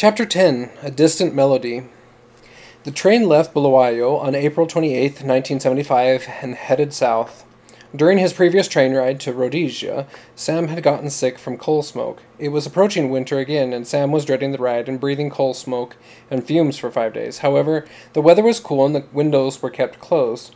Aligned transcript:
Chapter 0.00 0.24
10 0.24 0.70
A 0.82 0.90
Distant 0.90 1.34
Melody. 1.34 1.82
The 2.84 2.90
train 2.90 3.28
left 3.28 3.52
Bulawayo 3.52 4.16
on 4.16 4.34
April 4.34 4.66
28, 4.66 4.96
1975, 5.02 6.26
and 6.40 6.54
headed 6.54 6.94
south. 6.94 7.44
During 7.94 8.16
his 8.16 8.32
previous 8.32 8.66
train 8.66 8.94
ride 8.94 9.20
to 9.20 9.34
Rhodesia, 9.34 10.06
Sam 10.34 10.68
had 10.68 10.82
gotten 10.82 11.10
sick 11.10 11.38
from 11.38 11.58
coal 11.58 11.82
smoke. 11.82 12.22
It 12.38 12.48
was 12.48 12.64
approaching 12.64 13.10
winter 13.10 13.38
again, 13.38 13.74
and 13.74 13.86
Sam 13.86 14.10
was 14.10 14.24
dreading 14.24 14.52
the 14.52 14.56
ride 14.58 14.88
and 14.88 14.98
breathing 14.98 15.28
coal 15.28 15.52
smoke 15.52 15.98
and 16.30 16.42
fumes 16.42 16.78
for 16.78 16.90
five 16.90 17.12
days. 17.12 17.40
However, 17.40 17.86
the 18.14 18.22
weather 18.22 18.42
was 18.42 18.58
cool 18.58 18.86
and 18.86 18.94
the 18.94 19.04
windows 19.12 19.60
were 19.60 19.68
kept 19.68 20.00
closed. 20.00 20.54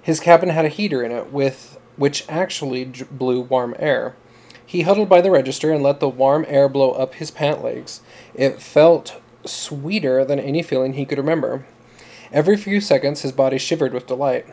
His 0.00 0.18
cabin 0.18 0.48
had 0.48 0.64
a 0.64 0.70
heater 0.70 1.02
in 1.02 1.12
it, 1.12 1.30
with 1.30 1.78
which 1.96 2.24
actually 2.26 2.86
blew 2.86 3.42
warm 3.42 3.76
air. 3.78 4.16
He 4.68 4.82
huddled 4.82 5.08
by 5.08 5.22
the 5.22 5.30
register 5.30 5.72
and 5.72 5.82
let 5.82 5.98
the 5.98 6.10
warm 6.10 6.44
air 6.46 6.68
blow 6.68 6.92
up 6.92 7.14
his 7.14 7.30
pant 7.30 7.64
legs. 7.64 8.02
It 8.38 8.62
felt 8.62 9.20
sweeter 9.44 10.24
than 10.24 10.38
any 10.38 10.62
feeling 10.62 10.92
he 10.92 11.04
could 11.04 11.18
remember. 11.18 11.66
Every 12.32 12.56
few 12.56 12.80
seconds, 12.80 13.22
his 13.22 13.32
body 13.32 13.58
shivered 13.58 13.92
with 13.92 14.06
delight. 14.06 14.46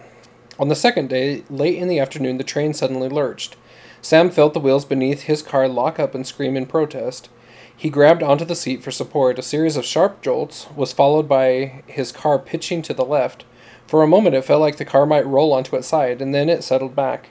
On 0.58 0.70
the 0.70 0.76
second 0.76 1.08
day, 1.08 1.44
late 1.52 1.78
in 1.78 1.88
the 1.88 2.00
afternoon, 2.00 2.38
the 2.38 2.44
train 2.44 2.74
suddenly 2.74 3.10
lurched. 3.10 3.58
Sam 4.02 4.32
felt 4.32 4.56
the 4.56 4.60
wheels 4.60 4.86
beneath 4.86 5.24
his 5.24 5.44
car 5.44 5.68
lock 5.68 6.00
up 6.00 6.16
and 6.16 6.26
scream 6.26 6.58
in 6.58 6.66
protest. 6.66 7.30
He 7.78 7.92
grabbed 7.92 8.24
onto 8.24 8.44
the 8.44 8.56
seat 8.56 8.82
for 8.82 8.90
support. 8.90 9.38
A 9.38 9.44
series 9.44 9.78
of 9.78 9.86
sharp 9.86 10.24
jolts 10.24 10.66
was 10.76 10.92
followed 10.92 11.30
by 11.30 11.84
his 11.86 12.12
car 12.12 12.40
pitching 12.40 12.82
to 12.84 12.94
the 12.96 13.06
left. 13.06 13.46
For 13.86 14.02
a 14.02 14.08
moment, 14.08 14.34
it 14.34 14.46
felt 14.46 14.62
like 14.62 14.78
the 14.78 14.86
car 14.86 15.06
might 15.06 15.28
roll 15.28 15.54
onto 15.54 15.76
its 15.76 15.88
side, 15.88 16.24
and 16.24 16.34
then 16.34 16.50
it 16.50 16.64
settled 16.64 16.96
back. 16.96 17.30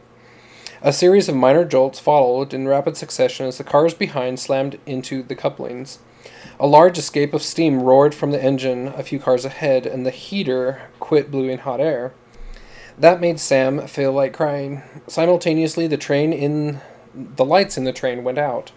A 0.83 0.93
series 0.93 1.29
of 1.29 1.35
minor 1.35 1.65
jolts 1.65 1.99
followed 1.99 2.55
in 2.55 2.69
rapid 2.69 2.97
succession 2.97 3.47
as 3.47 3.59
the 3.59 3.65
cars 3.65 3.95
behind 3.95 4.39
slammed 4.39 4.79
into 4.87 5.25
the 5.25 5.35
couplings. 5.35 5.99
A 6.61 6.67
large 6.67 6.99
escape 6.99 7.35
of 7.35 7.43
steam 7.43 7.83
roared 7.83 8.15
from 8.15 8.31
the 8.31 8.43
engine 8.43 8.89
a 8.89 9.03
few 9.03 9.19
cars 9.19 9.45
ahead, 9.45 9.87
and 9.87 10.07
the 10.07 10.11
heater 10.11 10.83
quit 11.01 11.31
blowing 11.31 11.59
hot 11.59 11.81
air. 11.81 12.15
That 12.97 13.21
made 13.21 13.41
Sam 13.41 13.87
feel 13.89 14.13
like 14.13 14.33
crying. 14.33 14.83
Simultaneously, 15.09 15.89
the 15.89 15.97
train 15.97 16.33
in 16.33 16.81
the 17.15 17.45
lights 17.45 17.77
in 17.77 17.85
the 17.85 17.93
train 17.93 18.23
went 18.23 18.39
out. 18.39 18.71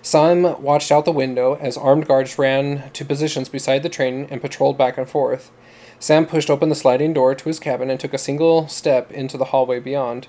Sam 0.00 0.60
watched 0.62 0.90
out 0.90 1.04
the 1.04 1.12
window 1.12 1.56
as 1.60 1.76
armed 1.76 2.06
guards 2.08 2.38
ran 2.38 2.90
to 2.92 3.04
positions 3.04 3.48
beside 3.48 3.82
the 3.82 3.88
train 3.88 4.26
and 4.30 4.40
patrolled 4.40 4.78
back 4.78 4.98
and 4.98 5.08
forth. 5.08 5.50
Sam 5.98 6.26
pushed 6.26 6.50
open 6.50 6.68
the 6.68 6.74
sliding 6.74 7.12
door 7.12 7.34
to 7.34 7.44
his 7.44 7.60
cabin 7.60 7.88
and 7.88 8.00
took 8.00 8.12
a 8.12 8.18
single 8.18 8.66
step 8.66 9.12
into 9.12 9.36
the 9.36 9.46
hallway 9.46 9.78
beyond. 9.78 10.26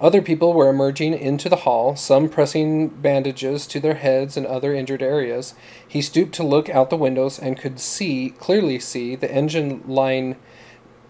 Other 0.00 0.22
people 0.22 0.54
were 0.54 0.70
emerging 0.70 1.12
into 1.12 1.50
the 1.50 1.56
hall, 1.56 1.94
some 1.94 2.30
pressing 2.30 2.88
bandages 2.88 3.66
to 3.66 3.80
their 3.80 3.96
heads 3.96 4.34
and 4.34 4.46
other 4.46 4.72
injured 4.72 5.02
areas. 5.02 5.54
He 5.86 6.00
stooped 6.00 6.32
to 6.36 6.42
look 6.42 6.70
out 6.70 6.88
the 6.88 6.96
windows 6.96 7.38
and 7.38 7.58
could 7.58 7.78
see, 7.78 8.30
clearly 8.38 8.78
see, 8.78 9.14
the 9.14 9.30
engine 9.30 9.82
lying 9.86 10.36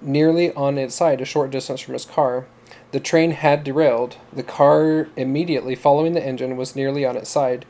nearly 0.03 0.53
on 0.55 0.77
its 0.77 0.97
side 0.97 1.21
a 1.21 1.25
short 1.25 1.53
distance 1.53 1.81
from 1.81 1.95
his 1.95 2.05
car. 2.05 2.47
The 2.91 2.99
train 2.99 3.31
had 3.31 3.63
derailed. 3.63 4.17
The 4.33 4.43
car 4.43 5.09
immediately 5.17 5.77
following 5.77 6.15
the 6.15 6.27
engine 6.27 6.57
was 6.57 6.75
nearly 6.75 7.05
on 7.05 7.17
its 7.17 7.31
side. 7.31 7.67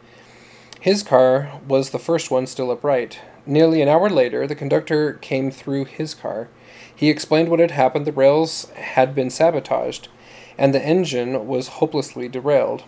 His 0.81 1.03
car 1.03 1.61
was 1.69 1.91
the 1.91 1.99
first 1.99 2.31
one 2.31 2.47
still 2.47 2.71
upright. 2.71 3.21
Nearly 3.45 3.83
an 3.83 3.89
hour 3.89 4.09
later, 4.09 4.47
the 4.47 4.55
conductor 4.55 5.15
came 5.15 5.51
through 5.51 5.84
his 5.84 6.15
car. 6.15 6.49
He 6.95 7.11
explained 7.11 7.51
what 7.51 7.61
had 7.61 7.73
happened. 7.73 8.07
The 8.07 8.12
rails 8.12 8.71
had 8.71 9.15
been 9.15 9.29
sabotaged 9.29 10.09
and 10.59 10.75
the 10.75 10.84
engine 10.84 11.47
was 11.47 11.69
hopelessly 11.69 12.29
derailed. 12.29 12.84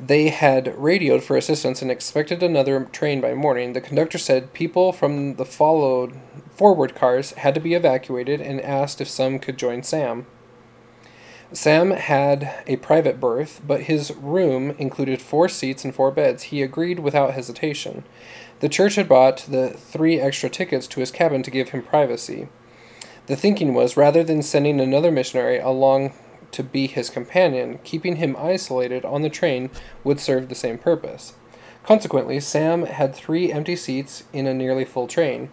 They 0.00 0.28
had 0.28 0.78
radioed 0.78 1.24
for 1.24 1.36
assistance 1.36 1.82
and 1.82 1.90
expected 1.90 2.42
another 2.42 2.84
train 2.92 3.20
by 3.20 3.34
morning. 3.34 3.72
The 3.72 3.80
conductor 3.80 4.18
said 4.18 4.52
people 4.52 4.92
from 4.92 5.34
the 5.34 5.44
followed 5.44 6.20
forward 6.54 6.94
cars 6.94 7.32
had 7.32 7.54
to 7.54 7.60
be 7.60 7.74
evacuated 7.74 8.40
and 8.40 8.60
asked 8.60 9.00
if 9.00 9.08
some 9.08 9.40
could 9.40 9.58
join 9.58 9.82
Sam. 9.82 10.26
Sam 11.52 11.92
had 11.92 12.62
a 12.66 12.76
private 12.76 13.18
berth, 13.18 13.62
but 13.66 13.82
his 13.82 14.14
room 14.14 14.72
included 14.78 15.22
four 15.22 15.48
seats 15.48 15.82
and 15.82 15.94
four 15.94 16.10
beds. 16.10 16.44
He 16.44 16.62
agreed 16.62 16.98
without 17.00 17.32
hesitation. 17.32 18.04
The 18.60 18.68
church 18.68 18.96
had 18.96 19.08
bought 19.08 19.46
the 19.48 19.70
three 19.70 20.20
extra 20.20 20.50
tickets 20.50 20.86
to 20.88 21.00
his 21.00 21.10
cabin 21.10 21.42
to 21.44 21.50
give 21.50 21.70
him 21.70 21.82
privacy. 21.82 22.48
The 23.26 23.36
thinking 23.36 23.72
was 23.72 23.96
rather 23.96 24.22
than 24.22 24.42
sending 24.42 24.78
another 24.78 25.10
missionary 25.10 25.58
along 25.58 26.12
to 26.52 26.62
be 26.62 26.86
his 26.86 27.10
companion, 27.10 27.78
keeping 27.84 28.16
him 28.16 28.36
isolated 28.38 29.04
on 29.04 29.22
the 29.22 29.30
train 29.30 29.70
would 30.04 30.20
serve 30.20 30.48
the 30.48 30.54
same 30.54 30.78
purpose. 30.78 31.34
Consequently, 31.84 32.40
Sam 32.40 32.84
had 32.84 33.14
three 33.14 33.52
empty 33.52 33.76
seats 33.76 34.24
in 34.32 34.46
a 34.46 34.54
nearly 34.54 34.84
full 34.84 35.06
train. 35.06 35.50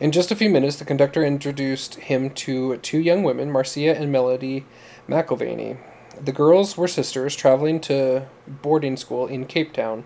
In 0.00 0.12
just 0.12 0.30
a 0.30 0.36
few 0.36 0.50
minutes, 0.50 0.76
the 0.76 0.84
conductor 0.84 1.24
introduced 1.24 1.96
him 1.96 2.30
to 2.30 2.76
two 2.78 2.98
young 2.98 3.22
women, 3.22 3.50
Marcia 3.50 3.96
and 3.96 4.12
Melody 4.12 4.64
McIlvaney. 5.08 5.76
The 6.20 6.32
girls 6.32 6.76
were 6.76 6.88
sisters 6.88 7.36
traveling 7.36 7.80
to 7.82 8.26
boarding 8.46 8.96
school 8.96 9.26
in 9.26 9.46
Cape 9.46 9.72
Town. 9.72 10.04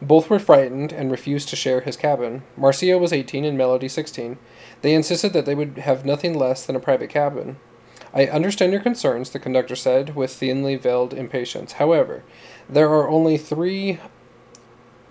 Both 0.00 0.28
were 0.28 0.38
frightened 0.38 0.92
and 0.92 1.10
refused 1.10 1.48
to 1.50 1.56
share 1.56 1.80
his 1.80 1.96
cabin. 1.96 2.42
Marcia 2.56 2.98
was 2.98 3.12
18 3.12 3.44
and 3.44 3.56
Melody 3.56 3.88
16. 3.88 4.38
They 4.82 4.94
insisted 4.94 5.32
that 5.32 5.46
they 5.46 5.54
would 5.54 5.78
have 5.78 6.04
nothing 6.04 6.38
less 6.38 6.66
than 6.66 6.76
a 6.76 6.80
private 6.80 7.10
cabin. 7.10 7.56
I 8.14 8.26
understand 8.26 8.72
your 8.72 8.80
concerns, 8.80 9.30
the 9.30 9.40
conductor 9.40 9.74
said, 9.74 10.14
with 10.14 10.32
thinly 10.32 10.76
veiled 10.76 11.12
impatience. 11.12 11.72
However, 11.72 12.22
there 12.68 12.88
are 12.88 13.08
only 13.08 13.36
three 13.36 13.98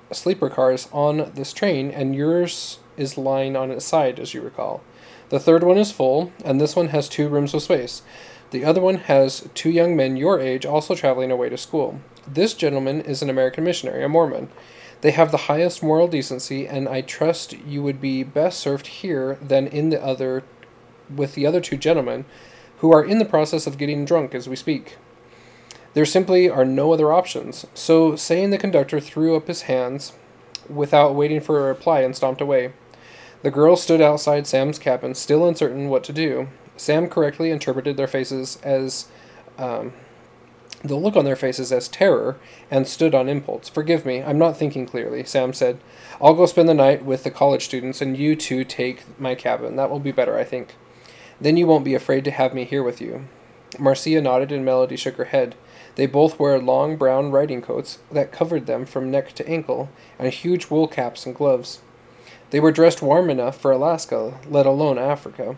sleeper 0.09 0.49
cars 0.49 0.87
on 0.93 1.31
this 1.35 1.51
train, 1.51 1.91
and 1.91 2.15
yours 2.15 2.79
is 2.95 3.17
lying 3.17 3.57
on 3.57 3.71
its 3.71 3.83
side, 3.83 4.19
as 4.19 4.33
you 4.33 4.41
recall. 4.41 4.81
The 5.29 5.39
third 5.39 5.63
one 5.63 5.77
is 5.77 5.91
full, 5.91 6.31
and 6.45 6.61
this 6.61 6.77
one 6.77 6.89
has 6.89 7.09
two 7.09 7.27
rooms 7.27 7.53
of 7.53 7.61
space. 7.61 8.03
The 8.51 8.63
other 8.63 8.79
one 8.79 8.95
has 8.95 9.49
two 9.53 9.69
young 9.71 9.97
men 9.97 10.15
your 10.15 10.39
age 10.39 10.65
also 10.65 10.95
traveling 10.95 11.31
away 11.31 11.49
to 11.49 11.57
school. 11.57 11.99
This 12.25 12.53
gentleman 12.53 13.01
is 13.01 13.21
an 13.21 13.29
American 13.29 13.65
missionary, 13.65 14.03
a 14.03 14.07
Mormon. 14.07 14.49
They 15.01 15.11
have 15.11 15.31
the 15.31 15.49
highest 15.49 15.83
moral 15.83 16.07
decency, 16.07 16.67
and 16.67 16.87
I 16.87 17.01
trust 17.01 17.51
you 17.67 17.83
would 17.83 17.99
be 17.99 18.23
best 18.23 18.59
served 18.59 18.87
here 18.87 19.37
than 19.41 19.67
in 19.67 19.89
the 19.89 20.01
other 20.01 20.43
with 21.13 21.35
the 21.35 21.45
other 21.45 21.59
two 21.59 21.75
gentlemen 21.75 22.23
who 22.83 22.91
are 22.91 23.05
in 23.05 23.17
the 23.17 23.23
process 23.23 23.65
of 23.65 23.77
getting 23.77 24.03
drunk 24.03 24.35
as 24.35 24.49
we 24.49 24.57
speak. 24.57 24.97
There 25.93 26.03
simply 26.03 26.49
are 26.49 26.65
no 26.65 26.91
other 26.91 27.13
options. 27.13 27.65
So, 27.73 28.17
saying 28.17 28.49
the 28.49 28.57
conductor 28.57 28.99
threw 28.99 29.37
up 29.37 29.47
his 29.47 29.63
hands 29.63 30.11
without 30.67 31.15
waiting 31.15 31.39
for 31.39 31.61
a 31.61 31.69
reply 31.69 32.01
and 32.01 32.13
stomped 32.13 32.41
away. 32.41 32.73
The 33.41 33.51
girls 33.51 33.81
stood 33.81 34.01
outside 34.01 34.47
Sam's 34.47 34.79
cabin, 34.79 35.15
still 35.15 35.47
uncertain 35.47 35.87
what 35.87 36.03
to 36.03 36.11
do. 36.11 36.49
Sam 36.75 37.07
correctly 37.07 37.51
interpreted 37.51 37.95
their 37.95 38.05
faces 38.05 38.59
as 38.63 39.07
um, 39.57 39.93
the 40.83 40.95
look 40.95 41.15
on 41.15 41.23
their 41.23 41.37
faces 41.37 41.71
as 41.71 41.87
terror 41.87 42.37
and 42.69 42.85
stood 42.85 43.15
on 43.15 43.29
impulse. 43.29 43.69
Forgive 43.69 44.05
me, 44.05 44.21
I'm 44.21 44.37
not 44.37 44.57
thinking 44.57 44.85
clearly, 44.85 45.23
Sam 45.23 45.53
said. 45.53 45.79
I'll 46.21 46.33
go 46.33 46.47
spend 46.47 46.67
the 46.67 46.73
night 46.73 47.05
with 47.05 47.23
the 47.23 47.31
college 47.31 47.63
students 47.63 48.01
and 48.01 48.17
you 48.17 48.35
two 48.35 48.65
take 48.65 49.17
my 49.17 49.35
cabin. 49.35 49.77
That 49.77 49.89
will 49.89 50.01
be 50.01 50.11
better, 50.11 50.37
I 50.37 50.43
think. 50.43 50.75
Then 51.43 51.57
you 51.57 51.67
won't 51.67 51.83
be 51.83 51.93
afraid 51.93 52.23
to 52.23 52.31
have 52.31 52.53
me 52.53 52.63
here 52.63 52.81
with 52.81 53.01
you. 53.01 53.27
Marcia 53.77 54.21
nodded 54.21 54.53
and 54.53 54.63
Melody 54.63 54.95
shook 54.95 55.17
her 55.17 55.25
head. 55.25 55.55
They 55.95 56.05
both 56.05 56.39
wore 56.39 56.57
long 56.57 56.95
brown 56.95 57.31
riding 57.31 57.61
coats 57.61 57.99
that 58.09 58.31
covered 58.31 58.65
them 58.65 58.85
from 58.85 59.11
neck 59.11 59.33
to 59.33 59.47
ankle, 59.47 59.89
and 60.17 60.31
huge 60.31 60.69
wool 60.69 60.87
caps 60.87 61.25
and 61.25 61.35
gloves. 61.35 61.81
They 62.51 62.61
were 62.61 62.71
dressed 62.71 63.01
warm 63.01 63.29
enough 63.29 63.59
for 63.59 63.73
Alaska, 63.73 64.39
let 64.47 64.65
alone 64.65 64.97
Africa. 64.97 65.57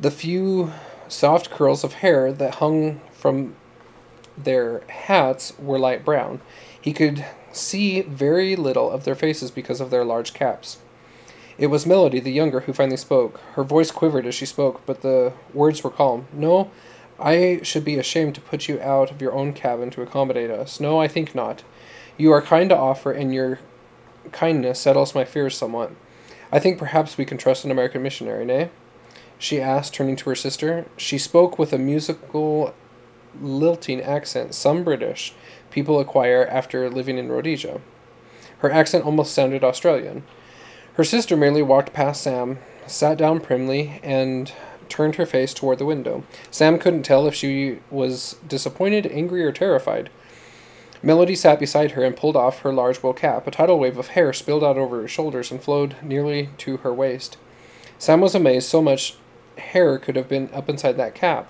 The 0.00 0.10
few 0.10 0.72
soft 1.06 1.50
curls 1.50 1.84
of 1.84 1.94
hair 1.94 2.32
that 2.32 2.54
hung 2.54 3.02
from 3.12 3.56
their 4.38 4.80
hats 4.88 5.52
were 5.58 5.78
light 5.78 6.02
brown. 6.02 6.40
He 6.80 6.94
could 6.94 7.26
see 7.52 8.00
very 8.00 8.56
little 8.56 8.90
of 8.90 9.04
their 9.04 9.14
faces 9.14 9.50
because 9.50 9.82
of 9.82 9.90
their 9.90 10.04
large 10.04 10.32
caps. 10.32 10.78
It 11.58 11.66
was 11.66 11.86
Melody, 11.86 12.20
the 12.20 12.30
younger, 12.30 12.60
who 12.60 12.72
finally 12.72 12.96
spoke. 12.96 13.40
Her 13.54 13.64
voice 13.64 13.90
quivered 13.90 14.26
as 14.26 14.34
she 14.36 14.46
spoke, 14.46 14.86
but 14.86 15.02
the 15.02 15.32
words 15.52 15.82
were 15.82 15.90
calm. 15.90 16.28
No, 16.32 16.70
I 17.18 17.60
should 17.64 17.84
be 17.84 17.96
ashamed 17.96 18.36
to 18.36 18.40
put 18.40 18.68
you 18.68 18.80
out 18.80 19.10
of 19.10 19.20
your 19.20 19.32
own 19.32 19.52
cabin 19.52 19.90
to 19.90 20.02
accommodate 20.02 20.50
us. 20.50 20.78
No, 20.78 21.00
I 21.00 21.08
think 21.08 21.34
not. 21.34 21.64
You 22.16 22.30
are 22.32 22.40
kind 22.40 22.70
to 22.70 22.76
offer, 22.76 23.10
and 23.10 23.34
your 23.34 23.58
kindness 24.30 24.78
settles 24.78 25.16
my 25.16 25.24
fears 25.24 25.56
somewhat. 25.56 25.90
I 26.52 26.60
think 26.60 26.78
perhaps 26.78 27.18
we 27.18 27.24
can 27.24 27.38
trust 27.38 27.64
an 27.64 27.72
American 27.72 28.02
missionary, 28.04 28.44
nay? 28.44 28.70
She 29.36 29.60
asked, 29.60 29.94
turning 29.94 30.16
to 30.16 30.30
her 30.30 30.36
sister. 30.36 30.86
She 30.96 31.18
spoke 31.18 31.58
with 31.58 31.72
a 31.72 31.78
musical, 31.78 32.72
lilting 33.40 34.00
accent, 34.00 34.54
some 34.54 34.84
British 34.84 35.34
people 35.70 36.00
acquire 36.00 36.46
after 36.46 36.88
living 36.88 37.18
in 37.18 37.28
Rhodesia. 37.28 37.80
Her 38.58 38.70
accent 38.70 39.04
almost 39.04 39.34
sounded 39.34 39.62
Australian. 39.62 40.22
Her 40.98 41.04
sister 41.04 41.36
merely 41.36 41.62
walked 41.62 41.92
past 41.92 42.22
Sam, 42.22 42.58
sat 42.88 43.18
down 43.18 43.38
primly, 43.38 44.00
and 44.02 44.50
turned 44.88 45.14
her 45.14 45.26
face 45.26 45.54
toward 45.54 45.78
the 45.78 45.86
window. 45.86 46.24
Sam 46.50 46.76
couldn't 46.76 47.04
tell 47.04 47.28
if 47.28 47.36
she 47.36 47.78
was 47.88 48.34
disappointed, 48.48 49.06
angry, 49.06 49.44
or 49.44 49.52
terrified. 49.52 50.10
Melody 51.00 51.36
sat 51.36 51.60
beside 51.60 51.92
her 51.92 52.02
and 52.02 52.16
pulled 52.16 52.34
off 52.34 52.62
her 52.62 52.72
large 52.72 53.00
wool 53.00 53.12
cap. 53.12 53.46
A 53.46 53.52
tidal 53.52 53.78
wave 53.78 53.96
of 53.96 54.08
hair 54.08 54.32
spilled 54.32 54.64
out 54.64 54.76
over 54.76 55.00
her 55.02 55.06
shoulders 55.06 55.52
and 55.52 55.62
flowed 55.62 55.94
nearly 56.02 56.48
to 56.58 56.78
her 56.78 56.92
waist. 56.92 57.36
Sam 57.96 58.20
was 58.20 58.34
amazed 58.34 58.68
so 58.68 58.82
much 58.82 59.14
hair 59.56 59.98
could 59.98 60.16
have 60.16 60.28
been 60.28 60.50
up 60.52 60.68
inside 60.68 60.96
that 60.96 61.14
cap. 61.14 61.46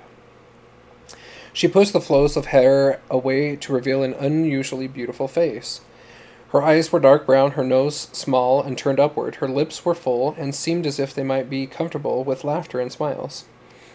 She 1.55 1.69
pushed 1.69 1.95
the 1.95 2.03
flows 2.03 2.37
of 2.37 2.47
hair 2.47 3.01
away 3.09 3.57
to 3.57 3.73
reveal 3.73 4.03
an 4.03 4.13
unusually 4.13 4.89
beautiful 4.89 5.27
face. 5.27 5.81
Her 6.51 6.63
eyes 6.63 6.91
were 6.91 7.01
dark 7.01 7.27
brown, 7.27 7.53
her 7.53 7.65
nose 7.65 8.09
small 8.13 8.63
and 8.63 8.77
turned 8.77 8.99
upward. 8.99 9.37
Her 9.37 9.49
lips 9.49 9.85
were 9.85 9.95
full 9.95 10.35
and 10.39 10.55
seemed 10.55 10.87
as 10.87 10.99
if 10.99 11.15
they 11.15 11.23
might 11.23 11.51
be 11.51 11.67
comfortable 11.67 12.25
with 12.25 12.43
laughter 12.45 12.81
and 12.81 12.91
smiles. 12.91 13.45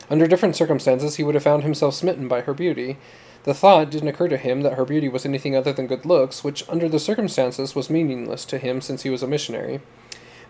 Under 0.09 0.27
different 0.27 0.55
circumstances, 0.55 1.15
he 1.15 1.23
would 1.23 1.33
have 1.33 1.43
found 1.43 1.63
himself 1.63 1.95
smitten 1.95 2.27
by 2.27 2.41
her 2.41 2.53
beauty. 2.53 2.97
The 3.43 3.55
thought 3.55 3.89
didn't 3.89 4.09
occur 4.09 4.27
to 4.27 4.37
him 4.37 4.61
that 4.61 4.73
her 4.73 4.85
beauty 4.85 5.09
was 5.09 5.25
anything 5.25 5.55
other 5.55 5.73
than 5.73 5.87
good 5.87 6.05
looks, 6.05 6.43
which, 6.43 6.67
under 6.69 6.87
the 6.87 6.99
circumstances, 6.99 7.75
was 7.75 7.89
meaningless 7.89 8.45
to 8.45 8.59
him 8.59 8.81
since 8.81 9.01
he 9.01 9.09
was 9.09 9.23
a 9.23 9.27
missionary. 9.27 9.81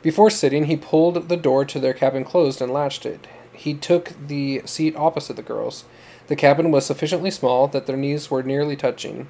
Before 0.02 0.30
sitting, 0.30 0.66
he 0.66 0.76
pulled 0.76 1.30
the 1.30 1.38
door 1.38 1.64
to 1.64 1.80
their 1.80 1.94
cabin 1.94 2.26
closed 2.26 2.62
and 2.62 2.74
latched 2.74 3.06
it. 3.06 3.28
He 3.54 3.74
took 3.74 4.12
the 4.28 4.62
seat 4.66 4.96
opposite 4.98 5.38
the 5.38 5.42
girls. 5.42 5.86
The 6.28 6.36
cabin 6.36 6.70
was 6.70 6.86
sufficiently 6.86 7.32
small 7.32 7.68
that 7.70 7.86
their 7.86 7.96
knees 7.96 8.30
were 8.30 8.44
nearly 8.44 8.76
touching. 8.76 9.30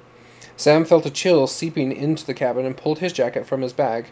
Sam 0.56 0.84
felt 0.84 1.06
a 1.06 1.10
chill 1.10 1.46
seeping 1.46 1.92
into 1.92 2.24
the 2.24 2.34
cabin 2.34 2.64
and 2.64 2.76
pulled 2.76 3.00
his 3.00 3.12
jacket 3.12 3.46
from 3.46 3.62
his 3.62 3.72
bag. 3.72 4.06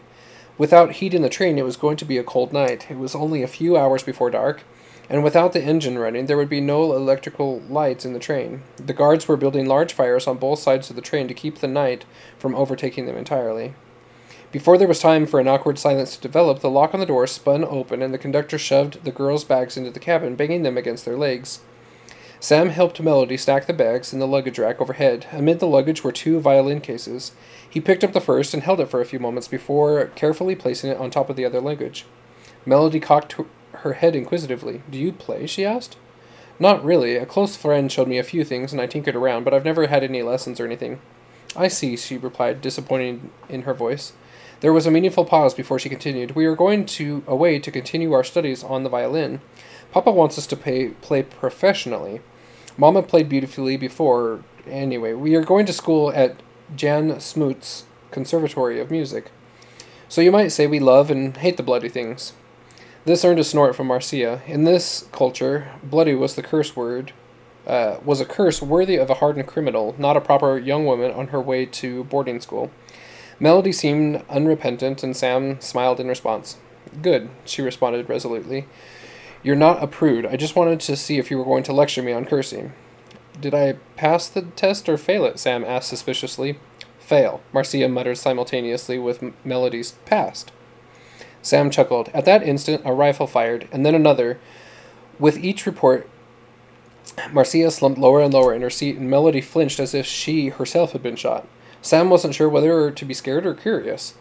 Without 0.57 0.93
heat 0.93 1.13
in 1.13 1.21
the 1.21 1.29
train, 1.29 1.57
it 1.57 1.65
was 1.65 1.77
going 1.77 1.97
to 1.97 2.05
be 2.05 2.17
a 2.17 2.23
cold 2.23 2.53
night. 2.53 2.91
It 2.91 2.97
was 2.97 3.15
only 3.15 3.41
a 3.41 3.47
few 3.47 3.77
hours 3.77 4.03
before 4.03 4.29
dark, 4.29 4.63
and 5.09 5.23
without 5.23 5.53
the 5.53 5.63
engine 5.63 5.97
running, 5.97 6.27
there 6.27 6.37
would 6.37 6.49
be 6.49 6.61
no 6.61 6.93
electrical 6.93 7.61
lights 7.69 8.05
in 8.05 8.13
the 8.13 8.19
train. 8.19 8.61
The 8.77 8.93
guards 8.93 9.27
were 9.27 9.37
building 9.37 9.65
large 9.65 9.93
fires 9.93 10.27
on 10.27 10.37
both 10.37 10.59
sides 10.59 10.89
of 10.89 10.95
the 10.95 11.01
train 11.01 11.27
to 11.27 11.33
keep 11.33 11.57
the 11.57 11.67
night 11.67 12.05
from 12.37 12.55
overtaking 12.55 13.05
them 13.05 13.17
entirely. 13.17 13.73
Before 14.51 14.77
there 14.77 14.87
was 14.87 14.99
time 14.99 15.25
for 15.25 15.39
an 15.39 15.47
awkward 15.47 15.79
silence 15.79 16.15
to 16.15 16.21
develop, 16.21 16.59
the 16.59 16.69
lock 16.69 16.93
on 16.93 16.99
the 16.99 17.07
door 17.07 17.25
spun 17.25 17.63
open 17.63 18.03
and 18.03 18.13
the 18.13 18.19
conductor 18.19 18.59
shoved 18.59 19.03
the 19.03 19.11
girls' 19.11 19.43
bags 19.43 19.77
into 19.77 19.89
the 19.89 19.99
cabin, 19.99 20.35
banging 20.35 20.61
them 20.61 20.77
against 20.77 21.05
their 21.05 21.17
legs. 21.17 21.61
Sam 22.43 22.71
helped 22.71 22.99
Melody 22.99 23.37
stack 23.37 23.67
the 23.67 23.73
bags 23.73 24.11
in 24.11 24.19
the 24.19 24.27
luggage 24.27 24.59
rack 24.59 24.81
overhead. 24.81 25.27
Amid 25.31 25.61
the 25.61 25.65
luggage 25.65 26.03
were 26.03 26.11
two 26.11 26.41
violin 26.41 26.81
cases. 26.81 27.31
He 27.69 27.79
picked 27.79 28.03
up 28.03 28.11
the 28.11 28.19
first 28.19 28.53
and 28.53 28.61
held 28.61 28.81
it 28.81 28.89
for 28.89 28.99
a 28.99 29.05
few 29.05 29.17
moments 29.17 29.47
before 29.47 30.07
carefully 30.07 30.53
placing 30.53 30.91
it 30.91 30.97
on 30.97 31.09
top 31.09 31.29
of 31.29 31.37
the 31.37 31.45
other 31.45 31.61
luggage. 31.61 32.05
Melody 32.65 32.99
cocked 32.99 33.37
her 33.71 33.93
head 33.93 34.13
inquisitively. 34.13 34.81
Do 34.91 34.97
you 34.97 35.13
play? 35.13 35.47
she 35.47 35.63
asked. 35.63 35.95
Not 36.59 36.83
really. 36.83 37.15
A 37.15 37.25
close 37.25 37.55
friend 37.55 37.89
showed 37.89 38.09
me 38.09 38.17
a 38.17 38.23
few 38.23 38.43
things 38.43 38.73
and 38.73 38.81
I 38.81 38.87
tinkered 38.87 39.15
around, 39.15 39.45
but 39.45 39.53
I've 39.53 39.63
never 39.63 39.87
had 39.87 40.03
any 40.03 40.21
lessons 40.21 40.59
or 40.59 40.65
anything. 40.65 40.99
I 41.55 41.69
see, 41.69 41.95
she 41.95 42.17
replied, 42.17 42.59
disappointed 42.59 43.21
in 43.47 43.61
her 43.61 43.73
voice. 43.73 44.11
There 44.59 44.73
was 44.73 44.85
a 44.85 44.91
meaningful 44.91 45.23
pause 45.23 45.53
before 45.53 45.79
she 45.79 45.87
continued. 45.87 46.35
We 46.35 46.45
are 46.45 46.57
going 46.57 46.87
to 46.87 47.23
away 47.25 47.59
to 47.59 47.71
continue 47.71 48.11
our 48.11 48.23
studies 48.25 48.65
on 48.65 48.83
the 48.83 48.89
violin. 48.89 49.39
Papa 49.93 50.11
wants 50.11 50.37
us 50.37 50.47
to 50.47 50.57
pay, 50.57 50.89
play 50.89 51.23
professionally. 51.23 52.19
Mama 52.77 53.03
played 53.03 53.29
beautifully 53.29 53.77
before. 53.77 54.43
Anyway, 54.67 55.13
we 55.13 55.35
are 55.35 55.43
going 55.43 55.65
to 55.65 55.73
school 55.73 56.11
at 56.13 56.41
Jan 56.75 57.19
Smuts' 57.19 57.85
Conservatory 58.11 58.79
of 58.79 58.89
Music. 58.89 59.31
So 60.09 60.21
you 60.21 60.31
might 60.31 60.49
say 60.49 60.67
we 60.67 60.79
love 60.79 61.11
and 61.11 61.37
hate 61.37 61.57
the 61.57 61.63
bloody 61.63 61.89
things. 61.89 62.33
This 63.05 63.25
earned 63.25 63.39
a 63.39 63.43
snort 63.43 63.75
from 63.75 63.87
Marcia. 63.87 64.41
In 64.47 64.63
this 64.63 65.07
culture, 65.11 65.71
bloody 65.83 66.15
was 66.15 66.35
the 66.35 66.43
curse 66.43 66.75
word, 66.75 67.11
uh, 67.67 67.97
was 68.03 68.21
a 68.21 68.25
curse 68.25 68.61
worthy 68.61 68.95
of 68.95 69.09
a 69.09 69.15
hardened 69.15 69.47
criminal, 69.47 69.95
not 69.97 70.17
a 70.17 70.21
proper 70.21 70.57
young 70.57 70.85
woman 70.85 71.11
on 71.11 71.27
her 71.27 71.41
way 71.41 71.65
to 71.65 72.05
boarding 72.05 72.39
school. 72.39 72.71
Melody 73.39 73.71
seemed 73.71 74.23
unrepentant, 74.29 75.03
and 75.03 75.15
Sam 75.15 75.59
smiled 75.59 75.99
in 75.99 76.07
response. 76.07 76.57
Good, 77.01 77.29
she 77.45 77.61
responded 77.61 78.07
resolutely. 78.09 78.67
You're 79.43 79.55
not 79.57 79.83
a 79.83 79.87
prude. 79.87 80.25
I 80.25 80.37
just 80.37 80.55
wanted 80.55 80.79
to 80.79 80.95
see 80.95 81.17
if 81.17 81.29
you 81.29 81.37
were 81.37 81.43
going 81.43 81.63
to 81.63 81.73
lecture 81.73 82.01
me 82.01 82.13
on 82.13 82.25
cursing. 82.25 82.71
Did 83.39 83.53
I 83.53 83.73
pass 83.97 84.29
the 84.29 84.43
test 84.43 84.87
or 84.87 84.97
fail 84.97 85.25
it? 85.25 85.37
Sam 85.37 85.65
asked 85.65 85.89
suspiciously. 85.89 86.57
Fail, 86.97 87.41
Marcia 87.51 87.89
muttered 87.89 88.17
simultaneously 88.17 88.97
with 88.97 89.33
Melody's 89.43 89.91
passed. 90.05 90.53
Sam 91.41 91.69
chuckled. 91.69 92.09
At 92.13 92.23
that 92.23 92.43
instant, 92.43 92.81
a 92.85 92.93
rifle 92.93 93.27
fired, 93.27 93.67
and 93.73 93.85
then 93.85 93.93
another. 93.93 94.39
With 95.19 95.43
each 95.43 95.65
report, 95.65 96.09
Marcia 97.33 97.69
slumped 97.69 97.99
lower 97.99 98.21
and 98.21 98.33
lower 98.33 98.53
in 98.53 98.61
her 98.61 98.69
seat, 98.69 98.95
and 98.95 99.09
Melody 99.09 99.41
flinched 99.41 99.81
as 99.81 99.93
if 99.93 100.05
she 100.05 100.49
herself 100.49 100.93
had 100.93 101.03
been 101.03 101.17
shot. 101.17 101.45
Sam 101.81 102.09
wasn't 102.09 102.33
sure 102.33 102.47
whether 102.47 102.89
to 102.91 103.05
be 103.05 103.13
scared 103.13 103.45
or 103.45 103.53
curious. 103.53 104.13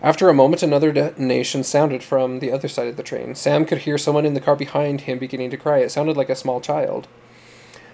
After 0.00 0.28
a 0.28 0.34
moment, 0.34 0.62
another 0.62 0.92
detonation 0.92 1.64
sounded 1.64 2.04
from 2.04 2.38
the 2.38 2.52
other 2.52 2.68
side 2.68 2.86
of 2.86 2.96
the 2.96 3.02
train. 3.02 3.34
Sam 3.34 3.64
could 3.64 3.78
hear 3.78 3.98
someone 3.98 4.24
in 4.24 4.34
the 4.34 4.40
car 4.40 4.54
behind 4.54 5.02
him 5.02 5.18
beginning 5.18 5.50
to 5.50 5.56
cry. 5.56 5.78
It 5.78 5.90
sounded 5.90 6.16
like 6.16 6.30
a 6.30 6.36
small 6.36 6.60
child. 6.60 7.08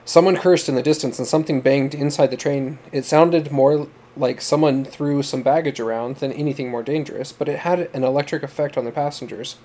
Someone 0.05 0.37
cursed 0.37 0.69
in 0.69 0.75
the 0.75 0.83
distance, 0.83 1.19
and 1.19 1.27
something 1.27 1.63
banged 1.63 1.95
inside 1.95 2.31
the 2.31 2.37
train. 2.37 2.79
It 2.93 3.07
sounded 3.07 3.51
more 3.51 3.89
like 4.19 4.43
someone 4.43 4.85
threw 4.85 5.23
some 5.23 5.43
baggage 5.43 5.81
around 5.81 6.17
than 6.17 6.31
anything 6.33 6.71
more 6.71 6.83
dangerous, 6.83 7.33
but 7.33 7.49
it 7.49 7.61
had 7.61 7.89
an 7.95 8.05
electric 8.05 8.43
effect 8.43 8.77
on 8.77 8.85
the 8.85 8.93
passengers. 8.93 9.57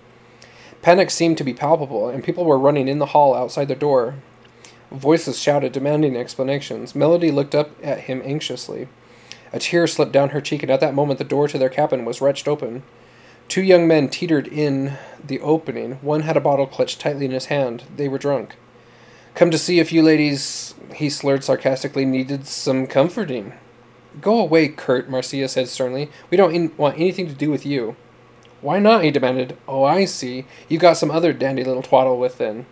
Panic 0.81 1.11
seemed 1.11 1.37
to 1.39 1.43
be 1.43 1.53
palpable, 1.53 2.07
and 2.07 2.23
people 2.23 2.45
were 2.45 2.57
running 2.57 2.87
in 2.87 2.99
the 2.99 3.07
hall 3.07 3.35
outside 3.35 3.67
the 3.67 3.75
door. 3.75 4.15
Voices 4.91 5.37
shouted, 5.37 5.73
demanding 5.73 6.15
explanations. 6.15 6.95
Melody 6.95 7.31
looked 7.31 7.53
up 7.53 7.71
at 7.83 8.01
him 8.01 8.21
anxiously. 8.23 8.87
A 9.51 9.59
tear 9.59 9.87
slipped 9.87 10.11
down 10.11 10.29
her 10.29 10.41
cheek, 10.41 10.63
and 10.63 10.71
at 10.71 10.79
that 10.79 10.93
moment 10.93 11.17
the 11.17 11.25
door 11.25 11.47
to 11.47 11.57
their 11.57 11.69
cabin 11.69 12.05
was 12.05 12.21
wrenched 12.21 12.47
open. 12.47 12.83
Two 13.47 13.63
young 13.63 13.87
men 13.87 14.09
teetered 14.09 14.47
in 14.47 14.97
the 15.23 15.39
opening. 15.41 15.93
One 16.01 16.21
had 16.21 16.37
a 16.37 16.41
bottle 16.41 16.67
clutched 16.67 16.99
tightly 16.99 17.25
in 17.25 17.31
his 17.31 17.45
hand. 17.45 17.83
They 17.95 18.07
were 18.07 18.19
drunk. 18.19 18.55
Come 19.33 19.49
to 19.51 19.57
see 19.57 19.79
if 19.79 19.91
you 19.91 20.03
ladies, 20.03 20.75
he 20.93 21.09
slurred 21.09 21.43
sarcastically, 21.43 22.05
needed 22.05 22.45
some 22.45 22.85
comforting. 22.85 23.53
Go 24.21 24.39
away, 24.39 24.67
Kurt, 24.67 25.09
Marcia 25.09 25.47
said 25.47 25.67
sternly. 25.67 26.09
We 26.29 26.37
don't 26.37 26.53
in- 26.53 26.77
want 26.77 26.99
anything 26.99 27.27
to 27.27 27.33
do 27.33 27.49
with 27.49 27.65
you. 27.65 27.95
Why 28.61 28.79
not? 28.79 29.03
he 29.03 29.11
demanded. 29.11 29.57
Oh, 29.67 29.83
I 29.83 30.05
see. 30.05 30.45
You've 30.67 30.81
got 30.81 30.97
some 30.97 31.09
other 31.09 31.31
dandy 31.33 31.63
little 31.63 31.83
twaddle 31.83 32.19
within 32.19 32.65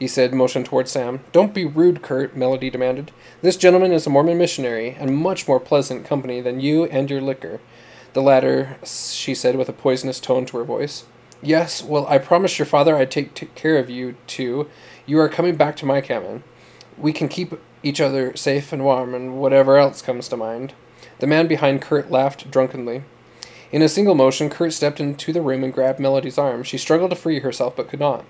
he 0.00 0.08
said, 0.08 0.32
motioning 0.32 0.64
toward 0.64 0.88
Sam. 0.88 1.20
Don't 1.30 1.52
be 1.52 1.66
rude, 1.66 2.00
Kurt, 2.00 2.34
Melody 2.34 2.70
demanded. 2.70 3.12
This 3.42 3.58
gentleman 3.58 3.92
is 3.92 4.06
a 4.06 4.10
Mormon 4.10 4.38
missionary, 4.38 4.96
and 4.98 5.14
much 5.14 5.46
more 5.46 5.60
pleasant 5.60 6.06
company 6.06 6.40
than 6.40 6.58
you 6.58 6.86
and 6.86 7.10
your 7.10 7.20
liquor. 7.20 7.60
The 8.14 8.22
latter, 8.22 8.78
she 8.82 9.34
said 9.34 9.56
with 9.56 9.68
a 9.68 9.74
poisonous 9.74 10.18
tone 10.18 10.46
to 10.46 10.56
her 10.56 10.64
voice. 10.64 11.04
Yes, 11.42 11.84
well, 11.84 12.06
I 12.06 12.16
promised 12.16 12.58
your 12.58 12.66
father 12.66 12.96
I'd 12.96 13.10
take 13.10 13.34
t- 13.34 13.50
care 13.54 13.76
of 13.76 13.90
you, 13.90 14.16
too. 14.26 14.70
You 15.04 15.20
are 15.20 15.28
coming 15.28 15.56
back 15.56 15.76
to 15.76 15.86
my 15.86 16.00
cabin. 16.00 16.44
We 16.96 17.12
can 17.12 17.28
keep 17.28 17.60
each 17.82 18.00
other 18.00 18.34
safe 18.36 18.72
and 18.72 18.82
warm, 18.82 19.14
and 19.14 19.38
whatever 19.38 19.76
else 19.76 20.00
comes 20.00 20.28
to 20.28 20.36
mind. 20.36 20.72
The 21.18 21.26
man 21.26 21.46
behind 21.46 21.82
Kurt 21.82 22.10
laughed 22.10 22.50
drunkenly. 22.50 23.04
In 23.70 23.82
a 23.82 23.88
single 23.88 24.14
motion, 24.14 24.48
Kurt 24.48 24.72
stepped 24.72 24.98
into 24.98 25.30
the 25.30 25.42
room 25.42 25.62
and 25.62 25.74
grabbed 25.74 26.00
Melody's 26.00 26.38
arm. 26.38 26.62
She 26.62 26.78
struggled 26.78 27.10
to 27.10 27.16
free 27.16 27.40
herself, 27.40 27.76
but 27.76 27.88
could 27.88 28.00
not. 28.00 28.24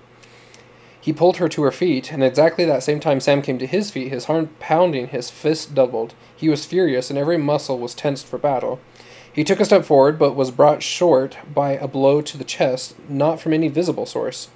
He 1.01 1.11
pulled 1.11 1.37
her 1.37 1.49
to 1.49 1.63
her 1.63 1.71
feet, 1.71 2.11
and 2.11 2.23
exactly 2.23 2.63
that 2.63 2.83
same 2.83 2.99
time 2.99 3.19
Sam 3.19 3.41
came 3.41 3.57
to 3.57 3.65
his 3.65 3.89
feet, 3.89 4.11
his 4.11 4.25
heart 4.25 4.59
pounding, 4.59 5.07
his 5.07 5.31
fist 5.31 5.73
doubled. 5.73 6.13
He 6.35 6.47
was 6.47 6.65
furious, 6.65 7.09
and 7.09 7.17
every 7.17 7.37
muscle 7.37 7.79
was 7.79 7.95
tensed 7.95 8.27
for 8.27 8.37
battle. 8.37 8.79
He 9.33 9.43
took 9.43 9.59
a 9.59 9.65
step 9.65 9.83
forward, 9.83 10.19
but 10.19 10.35
was 10.35 10.51
brought 10.51 10.83
short 10.83 11.37
by 11.51 11.71
a 11.71 11.87
blow 11.87 12.21
to 12.21 12.37
the 12.37 12.43
chest, 12.43 12.95
not 13.09 13.39
from 13.39 13.51
any 13.51 13.67
visible 13.67 14.05
source. 14.05 14.49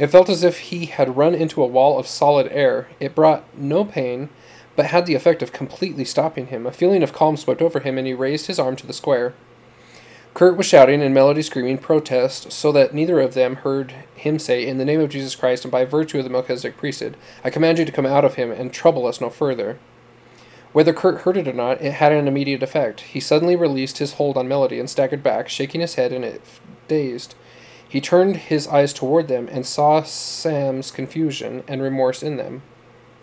It 0.00 0.08
felt 0.08 0.28
as 0.28 0.42
if 0.42 0.58
he 0.58 0.86
had 0.86 1.16
run 1.16 1.34
into 1.34 1.62
a 1.62 1.66
wall 1.66 1.98
of 1.98 2.08
solid 2.08 2.48
air. 2.50 2.88
It 2.98 3.14
brought 3.14 3.44
no 3.56 3.84
pain, 3.84 4.30
but 4.74 4.86
had 4.86 5.06
the 5.06 5.14
effect 5.14 5.42
of 5.42 5.52
completely 5.52 6.04
stopping 6.04 6.46
him. 6.46 6.66
A 6.66 6.72
feeling 6.72 7.04
of 7.04 7.12
calm 7.12 7.36
swept 7.36 7.62
over 7.62 7.78
him, 7.78 7.98
and 7.98 8.06
he 8.06 8.14
raised 8.14 8.46
his 8.48 8.58
arm 8.58 8.74
to 8.76 8.86
the 8.86 8.92
square. 8.92 9.34
Kurt 10.34 10.56
was 10.56 10.64
shouting 10.64 11.02
and 11.02 11.12
Melody 11.12 11.42
screaming 11.42 11.76
protest, 11.76 12.52
so 12.52 12.72
that 12.72 12.94
neither 12.94 13.20
of 13.20 13.34
them 13.34 13.56
heard 13.56 13.94
him 14.14 14.38
say, 14.38 14.66
In 14.66 14.78
the 14.78 14.84
name 14.84 15.00
of 15.00 15.10
Jesus 15.10 15.34
Christ 15.34 15.64
and 15.64 15.70
by 15.70 15.84
virtue 15.84 16.18
of 16.18 16.24
the 16.24 16.30
Melchizedek 16.30 16.78
priesthood, 16.78 17.18
I 17.44 17.50
command 17.50 17.78
you 17.78 17.84
to 17.84 17.92
come 17.92 18.06
out 18.06 18.24
of 18.24 18.34
him 18.34 18.50
and 18.50 18.72
trouble 18.72 19.06
us 19.06 19.20
no 19.20 19.28
further. 19.28 19.78
Whether 20.72 20.94
Kurt 20.94 21.20
heard 21.22 21.36
it 21.36 21.46
or 21.46 21.52
not, 21.52 21.82
it 21.82 21.92
had 21.94 22.12
an 22.12 22.26
immediate 22.26 22.62
effect. 22.62 23.02
He 23.02 23.20
suddenly 23.20 23.56
released 23.56 23.98
his 23.98 24.14
hold 24.14 24.38
on 24.38 24.48
Melody 24.48 24.80
and 24.80 24.88
staggered 24.88 25.22
back, 25.22 25.50
shaking 25.50 25.82
his 25.82 25.96
head 25.96 26.12
and 26.12 26.40
dazed. 26.88 27.34
He 27.86 28.00
turned 28.00 28.36
his 28.36 28.66
eyes 28.68 28.94
toward 28.94 29.28
them 29.28 29.48
and 29.52 29.66
saw 29.66 30.02
Sam's 30.02 30.90
confusion 30.90 31.62
and 31.68 31.82
remorse 31.82 32.22
in 32.22 32.38
them. 32.38 32.62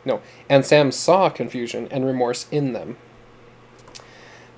No, 0.05 0.21
and 0.47 0.63
Sam 0.63 0.91
saw 0.91 1.31
confusion 1.31 1.87
and 1.89 2.05
remorse 2.05 2.45
in 2.51 2.73
them. 2.73 2.97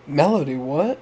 Melody, 0.05 0.55
what? 0.55 0.99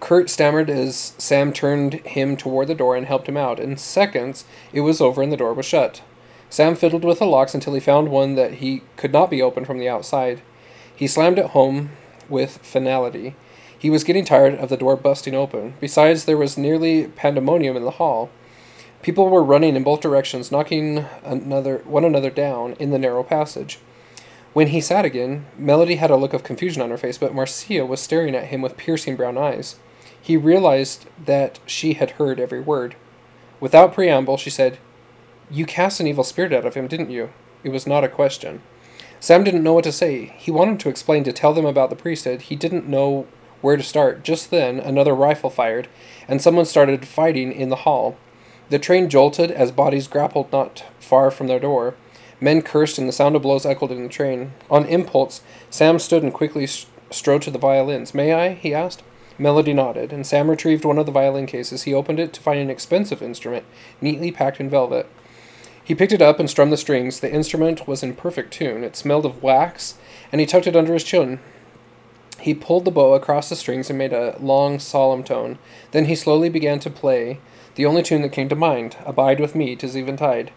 Kurt 0.00 0.30
stammered 0.30 0.70
as 0.70 1.14
Sam 1.18 1.52
turned 1.52 1.94
him 1.94 2.36
toward 2.36 2.66
the 2.66 2.74
door 2.74 2.96
and 2.96 3.06
helped 3.06 3.28
him 3.28 3.36
out. 3.36 3.60
In 3.60 3.76
seconds, 3.76 4.44
it 4.72 4.80
was 4.80 5.00
over 5.00 5.22
and 5.22 5.30
the 5.30 5.36
door 5.36 5.54
was 5.54 5.66
shut. 5.66 6.02
Sam 6.48 6.74
fiddled 6.74 7.04
with 7.04 7.20
the 7.20 7.26
locks 7.26 7.54
until 7.54 7.74
he 7.74 7.80
found 7.80 8.08
one 8.08 8.34
that 8.34 8.54
he 8.54 8.82
could 8.96 9.12
not 9.12 9.30
be 9.30 9.40
opened 9.40 9.66
from 9.66 9.78
the 9.78 9.88
outside. 9.88 10.42
He 10.94 11.06
slammed 11.06 11.38
it 11.38 11.50
home 11.50 11.90
with 12.28 12.58
finality. 12.58 13.36
He 13.78 13.88
was 13.88 14.02
getting 14.02 14.24
tired 14.24 14.54
of 14.54 14.68
the 14.68 14.76
door 14.76 14.96
busting 14.96 15.34
open. 15.34 15.74
Besides, 15.80 16.24
there 16.24 16.36
was 16.36 16.58
nearly 16.58 17.06
pandemonium 17.06 17.76
in 17.76 17.84
the 17.84 17.92
hall. 17.92 18.30
People 19.02 19.28
were 19.28 19.42
running 19.42 19.76
in 19.76 19.82
both 19.82 20.00
directions, 20.00 20.50
knocking 20.50 21.06
another 21.24 21.78
one 21.84 22.04
another 22.04 22.30
down 22.30 22.72
in 22.74 22.90
the 22.90 22.98
narrow 22.98 23.22
passage. 23.22 23.78
When 24.52 24.68
he 24.68 24.80
sat 24.80 25.04
again, 25.04 25.46
Melody 25.56 25.96
had 25.96 26.10
a 26.10 26.16
look 26.16 26.34
of 26.34 26.42
confusion 26.42 26.82
on 26.82 26.90
her 26.90 26.98
face, 26.98 27.16
but 27.16 27.34
Marcia 27.34 27.86
was 27.86 28.00
staring 28.00 28.34
at 28.34 28.48
him 28.48 28.60
with 28.60 28.76
piercing 28.76 29.14
brown 29.14 29.38
eyes. 29.38 29.76
He 30.22 30.36
realized 30.36 31.06
that 31.24 31.58
she 31.66 31.94
had 31.94 32.12
heard 32.12 32.38
every 32.38 32.60
word. 32.60 32.96
Without 33.58 33.94
preamble, 33.94 34.36
she 34.36 34.50
said, 34.50 34.78
You 35.50 35.66
cast 35.66 36.00
an 36.00 36.06
evil 36.06 36.24
spirit 36.24 36.52
out 36.52 36.66
of 36.66 36.74
him, 36.74 36.86
didn't 36.86 37.10
you? 37.10 37.30
It 37.62 37.70
was 37.70 37.86
not 37.86 38.04
a 38.04 38.08
question. 38.08 38.62
Sam 39.18 39.44
didn't 39.44 39.62
know 39.62 39.74
what 39.74 39.84
to 39.84 39.92
say. 39.92 40.34
He 40.38 40.50
wanted 40.50 40.80
to 40.80 40.88
explain, 40.88 41.24
to 41.24 41.32
tell 41.32 41.52
them 41.52 41.66
about 41.66 41.90
the 41.90 41.96
priesthood. 41.96 42.42
He 42.42 42.56
didn't 42.56 42.88
know 42.88 43.26
where 43.60 43.76
to 43.76 43.82
start. 43.82 44.24
Just 44.24 44.50
then, 44.50 44.80
another 44.80 45.14
rifle 45.14 45.50
fired, 45.50 45.88
and 46.26 46.40
someone 46.40 46.64
started 46.64 47.06
fighting 47.06 47.52
in 47.52 47.68
the 47.68 47.76
hall. 47.76 48.16
The 48.70 48.78
train 48.78 49.10
jolted 49.10 49.50
as 49.50 49.72
bodies 49.72 50.08
grappled 50.08 50.50
not 50.52 50.84
far 50.98 51.30
from 51.30 51.48
their 51.48 51.60
door. 51.60 51.94
Men 52.40 52.62
cursed, 52.62 52.96
and 52.98 53.06
the 53.06 53.12
sound 53.12 53.36
of 53.36 53.42
blows 53.42 53.66
echoed 53.66 53.90
in 53.90 54.02
the 54.02 54.08
train. 54.08 54.52
On 54.70 54.86
impulse, 54.86 55.42
Sam 55.68 55.98
stood 55.98 56.22
and 56.22 56.32
quickly 56.32 56.66
strode 56.66 57.42
to 57.42 57.50
the 57.50 57.58
violins. 57.58 58.14
May 58.14 58.32
I? 58.32 58.54
he 58.54 58.72
asked. 58.72 59.02
Melody 59.40 59.72
nodded, 59.72 60.12
and 60.12 60.26
Sam 60.26 60.50
retrieved 60.50 60.84
one 60.84 60.98
of 60.98 61.06
the 61.06 61.12
violin 61.12 61.46
cases. 61.46 61.84
He 61.84 61.94
opened 61.94 62.20
it 62.20 62.34
to 62.34 62.42
find 62.42 62.60
an 62.60 62.68
expensive 62.68 63.22
instrument, 63.22 63.64
neatly 63.98 64.30
packed 64.30 64.60
in 64.60 64.68
velvet. 64.68 65.06
He 65.82 65.94
picked 65.94 66.12
it 66.12 66.20
up 66.20 66.38
and 66.38 66.48
strummed 66.48 66.72
the 66.72 66.76
strings. 66.76 67.20
The 67.20 67.32
instrument 67.32 67.88
was 67.88 68.02
in 68.02 68.14
perfect 68.14 68.52
tune. 68.52 68.84
It 68.84 68.96
smelled 68.96 69.24
of 69.24 69.42
wax, 69.42 69.96
and 70.30 70.40
he 70.42 70.46
tucked 70.46 70.66
it 70.66 70.76
under 70.76 70.92
his 70.92 71.04
chin. 71.04 71.40
He 72.38 72.52
pulled 72.52 72.84
the 72.84 72.90
bow 72.90 73.14
across 73.14 73.48
the 73.48 73.56
strings 73.56 73.88
and 73.88 73.98
made 73.98 74.12
a 74.12 74.36
long, 74.40 74.78
solemn 74.78 75.24
tone. 75.24 75.58
Then 75.92 76.04
he 76.04 76.14
slowly 76.14 76.50
began 76.50 76.78
to 76.80 76.90
play 76.90 77.40
the 77.76 77.86
only 77.86 78.02
tune 78.02 78.20
that 78.22 78.32
came 78.32 78.50
to 78.50 78.54
mind 78.54 78.96
Abide 79.06 79.40
with 79.40 79.54
me, 79.54 79.74
tis 79.74 79.96
eventide. 79.96 80.52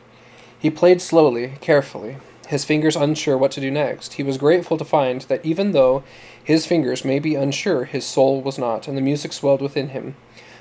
He 0.60 0.70
played 0.70 1.02
slowly, 1.02 1.54
carefully, 1.62 2.18
his 2.48 2.66
fingers 2.66 2.96
unsure 2.96 3.38
what 3.38 3.52
to 3.52 3.62
do 3.62 3.72
next. 3.72 4.14
He 4.14 4.24
was 4.24 4.38
grateful 4.38 4.78
to 4.78 4.86
find 4.86 5.22
that 5.22 5.46
even 5.46 5.72
though 5.72 6.04
his 6.44 6.66
fingers 6.66 7.06
may 7.06 7.20
be 7.20 7.36
unsure, 7.36 7.86
his 7.86 8.06
soul 8.06 8.42
was 8.42 8.58
not, 8.58 8.88
and 8.88 8.98
the 8.98 9.02
music 9.02 9.34
swelled 9.34 9.62
within 9.62 9.90
him. 9.90 10.16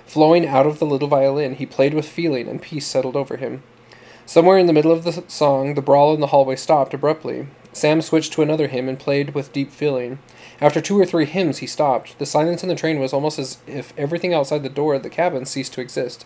Flowing 0.07 0.47
out 0.47 0.67
of 0.67 0.79
the 0.79 0.87
little 0.87 1.09
violin, 1.09 1.55
he 1.55 1.67
played 1.67 1.95
with 1.95 2.09
feeling, 2.09 2.49
and 2.49 2.63
peace 2.63 2.87
settled 2.87 3.17
over 3.17 3.37
him. 3.37 3.63
Somewhere 4.27 4.59
in 4.59 4.67
the 4.67 4.73
middle 4.73 4.93
of 4.93 5.05
the 5.05 5.25
song, 5.29 5.75
the 5.75 5.83
brawl 5.83 6.15
in 6.15 6.21
the 6.21 6.29
hallway 6.29 6.57
stopped 6.57 6.95
abruptly. 6.95 7.49
Sam 7.73 8.01
switched 8.03 8.33
to 8.35 8.43
another 8.43 8.69
hymn 8.69 8.89
and 8.89 8.99
played 8.99 9.35
with 9.35 9.53
deep 9.53 9.73
feeling. 9.73 10.19
After 10.61 10.81
two 10.81 10.99
or 10.99 11.07
three 11.07 11.25
hymns, 11.25 11.59
he 11.59 11.67
stopped. 11.67 12.19
The 12.19 12.27
silence 12.27 12.63
in 12.63 12.69
the 12.69 12.75
train 12.75 13.01
was 13.01 13.13
almost 13.13 13.39
as 13.39 13.59
if 13.67 13.93
everything 13.97 14.33
outside 14.33 14.63
the 14.63 14.69
door 14.69 14.95
of 14.95 15.03
the 15.03 15.11
cabin 15.11 15.45
ceased 15.45 15.73
to 15.75 15.81
exist. 15.81 16.25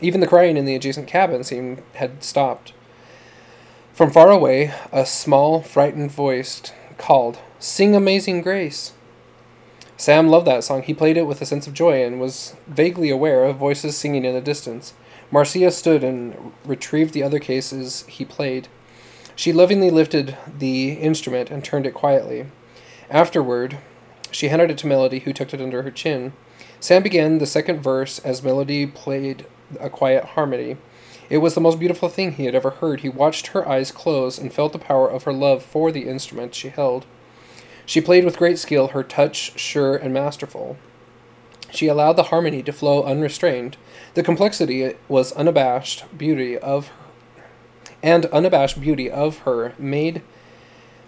Even 0.00 0.20
the 0.20 0.26
crying 0.26 0.56
in 0.56 0.64
the 0.64 0.74
adjacent 0.74 1.06
cabin 1.06 1.44
seemed 1.44 1.82
had 1.94 2.24
stopped. 2.24 2.72
From 3.92 4.10
far 4.10 4.30
away, 4.30 4.72
a 4.90 5.06
small, 5.06 5.60
frightened 5.60 6.10
voice 6.10 6.60
called, 6.98 7.38
Sing 7.62 7.94
Amazing 7.94 8.42
Grace! 8.42 8.92
Sam 9.96 10.26
loved 10.26 10.48
that 10.48 10.64
song. 10.64 10.82
He 10.82 10.92
played 10.92 11.16
it 11.16 11.28
with 11.28 11.40
a 11.40 11.46
sense 11.46 11.68
of 11.68 11.74
joy 11.74 12.04
and 12.04 12.20
was 12.20 12.56
vaguely 12.66 13.08
aware 13.08 13.44
of 13.44 13.54
voices 13.54 13.96
singing 13.96 14.24
in 14.24 14.34
the 14.34 14.40
distance. 14.40 14.94
Marcia 15.30 15.70
stood 15.70 16.02
and 16.02 16.52
retrieved 16.64 17.14
the 17.14 17.22
other 17.22 17.38
cases 17.38 18.04
he 18.08 18.24
played. 18.24 18.66
She 19.36 19.52
lovingly 19.52 19.90
lifted 19.90 20.36
the 20.58 20.94
instrument 20.94 21.52
and 21.52 21.62
turned 21.62 21.86
it 21.86 21.94
quietly. 21.94 22.46
Afterward, 23.08 23.78
she 24.32 24.48
handed 24.48 24.72
it 24.72 24.78
to 24.78 24.88
Melody, 24.88 25.20
who 25.20 25.32
tucked 25.32 25.54
it 25.54 25.60
under 25.60 25.84
her 25.84 25.92
chin. 25.92 26.32
Sam 26.80 27.04
began 27.04 27.38
the 27.38 27.46
second 27.46 27.80
verse 27.80 28.18
as 28.18 28.42
Melody 28.42 28.88
played 28.88 29.46
a 29.78 29.88
quiet 29.88 30.24
harmony. 30.24 30.78
It 31.30 31.38
was 31.38 31.54
the 31.54 31.60
most 31.60 31.78
beautiful 31.78 32.08
thing 32.08 32.32
he 32.32 32.46
had 32.46 32.56
ever 32.56 32.70
heard. 32.70 33.02
He 33.02 33.08
watched 33.08 33.48
her 33.48 33.68
eyes 33.68 33.92
close 33.92 34.36
and 34.36 34.52
felt 34.52 34.72
the 34.72 34.80
power 34.80 35.08
of 35.08 35.22
her 35.22 35.32
love 35.32 35.62
for 35.62 35.92
the 35.92 36.08
instrument 36.08 36.56
she 36.56 36.68
held. 36.68 37.06
She 37.86 38.00
played 38.00 38.24
with 38.24 38.38
great 38.38 38.58
skill, 38.58 38.88
her 38.88 39.02
touch 39.02 39.58
sure 39.58 39.96
and 39.96 40.12
masterful. 40.12 40.76
She 41.70 41.88
allowed 41.88 42.14
the 42.14 42.24
harmony 42.24 42.62
to 42.64 42.72
flow 42.72 43.02
unrestrained. 43.02 43.76
The 44.14 44.22
complexity 44.22 44.94
was 45.08 45.32
unabashed 45.32 46.04
beauty 46.16 46.58
of 46.58 46.88
her, 46.88 47.44
and 48.02 48.26
unabashed 48.26 48.80
beauty 48.80 49.10
of 49.10 49.38
her 49.38 49.74
made 49.78 50.22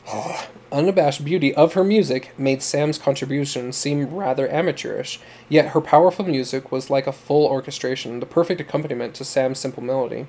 unabashed 0.72 1.24
beauty 1.24 1.54
of 1.54 1.74
her 1.74 1.84
music 1.84 2.32
made 2.38 2.62
Sam's 2.62 2.98
contribution 2.98 3.72
seem 3.72 4.14
rather 4.14 4.48
amateurish, 4.48 5.20
yet 5.48 5.68
her 5.68 5.80
powerful 5.80 6.24
music 6.24 6.72
was 6.72 6.90
like 6.90 7.06
a 7.06 7.12
full 7.12 7.46
orchestration, 7.46 8.20
the 8.20 8.26
perfect 8.26 8.60
accompaniment 8.60 9.14
to 9.14 9.24
Sam's 9.24 9.58
simple 9.58 9.82
melody. 9.82 10.26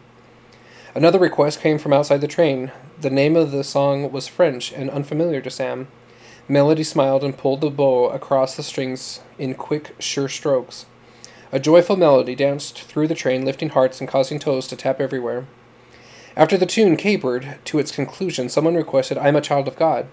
Another 0.94 1.20
request 1.20 1.60
came 1.60 1.78
from 1.78 1.92
outside 1.92 2.22
the 2.22 2.28
train. 2.28 2.72
The 3.02 3.10
name 3.10 3.36
of 3.36 3.52
the 3.52 3.64
song 3.64 4.12
was 4.12 4.28
French 4.28 4.72
and 4.72 4.90
unfamiliar 4.90 5.42
to 5.42 5.50
Sam. 5.50 5.88
Melody 6.48 6.84
smiled 6.84 7.24
and 7.24 7.36
pulled 7.36 7.62
the 7.62 7.72
bow 7.72 8.10
across 8.10 8.56
the 8.56 8.62
strings 8.62 9.22
in 9.40 9.56
quick, 9.56 9.96
sure 9.98 10.30
strokes. 10.30 10.86
A 11.52 11.60
joyful 11.60 11.96
melody 11.96 12.36
danced 12.36 12.82
through 12.82 13.08
the 13.08 13.16
train, 13.16 13.46
lifting 13.46 13.70
hearts 13.70 14.00
and 14.00 14.08
causing 14.08 14.38
toes 14.38 14.68
to 14.68 14.76
tap 14.76 15.02
everywhere. 15.02 15.48
After 16.36 16.56
the 16.56 16.68
tune 16.68 16.98
capered 16.98 17.58
to 17.66 17.80
its 17.80 17.92
conclusion, 17.92 18.50
someone 18.50 18.76
requested, 18.76 19.18
I'm 19.18 19.36
a 19.36 19.42
child 19.42 19.68
of 19.68 19.76
God. 19.76 20.08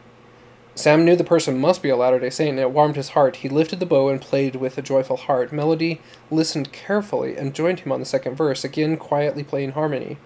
Sam 0.75 1.05
knew 1.05 1.17
the 1.17 1.25
person 1.25 1.59
must 1.59 1.83
be 1.83 1.91
a 1.91 1.97
Latter 1.97 2.19
day 2.19 2.31
Saint, 2.31 2.53
and 2.53 2.61
it 2.61 2.71
warmed 2.71 2.97
his 2.97 3.11
heart. 3.11 3.37
He 3.37 3.51
lifted 3.51 3.79
the 3.79 3.85
bow 3.85 4.09
and 4.09 4.19
played 4.19 4.57
with 4.57 4.79
a 4.79 4.83
joyful 4.83 5.19
heart. 5.19 5.53
Melody 5.53 6.01
listened 6.31 6.73
carefully 6.73 7.37
and 7.37 7.55
joined 7.55 7.81
him 7.81 7.93
on 7.93 8.01
the 8.01 8.07
second 8.07 8.37
verse, 8.37 8.65
again 8.65 8.97
quietly 8.97 9.45
playing 9.45 9.73
harmony. 9.73 10.17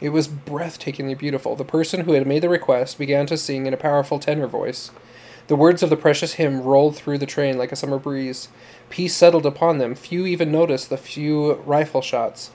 It 0.00 0.10
was 0.10 0.28
breathtakingly 0.28 1.18
beautiful. 1.18 1.56
The 1.56 1.64
person 1.64 2.02
who 2.02 2.12
had 2.12 2.28
made 2.28 2.42
the 2.44 2.48
request 2.48 2.96
began 2.96 3.26
to 3.26 3.36
sing 3.36 3.66
in 3.66 3.74
a 3.74 3.78
powerful 3.78 4.20
tenor 4.20 4.46
voice. 4.46 4.92
The 5.48 5.56
words 5.56 5.82
of 5.82 5.88
the 5.88 5.96
precious 5.96 6.34
hymn 6.34 6.62
rolled 6.62 6.94
through 6.94 7.18
the 7.18 7.26
train 7.26 7.56
like 7.56 7.72
a 7.72 7.76
summer 7.76 7.98
breeze. 7.98 8.48
Peace 8.90 9.16
settled 9.16 9.46
upon 9.46 9.78
them. 9.78 9.94
Few 9.94 10.26
even 10.26 10.52
noticed 10.52 10.90
the 10.90 10.98
few 10.98 11.54
rifle 11.54 12.02
shots. 12.02 12.50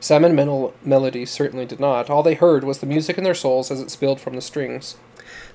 Sam 0.00 0.24
and 0.24 0.34
Mel- 0.34 0.72
Melody 0.82 1.26
certainly 1.26 1.66
did 1.66 1.78
not. 1.78 2.08
All 2.08 2.22
they 2.22 2.34
heard 2.34 2.64
was 2.64 2.78
the 2.78 2.86
music 2.86 3.18
in 3.18 3.24
their 3.24 3.34
souls 3.34 3.70
as 3.70 3.80
it 3.80 3.90
spilled 3.90 4.20
from 4.20 4.34
the 4.34 4.40
strings. 4.40 4.96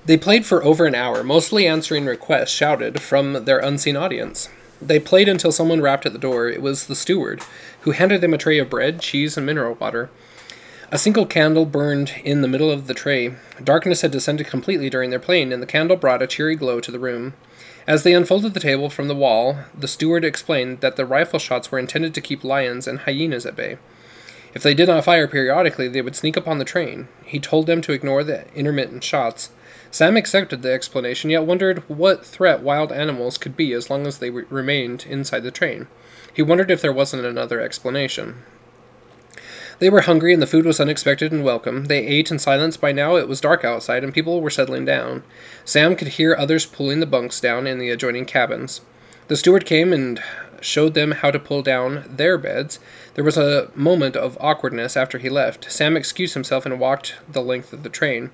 They 0.06 0.16
played 0.16 0.46
for 0.46 0.64
over 0.64 0.86
an 0.86 0.94
hour, 0.94 1.24
mostly 1.24 1.66
answering 1.66 2.06
requests 2.06 2.50
shouted 2.50 3.02
from 3.02 3.44
their 3.44 3.58
unseen 3.58 3.96
audience. 3.96 4.48
They 4.80 5.00
played 5.00 5.28
until 5.28 5.50
someone 5.50 5.82
rapped 5.82 6.06
at 6.06 6.12
the 6.12 6.18
door. 6.18 6.48
It 6.48 6.62
was 6.62 6.86
the 6.86 6.94
steward, 6.94 7.42
who 7.80 7.90
handed 7.90 8.20
them 8.20 8.32
a 8.32 8.38
tray 8.38 8.58
of 8.58 8.70
bread, 8.70 9.00
cheese, 9.00 9.36
and 9.36 9.44
mineral 9.44 9.74
water. 9.74 10.10
A 10.90 10.96
single 10.96 11.26
candle 11.26 11.66
burned 11.66 12.14
in 12.24 12.40
the 12.40 12.48
middle 12.48 12.70
of 12.70 12.86
the 12.86 12.94
tray. 12.94 13.34
Darkness 13.62 14.00
had 14.00 14.10
descended 14.10 14.46
completely 14.46 14.88
during 14.88 15.10
their 15.10 15.18
playing, 15.18 15.52
and 15.52 15.62
the 15.62 15.66
candle 15.66 15.98
brought 15.98 16.22
a 16.22 16.26
cheery 16.26 16.56
glow 16.56 16.80
to 16.80 16.90
the 16.90 16.98
room. 16.98 17.34
As 17.86 18.04
they 18.04 18.14
unfolded 18.14 18.54
the 18.54 18.60
table 18.60 18.88
from 18.88 19.06
the 19.06 19.14
wall, 19.14 19.58
the 19.78 19.86
steward 19.86 20.24
explained 20.24 20.80
that 20.80 20.96
the 20.96 21.04
rifle 21.04 21.38
shots 21.38 21.70
were 21.70 21.78
intended 21.78 22.14
to 22.14 22.22
keep 22.22 22.42
lions 22.42 22.88
and 22.88 23.00
hyenas 23.00 23.44
at 23.44 23.54
bay. 23.54 23.76
If 24.54 24.62
they 24.62 24.72
did 24.72 24.88
not 24.88 25.04
fire 25.04 25.28
periodically, 25.28 25.88
they 25.88 26.00
would 26.00 26.16
sneak 26.16 26.38
upon 26.38 26.56
the 26.56 26.64
train. 26.64 27.08
He 27.22 27.38
told 27.38 27.66
them 27.66 27.82
to 27.82 27.92
ignore 27.92 28.24
the 28.24 28.46
intermittent 28.54 29.04
shots. 29.04 29.50
Sam 29.90 30.16
accepted 30.16 30.62
the 30.62 30.72
explanation, 30.72 31.28
yet 31.28 31.44
wondered 31.44 31.80
what 31.86 32.24
threat 32.24 32.62
wild 32.62 32.92
animals 32.92 33.36
could 33.36 33.58
be 33.58 33.74
as 33.74 33.90
long 33.90 34.06
as 34.06 34.18
they 34.18 34.30
re- 34.30 34.44
remained 34.48 35.04
inside 35.06 35.42
the 35.42 35.50
train. 35.50 35.86
He 36.32 36.40
wondered 36.40 36.70
if 36.70 36.80
there 36.80 36.94
wasn't 36.94 37.26
another 37.26 37.60
explanation. 37.60 38.42
They 39.78 39.90
were 39.90 40.00
hungry 40.00 40.32
and 40.32 40.42
the 40.42 40.46
food 40.46 40.64
was 40.64 40.80
unexpected 40.80 41.30
and 41.30 41.44
welcome. 41.44 41.84
They 41.84 42.04
ate 42.04 42.32
in 42.32 42.40
silence. 42.40 42.76
By 42.76 42.90
now 42.90 43.16
it 43.16 43.28
was 43.28 43.40
dark 43.40 43.64
outside 43.64 44.02
and 44.02 44.12
people 44.12 44.40
were 44.40 44.50
settling 44.50 44.84
down. 44.84 45.22
Sam 45.64 45.94
could 45.94 46.08
hear 46.08 46.34
others 46.34 46.66
pulling 46.66 46.98
the 46.98 47.06
bunks 47.06 47.40
down 47.40 47.66
in 47.66 47.78
the 47.78 47.90
adjoining 47.90 48.24
cabins. 48.24 48.80
The 49.28 49.36
steward 49.36 49.66
came 49.66 49.92
and 49.92 50.20
showed 50.60 50.94
them 50.94 51.12
how 51.12 51.30
to 51.30 51.38
pull 51.38 51.62
down 51.62 52.04
their 52.08 52.36
beds. 52.38 52.80
There 53.14 53.22
was 53.22 53.36
a 53.36 53.70
moment 53.74 54.16
of 54.16 54.36
awkwardness 54.40 54.96
after 54.96 55.18
he 55.18 55.30
left. 55.30 55.70
Sam 55.70 55.96
excused 55.96 56.34
himself 56.34 56.66
and 56.66 56.80
walked 56.80 57.14
the 57.30 57.42
length 57.42 57.72
of 57.72 57.84
the 57.84 57.88
train. 57.88 58.30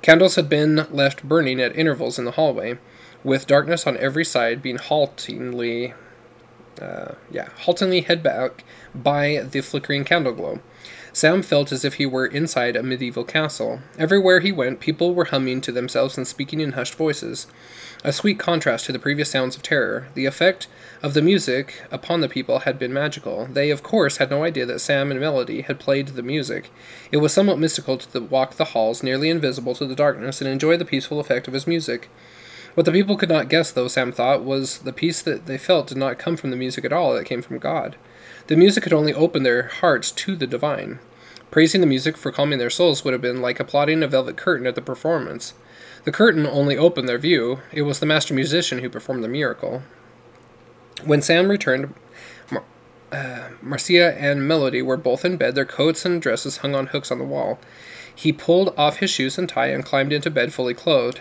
Candles 0.00 0.36
had 0.36 0.48
been 0.48 0.86
left 0.90 1.24
burning 1.24 1.60
at 1.60 1.76
intervals 1.76 2.18
in 2.18 2.24
the 2.24 2.32
hallway, 2.32 2.78
with 3.24 3.46
darkness 3.46 3.86
on 3.86 3.96
every 3.98 4.24
side 4.24 4.62
being 4.62 4.78
haltingly, 4.78 5.92
uh, 6.80 7.14
yeah, 7.30 7.48
haltingly 7.64 8.02
held 8.02 8.22
back 8.22 8.64
by 8.94 9.38
the 9.50 9.60
flickering 9.60 10.04
candle 10.04 10.32
glow. 10.32 10.60
Sam 11.12 11.42
felt 11.42 11.72
as 11.72 11.84
if 11.84 11.94
he 11.94 12.06
were 12.06 12.26
inside 12.26 12.76
a 12.76 12.82
medieval 12.82 13.24
castle. 13.24 13.80
Everywhere 13.98 14.40
he 14.40 14.52
went, 14.52 14.80
people 14.80 15.14
were 15.14 15.26
humming 15.26 15.60
to 15.62 15.72
themselves 15.72 16.16
and 16.16 16.26
speaking 16.26 16.60
in 16.60 16.72
hushed 16.72 16.94
voices. 16.94 17.46
A 18.04 18.12
sweet 18.12 18.38
contrast 18.38 18.86
to 18.86 18.92
the 18.92 18.98
previous 18.98 19.30
sounds 19.30 19.56
of 19.56 19.62
terror. 19.62 20.06
The 20.14 20.26
effect 20.26 20.68
of 21.02 21.14
the 21.14 21.22
music 21.22 21.82
upon 21.90 22.20
the 22.20 22.28
people 22.28 22.60
had 22.60 22.78
been 22.78 22.92
magical. 22.92 23.46
They, 23.46 23.70
of 23.70 23.82
course, 23.82 24.18
had 24.18 24.30
no 24.30 24.44
idea 24.44 24.66
that 24.66 24.80
Sam 24.80 25.10
and 25.10 25.18
Melody 25.18 25.62
had 25.62 25.80
played 25.80 26.08
the 26.08 26.22
music. 26.22 26.70
It 27.10 27.16
was 27.16 27.32
somewhat 27.32 27.58
mystical 27.58 27.98
to 27.98 28.20
walk 28.20 28.54
the 28.54 28.66
halls, 28.66 29.02
nearly 29.02 29.30
invisible 29.30 29.74
to 29.74 29.86
the 29.86 29.96
darkness, 29.96 30.40
and 30.40 30.48
enjoy 30.48 30.76
the 30.76 30.84
peaceful 30.84 31.18
effect 31.18 31.48
of 31.48 31.54
his 31.54 31.66
music. 31.66 32.08
What 32.74 32.86
the 32.86 32.92
people 32.92 33.16
could 33.16 33.28
not 33.28 33.48
guess, 33.48 33.72
though, 33.72 33.88
Sam 33.88 34.12
thought, 34.12 34.44
was 34.44 34.78
the 34.78 34.92
peace 34.92 35.20
that 35.22 35.46
they 35.46 35.58
felt 35.58 35.88
did 35.88 35.98
not 35.98 36.18
come 36.18 36.36
from 36.36 36.50
the 36.50 36.56
music 36.56 36.84
at 36.84 36.92
all, 36.92 37.16
it 37.16 37.26
came 37.26 37.42
from 37.42 37.58
God. 37.58 37.96
The 38.48 38.56
music 38.56 38.82
could 38.82 38.94
only 38.94 39.12
open 39.12 39.42
their 39.42 39.64
hearts 39.64 40.10
to 40.10 40.34
the 40.34 40.46
divine. 40.46 41.00
Praising 41.50 41.82
the 41.82 41.86
music 41.86 42.16
for 42.16 42.32
calming 42.32 42.58
their 42.58 42.70
souls 42.70 43.04
would 43.04 43.12
have 43.12 43.20
been 43.20 43.42
like 43.42 43.60
applauding 43.60 44.02
a 44.02 44.08
velvet 44.08 44.38
curtain 44.38 44.66
at 44.66 44.74
the 44.74 44.80
performance. 44.80 45.52
The 46.04 46.12
curtain 46.12 46.46
only 46.46 46.74
opened 46.74 47.08
their 47.08 47.18
view, 47.18 47.60
it 47.72 47.82
was 47.82 48.00
the 48.00 48.06
master 48.06 48.32
musician 48.32 48.78
who 48.78 48.88
performed 48.88 49.22
the 49.22 49.28
miracle. 49.28 49.82
When 51.04 51.20
Sam 51.20 51.48
returned, 51.48 51.94
Mar- 52.50 52.64
uh, 53.12 53.48
Marcia 53.60 54.18
and 54.18 54.48
Melody 54.48 54.80
were 54.80 54.96
both 54.96 55.26
in 55.26 55.36
bed, 55.36 55.54
their 55.54 55.66
coats 55.66 56.06
and 56.06 56.20
dresses 56.20 56.58
hung 56.58 56.74
on 56.74 56.86
hooks 56.86 57.10
on 57.10 57.18
the 57.18 57.24
wall. 57.24 57.58
He 58.14 58.32
pulled 58.32 58.74
off 58.78 58.96
his 58.96 59.10
shoes 59.10 59.36
and 59.36 59.46
tie 59.46 59.68
and 59.68 59.84
climbed 59.84 60.12
into 60.12 60.30
bed 60.30 60.54
fully 60.54 60.74
clothed. 60.74 61.20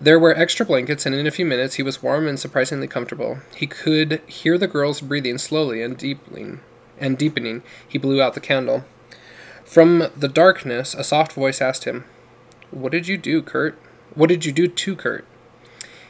There 0.00 0.18
were 0.18 0.36
extra 0.36 0.66
blankets, 0.66 1.06
and 1.06 1.14
in 1.14 1.26
a 1.26 1.30
few 1.30 1.46
minutes 1.46 1.76
he 1.76 1.82
was 1.82 2.02
warm 2.02 2.26
and 2.26 2.38
surprisingly 2.38 2.86
comfortable. 2.86 3.38
He 3.54 3.66
could 3.66 4.20
hear 4.26 4.58
the 4.58 4.66
girls 4.66 5.00
breathing 5.00 5.38
slowly 5.38 5.82
and 5.82 5.96
deepening. 5.96 6.60
And 6.98 7.16
deepening, 7.16 7.62
he 7.86 7.98
blew 7.98 8.20
out 8.20 8.34
the 8.34 8.40
candle. 8.40 8.84
From 9.64 10.10
the 10.16 10.28
darkness, 10.28 10.94
a 10.94 11.02
soft 11.02 11.32
voice 11.32 11.60
asked 11.60 11.84
him, 11.84 12.04
What 12.70 12.92
did 12.92 13.08
you 13.08 13.16
do, 13.16 13.42
Kurt? 13.42 13.78
What 14.14 14.28
did 14.28 14.44
you 14.44 14.52
do 14.52 14.68
to 14.68 14.96
Kurt? 14.96 15.24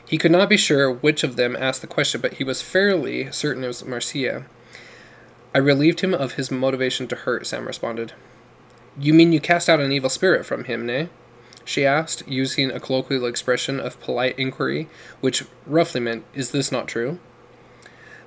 He 0.06 0.18
could 0.18 0.30
not 0.30 0.48
be 0.48 0.56
sure 0.56 0.92
which 0.92 1.24
of 1.24 1.36
them 1.36 1.56
asked 1.56 1.80
the 1.80 1.88
question, 1.88 2.20
but 2.20 2.34
he 2.34 2.44
was 2.44 2.62
fairly 2.62 3.30
certain 3.32 3.64
it 3.64 3.68
was 3.68 3.84
Marcia. 3.84 4.44
I 5.54 5.58
relieved 5.58 6.00
him 6.00 6.12
of 6.12 6.32
his 6.32 6.50
motivation 6.50 7.08
to 7.08 7.16
hurt, 7.16 7.46
Sam 7.46 7.66
responded. 7.66 8.12
You 8.98 9.14
mean 9.14 9.32
you 9.32 9.40
cast 9.40 9.68
out 9.68 9.80
an 9.80 9.92
evil 9.92 10.10
spirit 10.10 10.44
from 10.44 10.64
him, 10.64 10.86
nay? 10.86 11.08
She 11.66 11.84
asked, 11.84 12.22
using 12.28 12.70
a 12.70 12.78
colloquial 12.78 13.26
expression 13.26 13.80
of 13.80 14.00
polite 14.00 14.38
inquiry, 14.38 14.88
which 15.20 15.44
roughly 15.66 16.00
meant, 16.00 16.24
Is 16.32 16.52
this 16.52 16.70
not 16.70 16.86
true? 16.86 17.18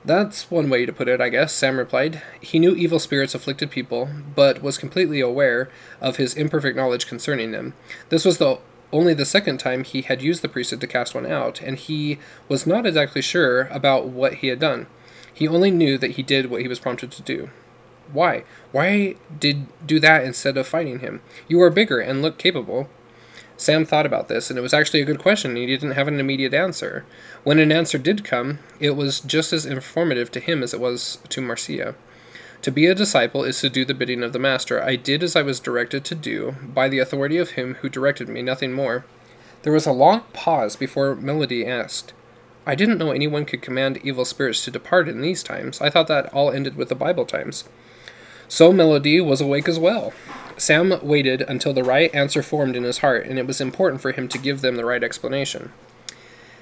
That's 0.04 0.52
one 0.52 0.70
way 0.70 0.86
to 0.86 0.92
put 0.92 1.08
it, 1.08 1.22
I 1.22 1.30
guess, 1.30 1.54
Sam 1.54 1.78
replied. 1.78 2.22
He 2.42 2.60
knew 2.60 2.76
evil 2.76 3.00
spirits 3.00 3.34
afflicted 3.34 3.72
people, 3.72 4.10
but 4.36 4.62
was 4.62 4.78
completely 4.78 5.22
aware 5.22 5.70
of 6.02 6.18
his 6.18 6.34
imperfect 6.34 6.76
knowledge 6.76 7.08
concerning 7.08 7.52
them. 7.52 7.74
This 8.10 8.26
was 8.26 8.40
the 8.40 8.60
only 8.92 9.14
the 9.14 9.26
second 9.26 9.58
time 9.58 9.86
he 9.86 10.02
had 10.02 10.22
used 10.22 10.42
the 10.42 10.50
priesthood 10.50 10.82
to 10.82 10.88
cast 10.88 11.16
one 11.16 11.26
out, 11.26 11.62
and 11.62 11.78
he 11.78 12.20
was 12.50 12.68
not 12.68 12.86
exactly 12.86 13.22
sure 13.22 13.70
about 13.72 14.08
what 14.08 14.36
he 14.36 14.48
had 14.48 14.60
done. 14.60 14.88
He 15.34 15.48
only 15.48 15.72
knew 15.72 15.98
that 15.98 16.12
he 16.12 16.24
did 16.24 16.50
what 16.50 16.62
he 16.62 16.68
was 16.68 16.80
prompted 16.80 17.10
to 17.12 17.22
do. 17.22 17.52
Why? 18.12 18.44
Why 18.74 19.16
did 19.40 19.68
do 19.86 19.98
that 20.02 20.26
instead 20.26 20.58
of 20.58 20.68
fighting 20.68 21.00
him? 21.00 21.22
You 21.48 21.62
are 21.62 21.70
bigger 21.70 22.00
and 22.00 22.22
look 22.22 22.38
capable. 22.38 22.90
Sam 23.60 23.86
thought 23.86 24.06
about 24.06 24.30
this, 24.30 24.50
and 24.50 24.58
it 24.58 24.62
was 24.62 24.74
actually 24.74 25.02
a 25.02 25.06
good 25.06 25.20
question, 25.20 25.52
and 25.52 25.58
he 25.58 25.66
didn't 25.66 25.92
have 25.92 26.08
an 26.08 26.18
immediate 26.18 26.54
answer. 26.54 27.06
When 27.44 27.60
an 27.60 27.74
answer 27.74 27.98
did 27.98 28.24
come, 28.24 28.60
it 28.80 28.92
was 28.92 29.20
just 29.20 29.52
as 29.52 29.66
informative 29.66 30.32
to 30.32 30.40
him 30.40 30.64
as 30.64 30.74
it 30.74 30.80
was 30.80 31.18
to 31.28 31.42
Marcia. 31.42 31.96
To 32.62 32.72
be 32.72 32.86
a 32.86 32.96
disciple 32.96 33.44
is 33.44 33.60
to 33.60 33.70
do 33.70 33.84
the 33.84 33.94
bidding 33.94 34.24
of 34.24 34.32
the 34.32 34.40
Master. 34.40 34.82
I 34.82 34.96
did 34.96 35.24
as 35.24 35.36
I 35.36 35.42
was 35.42 35.60
directed 35.60 36.06
to 36.06 36.16
do, 36.16 36.56
by 36.64 36.88
the 36.88 37.00
authority 37.00 37.36
of 37.36 37.52
him 37.52 37.76
who 37.82 37.90
directed 37.90 38.30
me, 38.30 38.42
nothing 38.42 38.72
more. 38.72 39.04
There 39.64 39.74
was 39.74 39.86
a 39.86 39.92
long 39.92 40.22
pause 40.32 40.78
before 40.78 41.14
Melody 41.16 41.68
asked, 41.68 42.14
I 42.66 42.76
didn't 42.76 42.98
know 42.98 43.12
anyone 43.12 43.44
could 43.44 43.62
command 43.62 44.00
evil 44.04 44.24
spirits 44.24 44.64
to 44.64 44.72
depart 44.72 45.10
in 45.10 45.22
these 45.22 45.44
times. 45.44 45.82
I 45.82 45.90
thought 45.90 46.08
that 46.08 46.34
all 46.34 46.50
ended 46.50 46.78
with 46.78 46.88
the 46.88 46.96
Bible 46.96 47.26
times. 47.26 47.66
So 48.48 48.72
Melody 48.72 49.20
was 49.20 49.42
awake 49.42 49.68
as 49.68 49.78
well. 49.78 50.14
Sam 50.60 51.00
waited 51.02 51.42
until 51.42 51.72
the 51.72 51.86
right 51.86 52.14
answer 52.14 52.44
formed 52.44 52.76
in 52.76 52.84
his 52.84 52.98
heart, 52.98 53.26
and 53.26 53.40
it 53.40 53.48
was 53.48 53.62
important 53.62 54.02
for 54.02 54.12
him 54.12 54.28
to 54.28 54.38
give 54.38 54.60
them 54.60 54.76
the 54.76 54.84
right 54.84 55.04
explanation. 55.04 55.72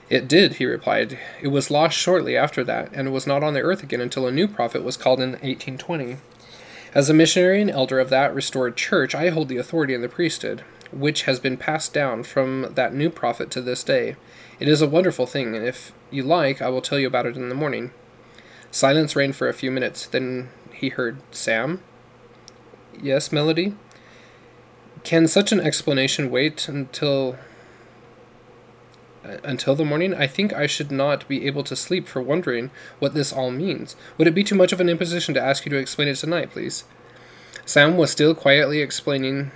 It 0.08 0.28
did, 0.28 0.56
he 0.56 0.68
replied. 0.68 1.18
It 1.42 1.48
was 1.48 1.72
lost 1.72 1.98
shortly 1.98 2.38
after 2.38 2.64
that, 2.64 2.90
and 2.94 3.12
was 3.12 3.26
not 3.26 3.44
on 3.44 3.56
the 3.56 3.62
earth 3.62 3.82
again 3.82 4.00
until 4.00 4.28
a 4.28 4.32
new 4.32 4.48
prophet 4.48 4.84
was 4.84 4.98
called 4.98 5.20
in 5.20 5.32
1820. 5.32 6.18
As 6.94 7.10
a 7.10 7.14
missionary 7.14 7.60
and 7.60 7.72
elder 7.72 8.00
of 8.00 8.10
that 8.10 8.36
restored 8.36 8.78
church, 8.78 9.16
I 9.16 9.30
hold 9.30 9.50
the 9.50 9.58
authority 9.58 9.96
in 9.96 10.02
the 10.02 10.10
priesthood, 10.10 10.64
which 10.92 11.24
has 11.24 11.40
been 11.40 11.58
passed 11.58 11.92
down 11.92 12.22
from 12.22 12.74
that 12.76 12.94
new 12.94 13.10
prophet 13.10 13.50
to 13.52 13.62
this 13.62 13.84
day. 13.84 14.16
It 14.60 14.68
is 14.68 14.82
a 14.82 14.88
wonderful 14.88 15.26
thing, 15.26 15.56
and 15.56 15.66
if 15.66 15.92
you 16.12 16.22
like, 16.22 16.62
I 16.62 16.70
will 16.70 16.82
tell 16.82 17.00
you 17.00 17.08
about 17.08 17.26
it 17.26 17.36
in 17.36 17.50
the 17.50 17.56
morning. 17.56 17.92
Silence 18.70 19.16
reigned 19.16 19.36
for 19.36 19.50
a 19.50 19.54
few 19.54 19.72
minutes. 19.72 20.06
Then 20.06 20.50
he 20.72 20.90
heard, 20.90 21.18
Sam? 21.32 21.82
Yes, 23.02 23.32
Melody? 23.32 23.76
Can 25.08 25.26
such 25.30 25.54
an 25.54 25.62
explanation 25.62 26.30
wait 26.30 26.68
until 26.68 27.38
uh, 29.24 29.38
until 29.42 29.74
the 29.74 29.86
morning? 29.86 30.14
I 30.14 30.28
think 30.28 30.52
I 30.52 30.68
should 30.68 30.92
not 30.92 31.26
be 31.30 31.48
able 31.48 31.64
to 31.64 31.78
sleep 31.78 32.10
for 32.10 32.22
wondering 32.22 32.72
what 33.00 33.14
this 33.14 33.32
all 33.32 33.50
means. 33.50 33.96
Would 34.18 34.28
it 34.28 34.36
be 34.36 34.44
too 34.44 34.56
much 34.56 34.74
of 34.74 34.82
an 34.82 34.90
imposition 34.90 35.34
to 35.36 35.42
ask 35.42 35.66
you 35.66 35.70
to 35.70 35.78
explain 35.78 36.10
it 36.10 36.18
tonight, 36.18 36.52
please? 36.52 36.84
Sam 37.66 37.96
was 37.96 38.12
still 38.12 38.36
quietly 38.36 38.82
explaining 38.82 39.52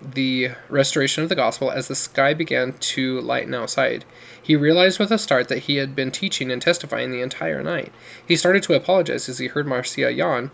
the 0.00 0.52
restoration 0.68 1.24
of 1.24 1.28
the 1.28 1.34
gospel 1.34 1.72
as 1.72 1.88
the 1.88 1.96
sky 1.96 2.32
began 2.32 2.74
to 2.74 3.20
lighten 3.20 3.52
outside. 3.52 4.04
He 4.40 4.54
realized 4.54 5.00
with 5.00 5.10
a 5.10 5.18
start 5.18 5.48
that 5.48 5.64
he 5.64 5.78
had 5.78 5.96
been 5.96 6.12
teaching 6.12 6.52
and 6.52 6.62
testifying 6.62 7.10
the 7.10 7.20
entire 7.20 7.64
night. 7.64 7.92
He 8.24 8.36
started 8.36 8.62
to 8.62 8.74
apologize 8.74 9.28
as 9.28 9.38
he 9.38 9.48
heard 9.48 9.66
Marcia 9.66 10.12
yawn, 10.12 10.52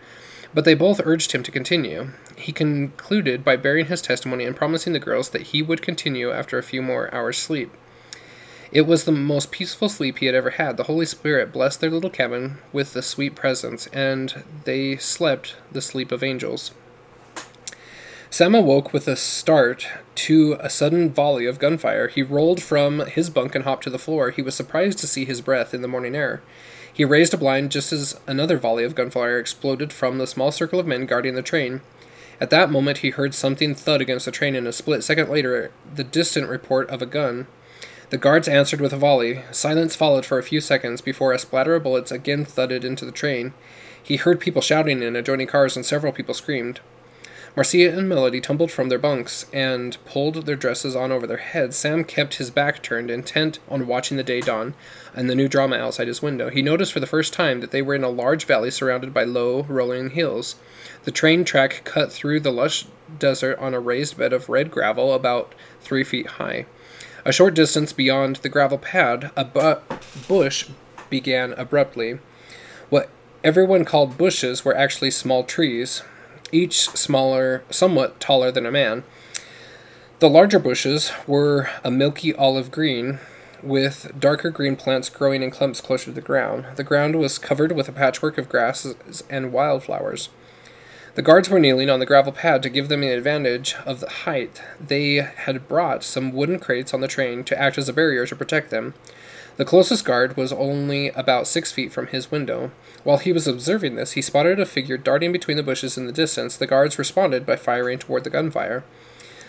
but 0.52 0.64
they 0.64 0.74
both 0.74 1.00
urged 1.04 1.32
him 1.32 1.42
to 1.42 1.50
continue. 1.50 2.10
He 2.36 2.52
concluded 2.52 3.44
by 3.44 3.56
bearing 3.56 3.86
his 3.86 4.02
testimony 4.02 4.44
and 4.44 4.56
promising 4.56 4.92
the 4.92 4.98
girls 4.98 5.30
that 5.30 5.48
he 5.48 5.62
would 5.62 5.82
continue 5.82 6.30
after 6.30 6.58
a 6.58 6.62
few 6.62 6.82
more 6.82 7.12
hours' 7.14 7.38
sleep. 7.38 7.72
It 8.72 8.82
was 8.82 9.04
the 9.04 9.12
most 9.12 9.50
peaceful 9.50 9.88
sleep 9.88 10.18
he 10.18 10.26
had 10.26 10.34
ever 10.34 10.50
had. 10.50 10.76
The 10.76 10.84
Holy 10.84 11.06
Spirit 11.06 11.52
blessed 11.52 11.80
their 11.80 11.90
little 11.90 12.10
cabin 12.10 12.58
with 12.72 12.92
the 12.92 13.02
sweet 13.02 13.34
presence, 13.34 13.88
and 13.88 14.44
they 14.64 14.96
slept 14.96 15.56
the 15.72 15.80
sleep 15.80 16.12
of 16.12 16.22
angels. 16.22 16.70
Sam 18.32 18.54
awoke 18.54 18.92
with 18.92 19.08
a 19.08 19.16
start 19.16 19.88
to 20.14 20.56
a 20.60 20.70
sudden 20.70 21.10
volley 21.10 21.46
of 21.46 21.58
gunfire. 21.58 22.06
He 22.06 22.22
rolled 22.22 22.62
from 22.62 23.00
his 23.06 23.28
bunk 23.28 23.56
and 23.56 23.64
hopped 23.64 23.82
to 23.84 23.90
the 23.90 23.98
floor. 23.98 24.30
He 24.30 24.40
was 24.40 24.54
surprised 24.54 25.00
to 25.00 25.08
see 25.08 25.24
his 25.24 25.40
breath 25.40 25.74
in 25.74 25.82
the 25.82 25.88
morning 25.88 26.14
air. 26.14 26.40
He 27.00 27.06
raised 27.06 27.32
a 27.32 27.38
blind 27.38 27.70
just 27.70 27.94
as 27.94 28.20
another 28.26 28.58
volley 28.58 28.84
of 28.84 28.94
gunfire 28.94 29.38
exploded 29.38 29.90
from 29.90 30.18
the 30.18 30.26
small 30.26 30.52
circle 30.52 30.78
of 30.78 30.86
men 30.86 31.06
guarding 31.06 31.34
the 31.34 31.40
train. 31.40 31.80
At 32.38 32.50
that 32.50 32.70
moment, 32.70 32.98
he 32.98 33.08
heard 33.08 33.32
something 33.32 33.74
thud 33.74 34.02
against 34.02 34.26
the 34.26 34.30
train, 34.30 34.54
and 34.54 34.68
a 34.68 34.70
split 34.70 35.02
second 35.02 35.30
later, 35.30 35.70
the 35.94 36.04
distant 36.04 36.50
report 36.50 36.90
of 36.90 37.00
a 37.00 37.06
gun. 37.06 37.46
The 38.10 38.18
guards 38.18 38.48
answered 38.48 38.82
with 38.82 38.92
a 38.92 38.98
volley. 38.98 39.40
Silence 39.50 39.96
followed 39.96 40.26
for 40.26 40.38
a 40.38 40.42
few 40.42 40.60
seconds 40.60 41.00
before 41.00 41.32
a 41.32 41.38
splatter 41.38 41.74
of 41.74 41.84
bullets 41.84 42.12
again 42.12 42.44
thudded 42.44 42.84
into 42.84 43.06
the 43.06 43.12
train. 43.12 43.54
He 44.02 44.16
heard 44.16 44.38
people 44.38 44.60
shouting 44.60 45.02
in 45.02 45.16
adjoining 45.16 45.46
cars, 45.46 45.76
and 45.76 45.86
several 45.86 46.12
people 46.12 46.34
screamed. 46.34 46.80
Marcia 47.56 47.90
and 47.90 48.08
Melody 48.08 48.40
tumbled 48.40 48.70
from 48.70 48.88
their 48.88 48.98
bunks 48.98 49.44
and 49.52 49.96
pulled 50.04 50.46
their 50.46 50.54
dresses 50.54 50.94
on 50.94 51.10
over 51.10 51.26
their 51.26 51.38
heads. 51.38 51.76
Sam 51.76 52.04
kept 52.04 52.34
his 52.34 52.48
back 52.50 52.80
turned, 52.80 53.10
intent 53.10 53.58
on 53.68 53.88
watching 53.88 54.16
the 54.16 54.22
day 54.22 54.40
dawn 54.40 54.74
and 55.14 55.28
the 55.28 55.34
new 55.34 55.48
drama 55.48 55.76
outside 55.76 56.06
his 56.06 56.22
window. 56.22 56.48
He 56.48 56.62
noticed 56.62 56.92
for 56.92 57.00
the 57.00 57.06
first 57.06 57.32
time 57.32 57.60
that 57.60 57.72
they 57.72 57.82
were 57.82 57.96
in 57.96 58.04
a 58.04 58.08
large 58.08 58.44
valley 58.44 58.70
surrounded 58.70 59.12
by 59.12 59.24
low, 59.24 59.64
rolling 59.64 60.10
hills. 60.10 60.54
The 61.02 61.10
train 61.10 61.44
track 61.44 61.82
cut 61.84 62.12
through 62.12 62.40
the 62.40 62.52
lush 62.52 62.86
desert 63.18 63.58
on 63.58 63.74
a 63.74 63.80
raised 63.80 64.16
bed 64.16 64.32
of 64.32 64.48
red 64.48 64.70
gravel 64.70 65.12
about 65.12 65.52
three 65.80 66.04
feet 66.04 66.26
high. 66.26 66.66
A 67.24 67.32
short 67.32 67.54
distance 67.54 67.92
beyond 67.92 68.36
the 68.36 68.48
gravel 68.48 68.78
pad, 68.78 69.32
a 69.36 69.44
bu- 69.44 69.80
bush 70.28 70.68
began 71.10 71.52
abruptly. 71.54 72.20
What 72.90 73.10
everyone 73.42 73.84
called 73.84 74.16
bushes 74.16 74.64
were 74.64 74.76
actually 74.76 75.10
small 75.10 75.42
trees, 75.42 76.02
each 76.52 76.88
smaller, 76.90 77.64
somewhat 77.70 78.20
taller 78.20 78.50
than 78.50 78.66
a 78.66 78.72
man. 78.72 79.04
The 80.20 80.28
larger 80.28 80.58
bushes 80.58 81.12
were 81.26 81.70
a 81.82 81.90
milky 81.90 82.34
olive 82.34 82.70
green, 82.70 83.20
with 83.62 84.12
darker 84.18 84.50
green 84.50 84.76
plants 84.76 85.08
growing 85.08 85.42
in 85.42 85.50
clumps 85.50 85.80
closer 85.80 86.06
to 86.06 86.12
the 86.12 86.20
ground. 86.20 86.66
The 86.76 86.84
ground 86.84 87.16
was 87.16 87.38
covered 87.38 87.72
with 87.72 87.88
a 87.88 87.92
patchwork 87.92 88.38
of 88.38 88.48
grasses 88.48 89.24
and 89.28 89.52
wildflowers. 89.52 90.28
The 91.14 91.22
guards 91.22 91.50
were 91.50 91.58
kneeling 91.58 91.90
on 91.90 91.98
the 91.98 92.06
gravel 92.06 92.32
pad 92.32 92.62
to 92.62 92.68
give 92.68 92.88
them 92.88 93.00
the 93.00 93.10
advantage 93.10 93.74
of 93.84 94.00
the 94.00 94.08
height. 94.08 94.62
They 94.80 95.14
had 95.16 95.66
brought 95.66 96.04
some 96.04 96.32
wooden 96.32 96.58
crates 96.58 96.94
on 96.94 97.00
the 97.00 97.08
train 97.08 97.42
to 97.44 97.58
act 97.60 97.78
as 97.78 97.88
a 97.88 97.92
barrier 97.92 98.26
to 98.26 98.36
protect 98.36 98.70
them. 98.70 98.94
The 99.60 99.66
closest 99.66 100.06
guard 100.06 100.38
was 100.38 100.54
only 100.54 101.10
about 101.10 101.46
six 101.46 101.70
feet 101.70 101.92
from 101.92 102.06
his 102.06 102.30
window. 102.30 102.70
While 103.04 103.18
he 103.18 103.30
was 103.30 103.46
observing 103.46 103.94
this, 103.94 104.12
he 104.12 104.22
spotted 104.22 104.58
a 104.58 104.64
figure 104.64 104.96
darting 104.96 105.32
between 105.32 105.58
the 105.58 105.62
bushes 105.62 105.98
in 105.98 106.06
the 106.06 106.14
distance. 106.14 106.56
The 106.56 106.66
guards 106.66 106.98
responded 106.98 107.44
by 107.44 107.56
firing 107.56 107.98
toward 107.98 108.24
the 108.24 108.30
gunfire. 108.30 108.84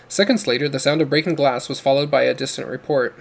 Seconds 0.10 0.48
later, 0.48 0.68
the 0.68 0.82
sound 0.82 1.02
of 1.02 1.10
breaking 1.10 1.36
glass 1.36 1.70
was 1.70 1.80
followed 1.80 2.12
by 2.12 2.24
a 2.24 2.34
distant 2.34 2.68
report. 2.68 3.16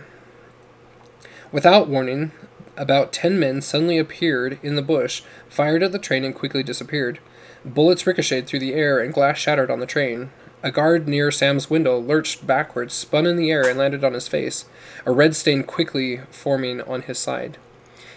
Without 1.53 1.87
warning, 1.87 2.33
about 2.77 3.13
ten 3.13 3.39
men 3.39 3.61
suddenly 3.61 3.97
appeared 3.97 4.59
in 4.61 4.75
the 4.75 4.83
bush, 4.83 5.23
fired 5.49 5.85
at 5.85 5.93
the 5.93 5.99
train, 6.01 6.25
and 6.25 6.35
quickly 6.35 6.65
disappeared. 6.65 7.21
Bullets 7.65 8.05
ricocheted 8.05 8.49
through 8.49 8.59
the 8.59 8.75
air 8.75 8.99
and 8.99 9.15
glass 9.15 9.39
shattered 9.39 9.71
on 9.71 9.79
the 9.79 9.87
train. 9.87 10.31
A 10.63 10.71
guard 10.71 11.09
near 11.09 11.31
Sam's 11.31 11.71
window 11.71 11.99
lurched 11.99 12.47
backwards, 12.47 12.93
spun 12.93 13.27
in 13.27 13.37
the 13.37 13.51
air, 13.51 13.67
and 13.67 13.79
landed 13.79 14.05
on 14.05 14.13
his 14.13 14.29
face, 14.29 14.67
a 15.07 15.13
red 15.13 15.35
stain 15.35 15.63
quickly 15.63 16.21
forming 16.31 16.83
on 16.83 17.03
his 17.03 17.19
side. 17.19 17.57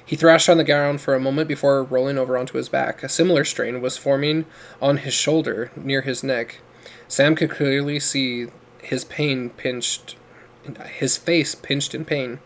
He 0.05 0.17
thrashed 0.17 0.49
on 0.49 0.57
the 0.57 0.65
ground 0.65 0.99
for 0.99 1.15
a 1.15 1.19
moment 1.19 1.47
before 1.47 1.83
rolling 1.83 2.17
over 2.17 2.37
onto 2.37 2.57
his 2.57 2.67
back. 2.67 3.01
A 3.01 3.07
similar 3.07 3.45
strain 3.45 3.81
was 3.81 3.95
forming 3.95 4.45
on 4.81 4.97
his 4.97 5.13
shoulder 5.13 5.71
near 5.75 6.01
his 6.01 6.21
neck. 6.21 6.59
Sam 7.07 7.35
could 7.35 7.49
clearly 7.49 7.99
see 8.01 8.47
his 8.81 9.05
pain 9.05 9.49
pinched, 9.51 10.17
his 10.97 11.15
face 11.15 11.55
pinched 11.55 11.95
in 11.95 12.03
pain. 12.03 12.39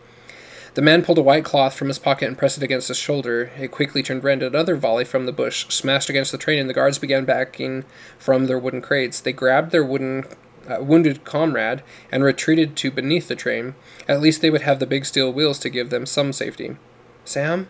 The 0.78 0.82
man 0.82 1.02
pulled 1.02 1.18
a 1.18 1.22
white 1.22 1.44
cloth 1.44 1.74
from 1.74 1.88
his 1.88 1.98
pocket 1.98 2.28
and 2.28 2.38
pressed 2.38 2.56
it 2.56 2.62
against 2.62 2.86
his 2.86 2.96
shoulder. 2.96 3.50
It 3.58 3.72
quickly 3.72 4.00
turned 4.00 4.22
red. 4.22 4.44
Another 4.44 4.76
volley 4.76 5.04
from 5.04 5.26
the 5.26 5.32
bush 5.32 5.66
smashed 5.70 6.08
against 6.08 6.30
the 6.30 6.38
train, 6.38 6.60
and 6.60 6.70
the 6.70 6.74
guards 6.74 7.00
began 7.00 7.24
backing 7.24 7.84
from 8.16 8.46
their 8.46 8.60
wooden 8.60 8.80
crates. 8.80 9.20
They 9.20 9.32
grabbed 9.32 9.72
their 9.72 9.84
wooden 9.84 10.26
uh, 10.68 10.80
wounded 10.80 11.24
comrade 11.24 11.82
and 12.12 12.22
retreated 12.22 12.76
to 12.76 12.92
beneath 12.92 13.26
the 13.26 13.34
train. 13.34 13.74
At 14.06 14.20
least 14.20 14.40
they 14.40 14.50
would 14.50 14.60
have 14.60 14.78
the 14.78 14.86
big 14.86 15.04
steel 15.04 15.32
wheels 15.32 15.58
to 15.58 15.68
give 15.68 15.90
them 15.90 16.06
some 16.06 16.32
safety. 16.32 16.76
Sam? 17.24 17.68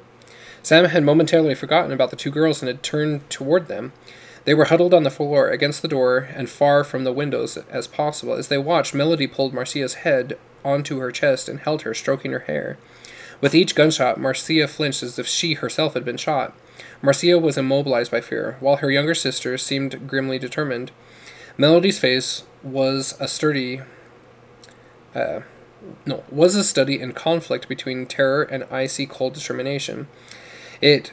Sam 0.62 0.84
had 0.84 1.02
momentarily 1.02 1.54
forgotten 1.54 1.92
about 1.92 2.10
the 2.10 2.16
two 2.16 2.30
girls 2.30 2.60
and 2.60 2.68
had 2.68 2.82
turned 2.82 3.30
toward 3.30 3.68
them. 3.68 3.94
They 4.44 4.52
were 4.52 4.66
huddled 4.66 4.92
on 4.92 5.04
the 5.04 5.10
floor 5.10 5.48
against 5.48 5.80
the 5.80 5.88
door 5.88 6.28
and 6.34 6.50
far 6.50 6.84
from 6.84 7.04
the 7.04 7.12
windows 7.14 7.56
as 7.70 7.86
possible. 7.86 8.34
As 8.34 8.48
they 8.48 8.58
watched, 8.58 8.92
Melody 8.92 9.26
pulled 9.26 9.54
Marcia's 9.54 9.94
head 9.94 10.38
onto 10.62 10.98
her 10.98 11.10
chest 11.10 11.48
and 11.48 11.60
held 11.60 11.82
her, 11.82 11.94
stroking 11.94 12.32
her 12.32 12.40
hair. 12.40 12.76
With 13.40 13.54
each 13.54 13.74
gunshot, 13.74 14.18
Marcia 14.18 14.66
flinched 14.66 15.02
as 15.02 15.18
if 15.18 15.26
she 15.26 15.54
herself 15.54 15.94
had 15.94 16.04
been 16.04 16.16
shot. 16.16 16.56
Marcia 17.02 17.38
was 17.38 17.56
immobilized 17.56 18.10
by 18.10 18.20
fear, 18.20 18.56
while 18.60 18.76
her 18.76 18.90
younger 18.90 19.14
sister 19.14 19.56
seemed 19.56 20.08
grimly 20.08 20.38
determined. 20.38 20.90
Melody's 21.56 21.98
face 21.98 22.44
was 22.62 23.16
a 23.20 23.28
sturdy, 23.28 23.82
uh, 25.14 25.40
no, 26.04 26.24
was 26.30 26.54
a 26.54 26.64
study 26.64 27.00
in 27.00 27.12
conflict 27.12 27.68
between 27.68 28.06
terror 28.06 28.42
and 28.42 28.64
icy 28.70 29.06
cold 29.06 29.34
determination. 29.34 30.08
It 30.80 31.12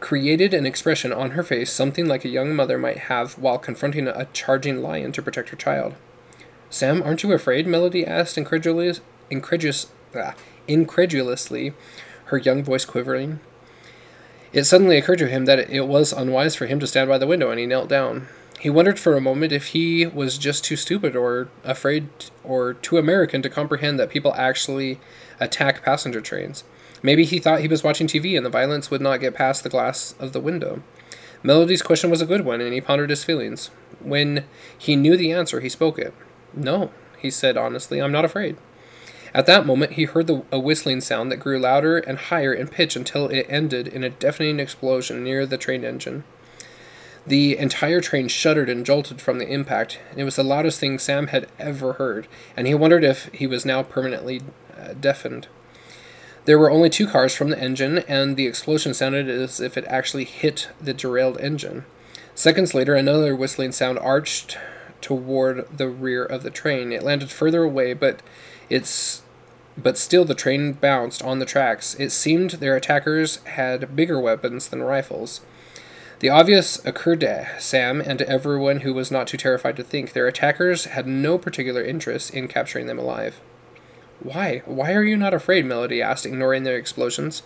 created 0.00 0.52
an 0.52 0.66
expression 0.66 1.12
on 1.12 1.30
her 1.32 1.42
face 1.42 1.72
something 1.72 2.06
like 2.06 2.24
a 2.24 2.28
young 2.28 2.54
mother 2.54 2.78
might 2.78 2.98
have 2.98 3.38
while 3.38 3.58
confronting 3.58 4.06
a 4.08 4.26
charging 4.32 4.82
lion 4.82 5.12
to 5.12 5.22
protect 5.22 5.48
her 5.50 5.56
child. 5.56 5.94
Sam, 6.68 7.02
aren't 7.02 7.22
you 7.22 7.32
afraid? 7.32 7.66
Melody 7.66 8.04
asked 8.04 8.36
incredulous, 8.36 9.00
incredulous, 9.30 9.86
ah, 10.14 10.34
incredulously, 10.68 11.72
her 12.26 12.38
young 12.38 12.62
voice 12.62 12.84
quivering. 12.84 13.40
It 14.52 14.64
suddenly 14.64 14.96
occurred 14.96 15.18
to 15.18 15.28
him 15.28 15.44
that 15.44 15.70
it 15.70 15.86
was 15.86 16.12
unwise 16.12 16.54
for 16.54 16.66
him 16.66 16.80
to 16.80 16.86
stand 16.86 17.08
by 17.08 17.18
the 17.18 17.26
window, 17.26 17.50
and 17.50 17.60
he 17.60 17.66
knelt 17.66 17.88
down. 17.88 18.28
He 18.58 18.70
wondered 18.70 18.98
for 18.98 19.16
a 19.16 19.20
moment 19.20 19.52
if 19.52 19.68
he 19.68 20.06
was 20.06 20.38
just 20.38 20.64
too 20.64 20.76
stupid 20.76 21.14
or 21.14 21.48
afraid 21.62 22.08
or 22.42 22.74
too 22.74 22.96
American 22.96 23.42
to 23.42 23.50
comprehend 23.50 24.00
that 24.00 24.08
people 24.08 24.34
actually 24.34 24.98
attack 25.38 25.84
passenger 25.84 26.20
trains. 26.20 26.64
Maybe 27.02 27.24
he 27.24 27.38
thought 27.38 27.60
he 27.60 27.68
was 27.68 27.84
watching 27.84 28.06
TV 28.06 28.36
and 28.36 28.46
the 28.46 28.50
violence 28.50 28.90
would 28.90 29.02
not 29.02 29.20
get 29.20 29.34
past 29.34 29.62
the 29.62 29.68
glass 29.68 30.14
of 30.18 30.32
the 30.32 30.40
window. 30.40 30.82
Melody's 31.42 31.82
question 31.82 32.10
was 32.10 32.22
a 32.22 32.26
good 32.26 32.44
one, 32.44 32.60
and 32.60 32.72
he 32.72 32.80
pondered 32.80 33.10
his 33.10 33.24
feelings. 33.24 33.70
When 34.00 34.44
he 34.76 34.96
knew 34.96 35.16
the 35.16 35.32
answer, 35.32 35.60
he 35.60 35.68
spoke 35.68 35.98
it. 35.98 36.14
No, 36.54 36.90
he 37.18 37.30
said 37.30 37.56
honestly, 37.56 38.00
I'm 38.00 38.10
not 38.10 38.24
afraid. 38.24 38.56
At 39.36 39.44
that 39.44 39.66
moment, 39.66 39.92
he 39.92 40.04
heard 40.04 40.28
the, 40.28 40.44
a 40.50 40.58
whistling 40.58 41.02
sound 41.02 41.30
that 41.30 41.36
grew 41.36 41.58
louder 41.58 41.98
and 41.98 42.16
higher 42.16 42.54
in 42.54 42.68
pitch 42.68 42.96
until 42.96 43.28
it 43.28 43.44
ended 43.50 43.86
in 43.86 44.02
a 44.02 44.08
deafening 44.08 44.58
explosion 44.58 45.22
near 45.22 45.44
the 45.44 45.58
train 45.58 45.84
engine. 45.84 46.24
The 47.26 47.58
entire 47.58 48.00
train 48.00 48.28
shuddered 48.28 48.70
and 48.70 48.86
jolted 48.86 49.20
from 49.20 49.36
the 49.36 49.46
impact. 49.46 50.00
and 50.10 50.18
It 50.18 50.24
was 50.24 50.36
the 50.36 50.42
loudest 50.42 50.80
thing 50.80 50.98
Sam 50.98 51.26
had 51.26 51.48
ever 51.58 51.92
heard, 51.94 52.28
and 52.56 52.66
he 52.66 52.72
wondered 52.74 53.04
if 53.04 53.26
he 53.26 53.46
was 53.46 53.66
now 53.66 53.82
permanently 53.82 54.40
uh, 54.74 54.94
deafened. 54.94 55.48
There 56.46 56.58
were 56.58 56.70
only 56.70 56.88
two 56.88 57.06
cars 57.06 57.34
from 57.34 57.50
the 57.50 57.60
engine, 57.60 57.98
and 58.08 58.38
the 58.38 58.46
explosion 58.46 58.94
sounded 58.94 59.28
as 59.28 59.60
if 59.60 59.76
it 59.76 59.84
actually 59.86 60.24
hit 60.24 60.70
the 60.80 60.94
derailed 60.94 61.38
engine. 61.40 61.84
Seconds 62.34 62.72
later, 62.72 62.94
another 62.94 63.36
whistling 63.36 63.72
sound 63.72 63.98
arched 63.98 64.56
toward 65.02 65.66
the 65.76 65.88
rear 65.88 66.24
of 66.24 66.42
the 66.42 66.50
train. 66.50 66.90
It 66.90 67.02
landed 67.02 67.28
further 67.28 67.64
away, 67.64 67.92
but 67.92 68.22
its 68.70 69.22
but 69.76 69.98
still 69.98 70.24
the 70.24 70.34
train 70.34 70.72
bounced 70.72 71.22
on 71.22 71.38
the 71.38 71.46
tracks. 71.46 71.94
It 71.94 72.10
seemed 72.10 72.52
their 72.52 72.76
attackers 72.76 73.36
had 73.44 73.94
bigger 73.94 74.20
weapons 74.20 74.68
than 74.68 74.82
rifles. 74.82 75.42
The 76.20 76.30
obvious 76.30 76.82
occurred 76.86 77.20
to 77.20 77.46
Sam 77.58 78.00
and 78.00 78.18
to 78.18 78.28
everyone 78.28 78.80
who 78.80 78.94
was 78.94 79.10
not 79.10 79.26
too 79.26 79.36
terrified 79.36 79.76
to 79.76 79.84
think. 79.84 80.12
Their 80.12 80.26
attackers 80.26 80.86
had 80.86 81.06
no 81.06 81.36
particular 81.36 81.82
interest 81.82 82.32
in 82.32 82.48
capturing 82.48 82.86
them 82.86 82.98
alive. 82.98 83.40
Why? 84.20 84.62
Why 84.64 84.94
are 84.94 85.04
you 85.04 85.16
not 85.18 85.34
afraid? 85.34 85.66
Melody 85.66 86.00
asked, 86.00 86.24
ignoring 86.24 86.62
their 86.62 86.78
explosions. 86.78 87.42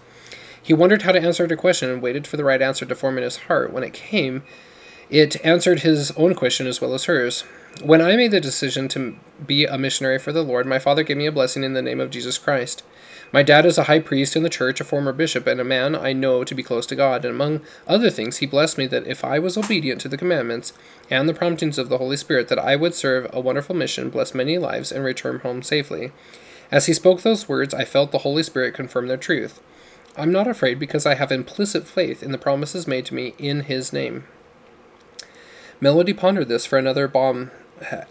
He 0.62 0.72
wondered 0.72 1.02
how 1.02 1.10
to 1.10 1.20
answer 1.20 1.48
the 1.48 1.56
question 1.56 1.90
and 1.90 2.00
waited 2.00 2.28
for 2.28 2.36
the 2.36 2.44
right 2.44 2.62
answer 2.62 2.86
to 2.86 2.94
form 2.94 3.16
in 3.16 3.24
his 3.24 3.36
heart. 3.36 3.72
When 3.72 3.82
it 3.82 3.92
came, 3.92 4.44
it 5.10 5.44
answered 5.44 5.80
his 5.80 6.12
own 6.12 6.34
question 6.34 6.66
as 6.66 6.80
well 6.80 6.94
as 6.94 7.04
hers. 7.04 7.42
When 7.82 8.00
I 8.00 8.16
made 8.16 8.30
the 8.30 8.40
decision 8.40 8.88
to 8.88 9.16
be 9.46 9.64
a 9.64 9.78
missionary 9.78 10.18
for 10.18 10.32
the 10.32 10.42
Lord, 10.42 10.66
my 10.66 10.78
father 10.78 11.02
gave 11.02 11.16
me 11.16 11.26
a 11.26 11.32
blessing 11.32 11.64
in 11.64 11.72
the 11.72 11.82
name 11.82 12.00
of 12.00 12.10
Jesus 12.10 12.38
Christ. 12.38 12.82
My 13.32 13.42
dad 13.44 13.64
is 13.64 13.78
a 13.78 13.84
high 13.84 14.00
priest 14.00 14.34
in 14.34 14.42
the 14.42 14.50
church, 14.50 14.80
a 14.80 14.84
former 14.84 15.12
bishop, 15.12 15.46
and 15.46 15.60
a 15.60 15.64
man 15.64 15.94
I 15.94 16.12
know 16.12 16.42
to 16.42 16.54
be 16.54 16.64
close 16.64 16.84
to 16.86 16.96
God. 16.96 17.24
And 17.24 17.34
among 17.34 17.60
other 17.86 18.10
things, 18.10 18.38
he 18.38 18.46
blessed 18.46 18.76
me 18.76 18.86
that 18.88 19.06
if 19.06 19.24
I 19.24 19.38
was 19.38 19.56
obedient 19.56 20.00
to 20.00 20.08
the 20.08 20.16
commandments 20.16 20.72
and 21.08 21.28
the 21.28 21.34
promptings 21.34 21.78
of 21.78 21.88
the 21.88 21.98
Holy 21.98 22.16
Spirit, 22.16 22.48
that 22.48 22.58
I 22.58 22.74
would 22.74 22.94
serve 22.94 23.30
a 23.32 23.40
wonderful 23.40 23.74
mission, 23.74 24.10
bless 24.10 24.34
many 24.34 24.58
lives, 24.58 24.90
and 24.90 25.04
return 25.04 25.38
home 25.40 25.62
safely. 25.62 26.10
As 26.72 26.86
he 26.86 26.92
spoke 26.92 27.22
those 27.22 27.48
words, 27.48 27.72
I 27.72 27.84
felt 27.84 28.10
the 28.10 28.18
Holy 28.18 28.42
Spirit 28.42 28.74
confirm 28.74 29.06
their 29.06 29.16
truth. 29.16 29.60
I'm 30.16 30.32
not 30.32 30.48
afraid 30.48 30.80
because 30.80 31.06
I 31.06 31.14
have 31.14 31.30
implicit 31.30 31.86
faith 31.86 32.22
in 32.22 32.32
the 32.32 32.38
promises 32.38 32.88
made 32.88 33.06
to 33.06 33.14
me 33.14 33.34
in 33.38 33.62
his 33.62 33.92
name. 33.92 34.24
Melody 35.80 36.12
pondered 36.12 36.48
this 36.48 36.66
for 36.66 36.78
another 36.78 37.08
bomb 37.08 37.50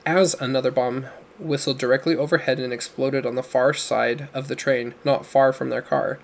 as 0.05 0.33
another 0.41 0.71
bomb 0.71 1.05
whistled 1.37 1.77
directly 1.77 2.15
overhead 2.15 2.59
and 2.59 2.73
exploded 2.73 3.25
on 3.25 3.35
the 3.35 3.43
far 3.43 3.73
side 3.73 4.27
of 4.33 4.47
the 4.47 4.55
train, 4.55 4.93
not 5.05 5.25
far 5.25 5.53
from 5.53 5.69
their 5.69 5.81
car. 5.81 6.19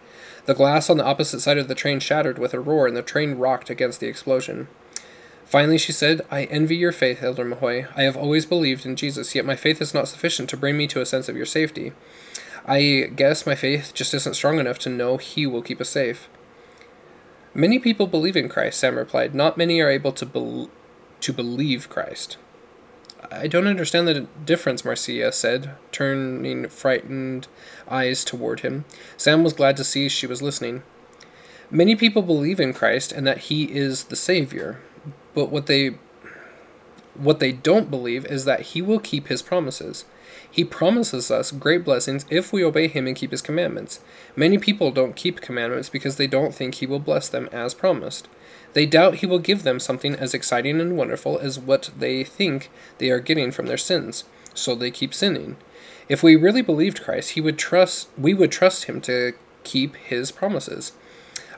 The 0.45 0.53
glass 0.53 0.89
on 0.89 0.97
the 0.97 1.05
opposite 1.05 1.39
side 1.39 1.57
of 1.57 1.67
the 1.67 1.75
train 1.75 1.99
shattered 1.99 2.37
with 2.37 2.53
a 2.53 2.59
roar, 2.59 2.87
and 2.87 2.97
the 2.97 3.01
train 3.01 3.35
rocked 3.35 3.69
against 3.69 3.99
the 3.99 4.07
explosion. 4.07 4.67
Finally, 5.45 5.77
she 5.77 5.91
said, 5.91 6.21
I 6.31 6.45
envy 6.45 6.75
your 6.75 6.91
faith, 6.91 7.23
Elder 7.23 7.45
Mahoy. 7.45 7.87
I 7.95 8.01
have 8.03 8.17
always 8.17 8.45
believed 8.45 8.85
in 8.85 8.95
Jesus, 8.95 9.35
yet 9.35 9.45
my 9.45 9.55
faith 9.55 9.79
is 9.81 9.93
not 9.93 10.07
sufficient 10.07 10.49
to 10.49 10.57
bring 10.57 10.75
me 10.75 10.87
to 10.87 11.01
a 11.01 11.05
sense 11.05 11.29
of 11.29 11.37
your 11.37 11.45
safety. 11.45 11.93
I 12.65 13.11
guess 13.15 13.45
my 13.45 13.55
faith 13.55 13.93
just 13.93 14.13
isn't 14.15 14.33
strong 14.33 14.59
enough 14.59 14.79
to 14.79 14.89
know 14.89 15.17
He 15.17 15.45
will 15.45 15.61
keep 15.61 15.79
us 15.79 15.89
safe. 15.89 16.27
Many 17.53 17.79
people 17.79 18.07
believe 18.07 18.35
in 18.35 18.49
Christ, 18.49 18.79
Sam 18.79 18.97
replied. 18.97 19.35
Not 19.35 19.57
many 19.57 19.79
are 19.79 19.89
able 19.89 20.11
to, 20.13 20.25
be- 20.25 20.67
to 21.21 21.33
believe 21.33 21.89
Christ. 21.89 22.37
I 23.31 23.47
don't 23.47 23.67
understand 23.67 24.07
the 24.07 24.27
difference, 24.45 24.85
Marcia 24.85 25.31
said, 25.31 25.75
turning 25.91 26.67
frightened 26.67 27.47
eyes 27.87 28.23
toward 28.23 28.61
him. 28.61 28.85
Sam 29.17 29.43
was 29.43 29.53
glad 29.53 29.77
to 29.77 29.83
see 29.83 30.09
she 30.09 30.27
was 30.27 30.41
listening. 30.41 30.83
Many 31.71 31.95
people 31.95 32.21
believe 32.21 32.59
in 32.59 32.73
Christ 32.73 33.11
and 33.11 33.25
that 33.25 33.49
he 33.49 33.63
is 33.65 34.05
the 34.05 34.15
Savior, 34.15 34.79
but 35.33 35.49
what 35.49 35.65
they 35.65 35.97
what 37.15 37.39
they 37.39 37.53
don't 37.53 37.89
believe 37.89 38.25
is 38.25 38.43
that 38.43 38.61
he 38.61 38.81
will 38.81 38.99
keep 38.99 39.27
his 39.27 39.41
promises. 39.41 40.03
He 40.49 40.63
promises 40.63 41.31
us 41.31 41.51
great 41.51 41.83
blessings 41.85 42.25
if 42.29 42.51
we 42.51 42.63
obey 42.63 42.87
him 42.87 43.07
and 43.07 43.15
keep 43.15 43.31
his 43.31 43.41
commandments. 43.41 44.01
Many 44.35 44.57
people 44.57 44.91
don't 44.91 45.15
keep 45.15 45.41
commandments 45.41 45.89
because 45.89 46.17
they 46.17 46.27
don't 46.27 46.53
think 46.53 46.75
he 46.75 46.85
will 46.85 46.99
bless 46.99 47.29
them 47.29 47.49
as 47.51 47.73
promised. 47.73 48.27
They 48.75 48.85
doubt 48.85 49.15
he 49.15 49.25
will 49.25 49.39
give 49.39 49.63
them 49.63 49.79
something 49.79 50.15
as 50.15 50.33
exciting 50.33 50.81
and 50.81 50.97
wonderful 50.97 51.39
as 51.39 51.57
what 51.57 51.91
they 51.97 52.25
think 52.25 52.69
they 52.97 53.09
are 53.09 53.21
getting 53.21 53.51
from 53.51 53.67
their 53.67 53.77
sins, 53.77 54.25
so 54.53 54.75
they 54.75 54.91
keep 54.91 55.13
sinning. 55.13 55.55
If 56.09 56.21
we 56.21 56.35
really 56.35 56.61
believed 56.61 57.01
Christ, 57.01 57.31
he 57.31 57.41
would 57.41 57.57
trust 57.57 58.09
we 58.17 58.33
would 58.33 58.51
trust 58.51 58.83
him 58.83 58.99
to 59.01 59.31
keep 59.63 59.95
his 59.95 60.33
promises. 60.33 60.91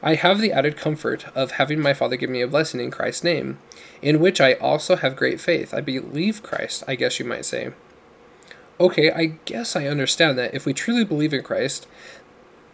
I 0.03 0.13
have 0.13 0.39
the 0.39 0.51
added 0.51 0.77
comfort 0.77 1.25
of 1.33 1.53
having 1.53 1.79
my 1.79 1.95
Father 1.95 2.17
give 2.17 2.29
me 2.29 2.41
a 2.41 2.47
blessing 2.47 2.79
in 2.79 2.91
Christ's 2.91 3.23
name, 3.23 3.57
in 3.99 4.19
which 4.19 4.39
I 4.39 4.53
also 4.53 4.95
have 4.95 5.15
great 5.15 5.41
faith. 5.41 5.73
I 5.73 5.81
believe 5.81 6.43
Christ, 6.43 6.83
I 6.87 6.93
guess 6.93 7.17
you 7.17 7.25
might 7.25 7.45
say. 7.45 7.71
Okay, 8.79 9.09
I 9.11 9.37
guess 9.45 9.75
I 9.75 9.87
understand 9.87 10.37
that 10.37 10.53
if 10.53 10.67
we 10.67 10.73
truly 10.75 11.03
believe 11.03 11.33
in 11.33 11.41
Christ, 11.41 11.87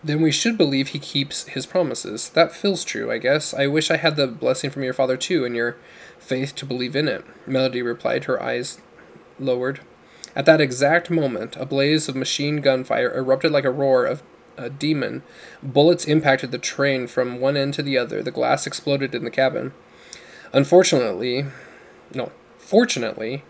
then 0.03 0.21
we 0.21 0.31
should 0.31 0.57
believe 0.57 0.89
he 0.89 0.99
keeps 0.99 1.47
his 1.47 1.65
promises. 1.65 2.29
That 2.29 2.51
feels 2.51 2.83
true, 2.83 3.11
I 3.11 3.17
guess. 3.17 3.53
I 3.53 3.67
wish 3.67 3.89
I 3.89 3.97
had 3.97 4.15
the 4.15 4.27
blessing 4.27 4.69
from 4.69 4.83
your 4.83 4.93
father 4.93 5.15
too, 5.17 5.45
and 5.45 5.55
your 5.55 5.77
faith 6.19 6.55
to 6.55 6.65
believe 6.65 6.95
in 6.95 7.07
it. 7.07 7.23
Melody 7.47 7.81
replied, 7.81 8.25
her 8.25 8.41
eyes 8.41 8.79
lowered. 9.39 9.79
At 10.35 10.45
that 10.45 10.61
exact 10.61 11.09
moment, 11.09 11.55
a 11.57 11.65
blaze 11.65 12.09
of 12.09 12.15
machine 12.15 12.57
gun 12.57 12.83
fire 12.83 13.13
erupted 13.15 13.51
like 13.51 13.65
a 13.65 13.71
roar 13.71 14.05
of 14.05 14.23
a 14.57 14.69
demon. 14.69 15.23
Bullets 15.61 16.05
impacted 16.05 16.51
the 16.51 16.57
train 16.57 17.07
from 17.07 17.39
one 17.39 17.55
end 17.55 17.73
to 17.75 17.83
the 17.83 17.97
other. 17.97 18.21
The 18.21 18.31
glass 18.31 18.67
exploded 18.67 19.15
in 19.15 19.23
the 19.23 19.31
cabin. 19.31 19.73
Unfortunately, 20.51 21.45
no, 22.13 22.31
fortunately, 22.57 23.43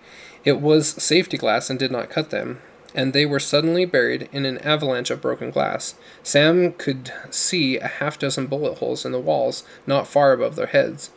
It 0.43 0.59
was 0.59 0.89
safety 1.01 1.37
glass 1.37 1.69
and 1.69 1.79
did 1.79 1.91
not 1.91 2.09
cut 2.09 2.29
them, 2.29 2.59
and 2.95 3.13
they 3.13 3.25
were 3.25 3.39
suddenly 3.39 3.85
buried 3.85 4.29
in 4.31 4.45
an 4.45 4.57
avalanche 4.59 5.09
of 5.09 5.21
broken 5.21 5.51
glass. 5.51 5.95
Sam 6.21 6.73
could 6.73 7.11
see 7.29 7.77
a 7.77 7.87
half 7.87 8.19
dozen 8.19 8.47
bullet 8.47 8.77
holes 8.77 9.05
in 9.05 9.11
the 9.11 9.19
walls 9.19 9.63
not 9.87 10.07
far 10.07 10.33
above 10.33 10.55
their 10.55 10.67
heads. 10.67 11.11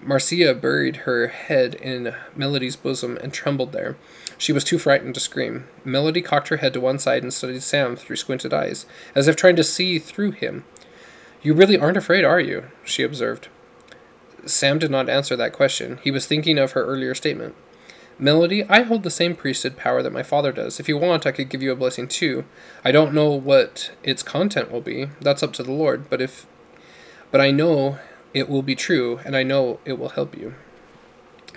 Marcia 0.00 0.52
buried 0.54 0.96
her 0.98 1.28
head 1.28 1.74
in 1.76 2.14
Melody's 2.34 2.74
bosom 2.76 3.16
and 3.18 3.32
trembled 3.32 3.72
there. 3.72 3.96
She 4.36 4.52
was 4.52 4.64
too 4.64 4.78
frightened 4.78 5.14
to 5.14 5.20
scream. 5.20 5.68
Melody 5.84 6.20
cocked 6.20 6.48
her 6.48 6.56
head 6.56 6.72
to 6.72 6.80
one 6.80 6.98
side 6.98 7.22
and 7.22 7.32
studied 7.32 7.62
Sam 7.62 7.94
through 7.94 8.16
squinted 8.16 8.52
eyes, 8.52 8.84
as 9.14 9.28
if 9.28 9.36
trying 9.36 9.56
to 9.56 9.64
see 9.64 10.00
through 10.00 10.32
him. 10.32 10.64
You 11.42 11.54
really 11.54 11.78
aren't 11.78 11.96
afraid, 11.96 12.24
are 12.24 12.40
you? 12.40 12.64
she 12.84 13.04
observed. 13.04 13.48
Sam 14.44 14.80
did 14.80 14.90
not 14.90 15.08
answer 15.08 15.36
that 15.36 15.52
question. 15.52 16.00
He 16.02 16.10
was 16.10 16.26
thinking 16.26 16.58
of 16.58 16.72
her 16.72 16.84
earlier 16.84 17.14
statement. 17.14 17.54
Melody, 18.22 18.62
I 18.68 18.82
hold 18.82 19.02
the 19.02 19.10
same 19.10 19.34
priesthood 19.34 19.76
power 19.76 20.00
that 20.00 20.12
my 20.12 20.22
father 20.22 20.52
does. 20.52 20.78
If 20.78 20.88
you 20.88 20.96
want, 20.96 21.26
I 21.26 21.32
could 21.32 21.48
give 21.48 21.60
you 21.60 21.72
a 21.72 21.76
blessing 21.76 22.06
too. 22.06 22.44
I 22.84 22.92
don't 22.92 23.12
know 23.12 23.30
what 23.32 23.90
its 24.04 24.22
content 24.22 24.70
will 24.70 24.80
be. 24.80 25.08
That's 25.20 25.42
up 25.42 25.52
to 25.54 25.64
the 25.64 25.72
Lord. 25.72 26.08
But 26.08 26.22
if, 26.22 26.46
but 27.32 27.40
I 27.40 27.50
know 27.50 27.98
it 28.32 28.48
will 28.48 28.62
be 28.62 28.76
true, 28.76 29.18
and 29.24 29.36
I 29.36 29.42
know 29.42 29.80
it 29.84 29.98
will 29.98 30.10
help 30.10 30.38
you. 30.38 30.54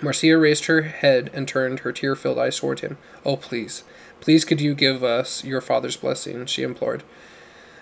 Marcia 0.02 0.36
raised 0.36 0.64
her 0.64 0.82
head 0.82 1.30
and 1.32 1.46
turned 1.46 1.80
her 1.80 1.92
tear 1.92 2.16
filled 2.16 2.40
eyes 2.40 2.58
toward 2.58 2.80
him. 2.80 2.98
Oh, 3.24 3.36
please, 3.36 3.84
please, 4.20 4.44
could 4.44 4.60
you 4.60 4.74
give 4.74 5.04
us 5.04 5.44
your 5.44 5.60
father's 5.60 5.96
blessing? 5.96 6.46
she 6.46 6.64
implored. 6.64 7.04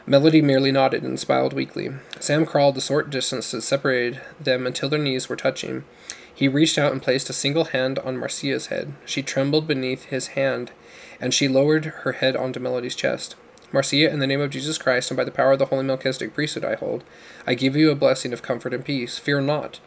Melody 0.07 0.43
merely 0.43 0.71
nodded 0.71 1.05
and 1.05 1.19
smiled 1.19 1.55
weakly. 1.55 1.89
Sam 2.21 2.45
crawled 2.45 2.75
the 2.75 2.83
short 2.83 3.09
distance 3.09 3.51
that 3.53 3.63
separated 3.63 4.21
them 4.39 4.67
until 4.67 4.91
their 4.91 4.99
knees 4.99 5.31
were 5.31 5.37
touching. 5.37 5.85
He 6.35 6.49
reached 6.49 6.79
out 6.79 6.93
and 6.93 7.01
placed 7.01 7.31
a 7.31 7.33
single 7.33 7.67
hand 7.67 7.99
on 8.01 8.17
Marcia's 8.17 8.67
head. 8.67 8.93
She 9.07 9.23
trembled 9.23 9.69
beneath 9.69 10.07
his 10.07 10.29
hand, 10.29 10.73
and 11.21 11.33
she 11.33 11.47
lowered 11.47 11.85
her 11.85 12.13
head 12.13 12.37
onto 12.37 12.61
Melody's 12.61 12.97
chest. 12.97 13.37
Marcia, 13.73 14.11
in 14.11 14.19
the 14.19 14.27
name 14.27 14.41
of 14.41 14.51
Jesus 14.51 14.79
Christ 14.79 15.11
and 15.11 15.17
by 15.17 15.25
the 15.25 15.31
power 15.31 15.53
of 15.53 15.59
the 15.59 15.67
holy 15.67 15.85
Melchizedek 15.85 16.35
priesthood 16.35 16.65
I 16.65 16.75
hold, 16.75 17.05
I 17.47 17.55
give 17.55 17.77
you 17.77 17.91
a 17.91 17.97
blessing 17.97 18.33
of 18.33 18.43
comfort 18.43 18.75
and 18.75 18.85
peace. 18.85 19.19
Fear 19.19 19.43
not 19.43 19.81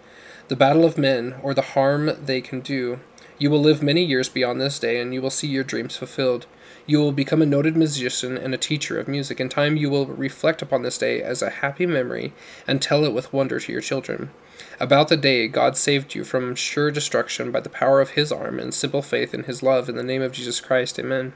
the 0.48 0.56
battle 0.56 0.86
of 0.86 0.98
men, 0.98 1.36
or 1.44 1.54
the 1.54 1.62
harm 1.62 2.12
they 2.24 2.40
can 2.40 2.62
do. 2.62 3.00
You 3.38 3.50
will 3.50 3.60
live 3.60 3.84
many 3.84 4.04
years 4.04 4.30
beyond 4.30 4.62
this 4.62 4.80
day, 4.80 5.00
and 5.00 5.14
you 5.14 5.22
will 5.22 5.30
see 5.30 5.48
your 5.48 5.64
dreams 5.64 5.98
fulfilled. 5.98 6.48
You 6.86 7.00
will 7.00 7.12
become 7.12 7.42
a 7.42 7.46
noted 7.46 7.76
musician 7.76 8.38
and 8.38 8.54
a 8.54 8.58
teacher 8.58 8.98
of 8.98 9.08
music. 9.08 9.40
In 9.42 9.50
time, 9.50 9.76
you 9.76 9.90
will 9.90 10.06
reflect 10.06 10.62
upon 10.62 10.84
this 10.84 10.98
day 10.98 11.22
as 11.22 11.42
a 11.42 11.50
happy 11.50 11.86
memory 11.86 12.34
and 12.66 12.82
tell 12.82 13.04
it 13.04 13.14
with 13.14 13.34
wonder 13.34 13.60
to 13.60 13.72
your 13.72 13.82
children. 13.82 14.32
About 14.80 15.08
the 15.08 15.18
day 15.18 15.48
God 15.48 15.76
saved 15.76 16.14
you 16.14 16.24
from 16.24 16.54
sure 16.54 16.92
destruction 16.92 17.52
by 17.52 17.62
the 17.62 17.70
power 17.70 18.00
of 18.00 18.12
His 18.12 18.32
arm 18.32 18.60
and 18.60 18.74
simple 18.74 19.02
faith 19.02 19.34
in 19.34 19.46
His 19.46 19.64
love, 19.64 19.90
in 19.90 19.96
the 19.96 20.04
name 20.04 20.22
of 20.22 20.32
Jesus 20.32 20.62
Christ. 20.62 21.00
Amen. 21.00 21.34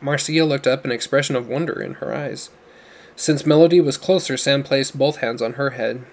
Marcia 0.00 0.44
looked 0.44 0.66
up, 0.66 0.84
an 0.84 0.90
expression 0.90 1.36
of 1.36 1.48
wonder 1.48 1.80
in 1.80 1.94
her 1.94 2.14
eyes. 2.14 2.50
Since 3.14 3.46
Melody 3.46 3.80
was 3.80 3.98
closer, 3.98 4.36
Sam 4.36 4.62
placed 4.62 4.98
both 4.98 5.18
hands 5.18 5.42
on 5.42 5.54
her 5.54 5.70
head. 5.70 6.04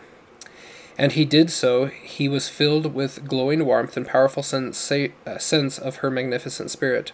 And 0.98 1.14
he 1.14 1.24
did 1.24 1.50
so. 1.50 1.86
He 1.86 2.28
was 2.28 2.50
filled 2.50 2.94
with 2.94 3.26
glowing 3.26 3.66
warmth 3.66 3.96
and 3.96 4.06
powerful 4.06 4.44
sensa- 4.44 5.14
uh, 5.26 5.38
sense 5.38 5.80
of 5.80 5.98
her 5.98 6.12
magnificent 6.12 6.72
spirit. 6.72 7.14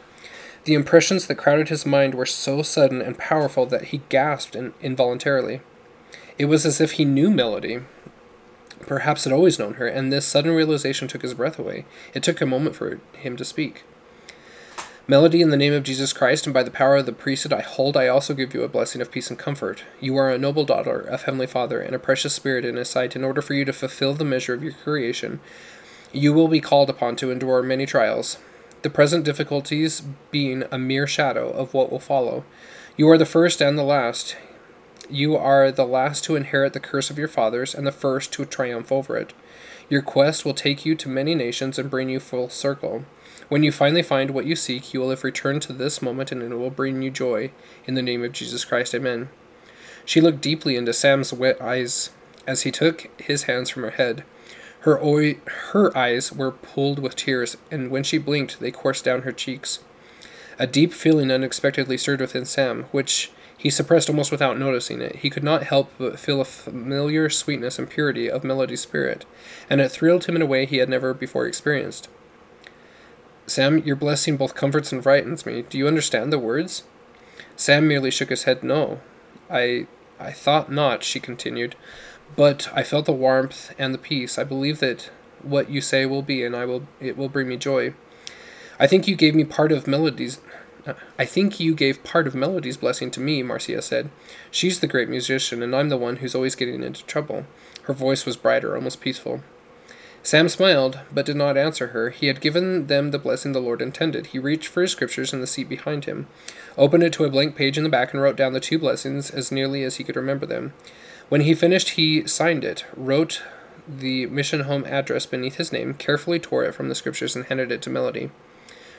The 0.64 0.74
impressions 0.74 1.28
that 1.28 1.36
crowded 1.36 1.70
his 1.70 1.86
mind 1.86 2.16
were 2.16 2.26
so 2.26 2.64
sudden 2.64 3.00
and 3.00 3.16
powerful 3.16 3.68
that 3.68 3.86
he 3.86 4.02
gasped 4.10 4.56
in- 4.56 4.74
involuntarily. 4.82 5.62
It 6.40 6.46
was 6.46 6.66
as 6.66 6.82
if 6.82 6.94
he 6.94 7.06
knew 7.06 7.30
Melody, 7.30 7.82
perhaps 8.82 9.24
had 9.24 9.34
always 9.34 9.60
known 9.60 9.76
her, 9.76 9.88
and 9.88 10.12
this 10.12 10.26
sudden 10.26 10.52
realization 10.52 11.08
took 11.08 11.22
his 11.22 11.34
breath 11.34 11.60
away. 11.60 11.86
It 12.14 12.24
took 12.24 12.42
a 12.42 12.46
moment 12.46 12.76
for 12.76 13.00
him 13.14 13.38
to 13.38 13.46
speak. 13.46 13.84
Melody, 15.08 15.44
in 15.44 15.50
the 15.52 15.58
name 15.58 15.74
of 15.74 15.84
Jesus 15.84 16.14
Christ 16.14 16.48
and 16.48 16.54
by 16.54 16.64
the 16.64 16.72
power 16.72 16.96
of 16.96 17.06
the 17.06 17.14
priesthood 17.14 17.54
I 17.54 17.62
hold, 17.62 17.96
I 17.96 18.08
also 18.08 18.34
give 18.34 18.56
you 18.56 18.64
a 18.64 18.68
blessing 18.68 19.02
of 19.02 19.12
peace 19.12 19.30
and 19.30 19.38
comfort. 19.38 19.84
You 20.02 20.18
are 20.18 20.32
a 20.32 20.40
noble 20.40 20.66
daughter 20.66 21.00
of 21.00 21.24
Heavenly 21.24 21.46
Father 21.46 21.80
and 21.80 21.96
a 21.96 22.00
precious 22.00 22.34
spirit 22.34 22.66
in 22.66 22.76
His 22.76 22.90
sight. 22.90 23.16
In 23.16 23.24
order 23.24 23.44
for 23.44 23.54
you 23.54 23.66
to 23.66 23.74
fulfill 23.74 24.16
the 24.16 24.26
measure 24.26 24.56
of 24.56 24.64
your 24.64 24.74
creation, 24.74 25.42
you 26.12 26.34
will 26.34 26.48
be 26.48 26.60
called 26.60 26.90
upon 26.90 27.18
to 27.18 27.30
endure 27.30 27.62
many 27.62 27.86
trials, 27.86 28.40
the 28.82 28.90
present 28.90 29.26
difficulties 29.26 30.02
being 30.32 30.64
a 30.72 30.80
mere 30.80 31.06
shadow 31.06 31.52
of 31.52 31.76
what 31.76 31.92
will 31.92 32.00
follow. 32.00 32.44
You 32.98 33.08
are 33.10 33.18
the 33.20 33.28
first 33.28 33.62
and 33.62 33.78
the 33.78 33.84
last. 33.84 34.36
You 35.10 35.36
are 35.36 35.72
the 35.72 35.86
last 35.86 36.24
to 36.26 36.36
inherit 36.36 36.74
the 36.74 36.80
curse 36.80 37.10
of 37.10 37.18
your 37.18 37.28
fathers 37.28 37.76
and 37.76 37.86
the 37.86 37.92
first 37.92 38.34
to 38.34 38.46
triumph 38.46 38.92
over 38.92 39.18
it. 39.18 39.34
Your 39.90 40.02
quest 40.02 40.46
will 40.46 40.54
take 40.54 40.86
you 40.86 40.96
to 40.96 41.10
many 41.10 41.36
nations 41.36 41.78
and 41.78 41.90
bring 41.90 42.10
you 42.10 42.20
full 42.20 42.50
circle. 42.50 43.06
When 43.48 43.62
you 43.62 43.72
finally 43.72 44.02
find 44.02 44.32
what 44.32 44.46
you 44.46 44.56
seek, 44.56 44.94
you 44.94 45.00
will 45.00 45.12
have 45.12 45.24
returned 45.24 45.62
to 45.64 45.74
this 45.74 46.02
moment 46.02 46.32
and 46.32 46.42
it 46.42 46.56
will 46.56 46.72
bring 46.72 47.02
you 47.02 47.12
joy. 47.12 47.52
In 47.86 47.94
the 47.94 48.02
name 48.02 48.24
of 48.24 48.32
Jesus 48.32 48.66
Christ, 48.66 48.96
amen. 48.96 49.30
She 50.06 50.22
looked 50.22 50.42
deeply 50.42 50.76
into 50.76 50.94
Sam's 50.94 51.32
wet 51.32 51.62
eyes 51.62 52.10
as 52.48 52.64
he 52.64 52.72
took 52.72 53.10
his 53.22 53.44
hands 53.44 53.70
from 53.70 53.84
her 53.84 53.92
head. 53.92 54.24
Her, 54.82 55.00
her 55.72 55.98
eyes 55.98 56.32
were 56.32 56.52
pulled 56.52 57.00
with 57.00 57.16
tears, 57.16 57.58
and 57.72 57.90
when 57.90 58.04
she 58.04 58.20
blinked, 58.20 58.60
they 58.60 58.70
coursed 58.70 59.04
down 59.04 59.24
her 59.24 59.32
cheeks. 59.32 59.80
A 60.60 60.68
deep 60.68 60.94
feeling 60.94 61.32
unexpectedly 61.32 61.98
stirred 61.98 62.22
within 62.22 62.46
Sam, 62.46 62.86
which 62.92 63.32
he 63.66 63.72
suppressed 63.72 64.10
almost 64.10 64.30
without 64.30 64.60
noticing 64.60 65.02
it. 65.02 65.16
He 65.16 65.32
could 65.32 65.44
not 65.44 65.64
help 65.64 65.90
but 65.98 66.20
feel 66.20 66.40
a 66.40 66.46
familiar 66.46 67.32
sweetness 67.32 67.80
and 67.80 67.90
purity 67.90 68.30
of 68.30 68.44
Melody's 68.44 68.82
spirit, 68.82 69.26
and 69.72 69.82
it 69.82 69.90
thrilled 69.90 70.26
him 70.26 70.36
in 70.36 70.44
a 70.44 70.46
way 70.46 70.68
he 70.68 70.78
had 70.78 70.88
never 70.88 71.16
before 71.16 71.48
experienced. 71.48 72.08
Sam, 73.48 73.80
your 73.80 73.96
blessing 73.96 74.38
both 74.38 74.54
comforts 74.54 74.92
and 74.92 75.02
frightens 75.02 75.48
me. 75.48 75.64
Do 75.64 75.80
you 75.80 75.88
understand 75.88 76.32
the 76.32 76.38
words? 76.38 76.84
Sam 77.56 77.88
merely 77.88 78.12
shook 78.12 78.30
his 78.30 78.44
head 78.44 78.62
no. 78.62 79.00
I 79.50 79.88
I 80.20 80.32
thought 80.32 80.72
not, 80.72 81.04
she 81.04 81.20
continued. 81.20 81.76
But 82.36 82.70
I 82.72 82.84
felt 82.84 83.06
the 83.06 83.14
warmth 83.14 83.74
and 83.80 83.96
the 83.96 83.98
peace. 83.98 84.38
I 84.38 84.44
believe 84.44 84.80
that 84.82 85.10
what 85.42 85.72
you 85.72 85.82
say 85.82 86.06
will 86.06 86.22
be, 86.22 86.44
and 86.44 86.56
I 86.56 86.66
will 86.66 86.84
it 87.00 87.18
will 87.18 87.30
bring 87.30 87.48
me 87.48 87.58
joy. 87.58 87.96
I 88.80 88.86
think 88.86 89.08
you 89.08 89.16
gave 89.16 89.34
me 89.34 89.44
part 89.44 89.72
of 89.72 89.88
Melody's 89.88 90.40
I 91.18 91.26
think 91.26 91.60
you 91.60 91.74
gave 91.74 92.04
part 92.04 92.28
of 92.28 92.36
Melody's 92.36 92.78
blessing 92.78 93.10
to 93.12 93.20
me, 93.20 93.42
Marcia 93.42 93.82
said. 93.82 94.10
She's 94.52 94.80
the 94.80 94.88
great 94.88 95.10
musician, 95.10 95.64
and 95.64 95.76
I'm 95.76 95.90
the 95.90 95.98
one 95.98 96.18
who's 96.18 96.36
always 96.36 96.56
getting 96.56 96.84
into 96.84 97.04
trouble. 97.06 97.46
Her 97.84 97.94
voice 97.94 98.26
was 98.26 98.38
brighter, 98.38 98.76
almost 98.76 99.02
peaceful. 99.02 99.42
Sam 100.22 100.50
smiled, 100.50 101.00
but 101.14 101.26
did 101.26 101.36
not 101.36 101.56
answer 101.56 101.88
her. 101.88 102.10
He 102.10 102.28
had 102.28 102.42
given 102.42 102.88
them 102.88 103.12
the 103.12 103.20
blessing 103.20 103.52
the 103.52 103.60
Lord 103.60 103.80
intended. 103.80 104.28
He 104.28 104.40
reached 104.40 104.68
for 104.68 104.82
his 104.82 104.92
scriptures 104.92 105.34
in 105.34 105.40
the 105.40 105.46
seat 105.46 105.70
behind 105.70 106.06
him, 106.06 106.28
opened 106.78 107.04
it 107.04 107.14
to 107.14 107.26
a 107.26 107.30
blank 107.30 107.56
page 107.56 107.78
in 107.78 107.84
the 107.84 107.90
back, 107.90 108.12
and 108.12 108.22
wrote 108.22 108.36
down 108.36 108.54
the 108.54 108.60
two 108.60 108.80
blessings 108.80 109.30
as 109.30 109.52
nearly 109.52 109.84
as 109.84 109.98
he 109.98 110.04
could 110.04 110.16
remember 110.16 110.48
them. 110.48 110.74
When 111.30 111.42
he 111.42 111.54
finished, 111.54 111.92
he 111.92 112.28
signed 112.28 112.64
it, 112.64 112.86
wrote 112.96 113.44
the 113.88 114.26
mission 114.26 114.62
home 114.62 114.84
address 114.86 115.28
beneath 115.28 115.56
his 115.56 115.72
name, 115.72 115.94
carefully 115.94 116.40
tore 116.40 116.64
it 116.64 116.74
from 116.74 116.90
the 116.90 116.96
scriptures, 116.96 117.36
and 117.36 117.46
handed 117.46 117.72
it 117.72 117.84
to 117.84 117.92
Melody. 117.92 118.32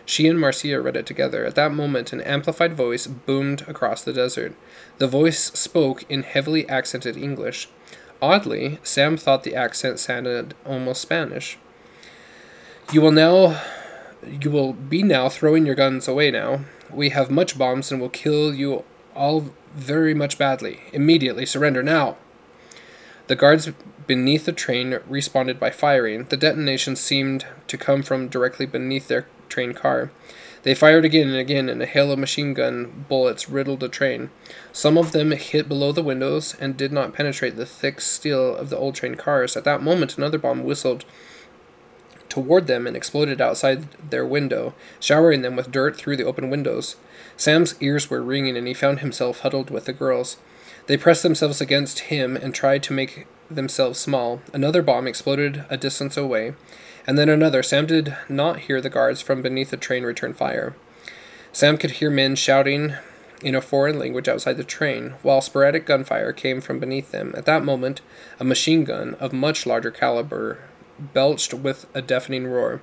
She 0.06 0.28
and 0.28 0.40
Marcia 0.40 0.80
read 0.80 0.96
it 0.96 1.04
together. 1.04 1.44
At 1.44 1.56
that 1.56 1.72
moment, 1.72 2.12
an 2.12 2.20
amplified 2.20 2.74
voice 2.74 3.08
boomed 3.08 3.62
across 3.68 4.02
the 4.02 4.12
desert. 4.12 4.54
The 4.98 5.08
voice 5.08 5.50
spoke 5.52 6.04
in 6.08 6.22
heavily 6.22 6.66
accented 6.68 7.16
English. 7.16 7.68
Oddly, 8.22 8.78
Sam 8.84 9.16
thought 9.16 9.42
the 9.42 9.56
accent 9.56 9.98
sounded 9.98 10.54
almost 10.64 11.02
Spanish. 11.02 11.58
You 12.92 13.00
will 13.00 13.10
now 13.10 13.60
you 14.26 14.50
will 14.50 14.72
be 14.72 15.02
now 15.02 15.28
throwing 15.28 15.66
your 15.66 15.74
guns 15.74 16.08
away 16.08 16.30
now. 16.30 16.60
We 16.90 17.10
have 17.10 17.30
much 17.30 17.58
bombs 17.58 17.90
and 17.92 18.00
will 18.00 18.08
kill 18.08 18.54
you 18.54 18.84
all 19.14 19.50
very 19.74 20.14
much 20.14 20.38
badly. 20.38 20.80
Immediately 20.92 21.46
surrender 21.46 21.82
now. 21.82 22.16
The 23.26 23.36
guards 23.36 23.70
beneath 24.06 24.44
the 24.44 24.52
train 24.52 24.98
responded 25.08 25.58
by 25.58 25.70
firing. 25.70 26.24
The 26.24 26.36
detonation 26.36 26.94
seemed 26.94 27.44
to 27.66 27.76
come 27.76 28.02
from 28.02 28.28
directly 28.28 28.66
beneath 28.66 29.08
their 29.08 29.26
train 29.48 29.72
car. 29.72 30.10
They 30.62 30.74
fired 30.74 31.04
again 31.04 31.28
and 31.28 31.36
again, 31.36 31.68
and 31.68 31.80
a 31.80 31.86
hail 31.86 32.10
of 32.10 32.18
machine 32.18 32.52
gun 32.52 33.04
bullets 33.08 33.48
riddled 33.48 33.80
the 33.80 33.88
train. 33.88 34.30
Some 34.72 34.98
of 34.98 35.12
them 35.12 35.30
hit 35.30 35.68
below 35.68 35.92
the 35.92 36.02
windows 36.02 36.56
and 36.58 36.76
did 36.76 36.92
not 36.92 37.12
penetrate 37.12 37.54
the 37.54 37.64
thick 37.64 38.00
steel 38.00 38.56
of 38.56 38.68
the 38.68 38.76
old 38.76 38.96
train 38.96 39.14
cars. 39.14 39.56
At 39.56 39.62
that 39.62 39.80
moment, 39.80 40.18
another 40.18 40.38
bomb 40.38 40.64
whistled 40.64 41.04
toward 42.28 42.66
them 42.66 42.86
and 42.86 42.96
exploded 42.96 43.40
outside 43.40 43.88
their 44.10 44.26
window, 44.26 44.74
showering 44.98 45.42
them 45.42 45.54
with 45.54 45.70
dirt 45.70 45.96
through 45.96 46.16
the 46.16 46.24
open 46.24 46.50
windows. 46.50 46.96
Sam's 47.36 47.76
ears 47.80 48.10
were 48.10 48.20
ringing, 48.20 48.56
and 48.56 48.66
he 48.66 48.74
found 48.74 48.98
himself 48.98 49.40
huddled 49.40 49.70
with 49.70 49.84
the 49.84 49.92
girls. 49.92 50.36
They 50.86 50.96
pressed 50.96 51.22
themselves 51.22 51.60
against 51.60 52.00
him 52.00 52.36
and 52.36 52.52
tried 52.52 52.82
to 52.82 52.92
make 52.92 53.28
themselves 53.48 54.00
small. 54.00 54.40
Another 54.52 54.82
bomb 54.82 55.06
exploded 55.06 55.64
a 55.70 55.76
distance 55.76 56.16
away 56.16 56.54
and 57.06 57.16
then 57.16 57.28
another. 57.28 57.62
Sam 57.62 57.86
did 57.86 58.16
not 58.28 58.60
hear 58.60 58.80
the 58.80 58.90
guards 58.90 59.20
from 59.20 59.42
beneath 59.42 59.70
the 59.70 59.76
train 59.76 60.04
return 60.04 60.34
fire. 60.34 60.74
Sam 61.52 61.78
could 61.78 61.92
hear 61.92 62.10
men 62.10 62.36
shouting 62.36 62.94
in 63.42 63.54
a 63.54 63.60
foreign 63.60 63.98
language 63.98 64.28
outside 64.28 64.56
the 64.56 64.64
train, 64.64 65.14
while 65.22 65.40
sporadic 65.40 65.86
gunfire 65.86 66.32
came 66.32 66.60
from 66.60 66.78
beneath 66.78 67.12
them. 67.12 67.34
At 67.36 67.44
that 67.46 67.64
moment, 67.64 68.00
a 68.40 68.44
machine 68.44 68.84
gun 68.84 69.14
of 69.14 69.32
much 69.32 69.66
larger 69.66 69.90
caliber 69.90 70.58
belched 70.98 71.52
with 71.54 71.86
a 71.94 72.02
deafening 72.02 72.46
roar. 72.46 72.80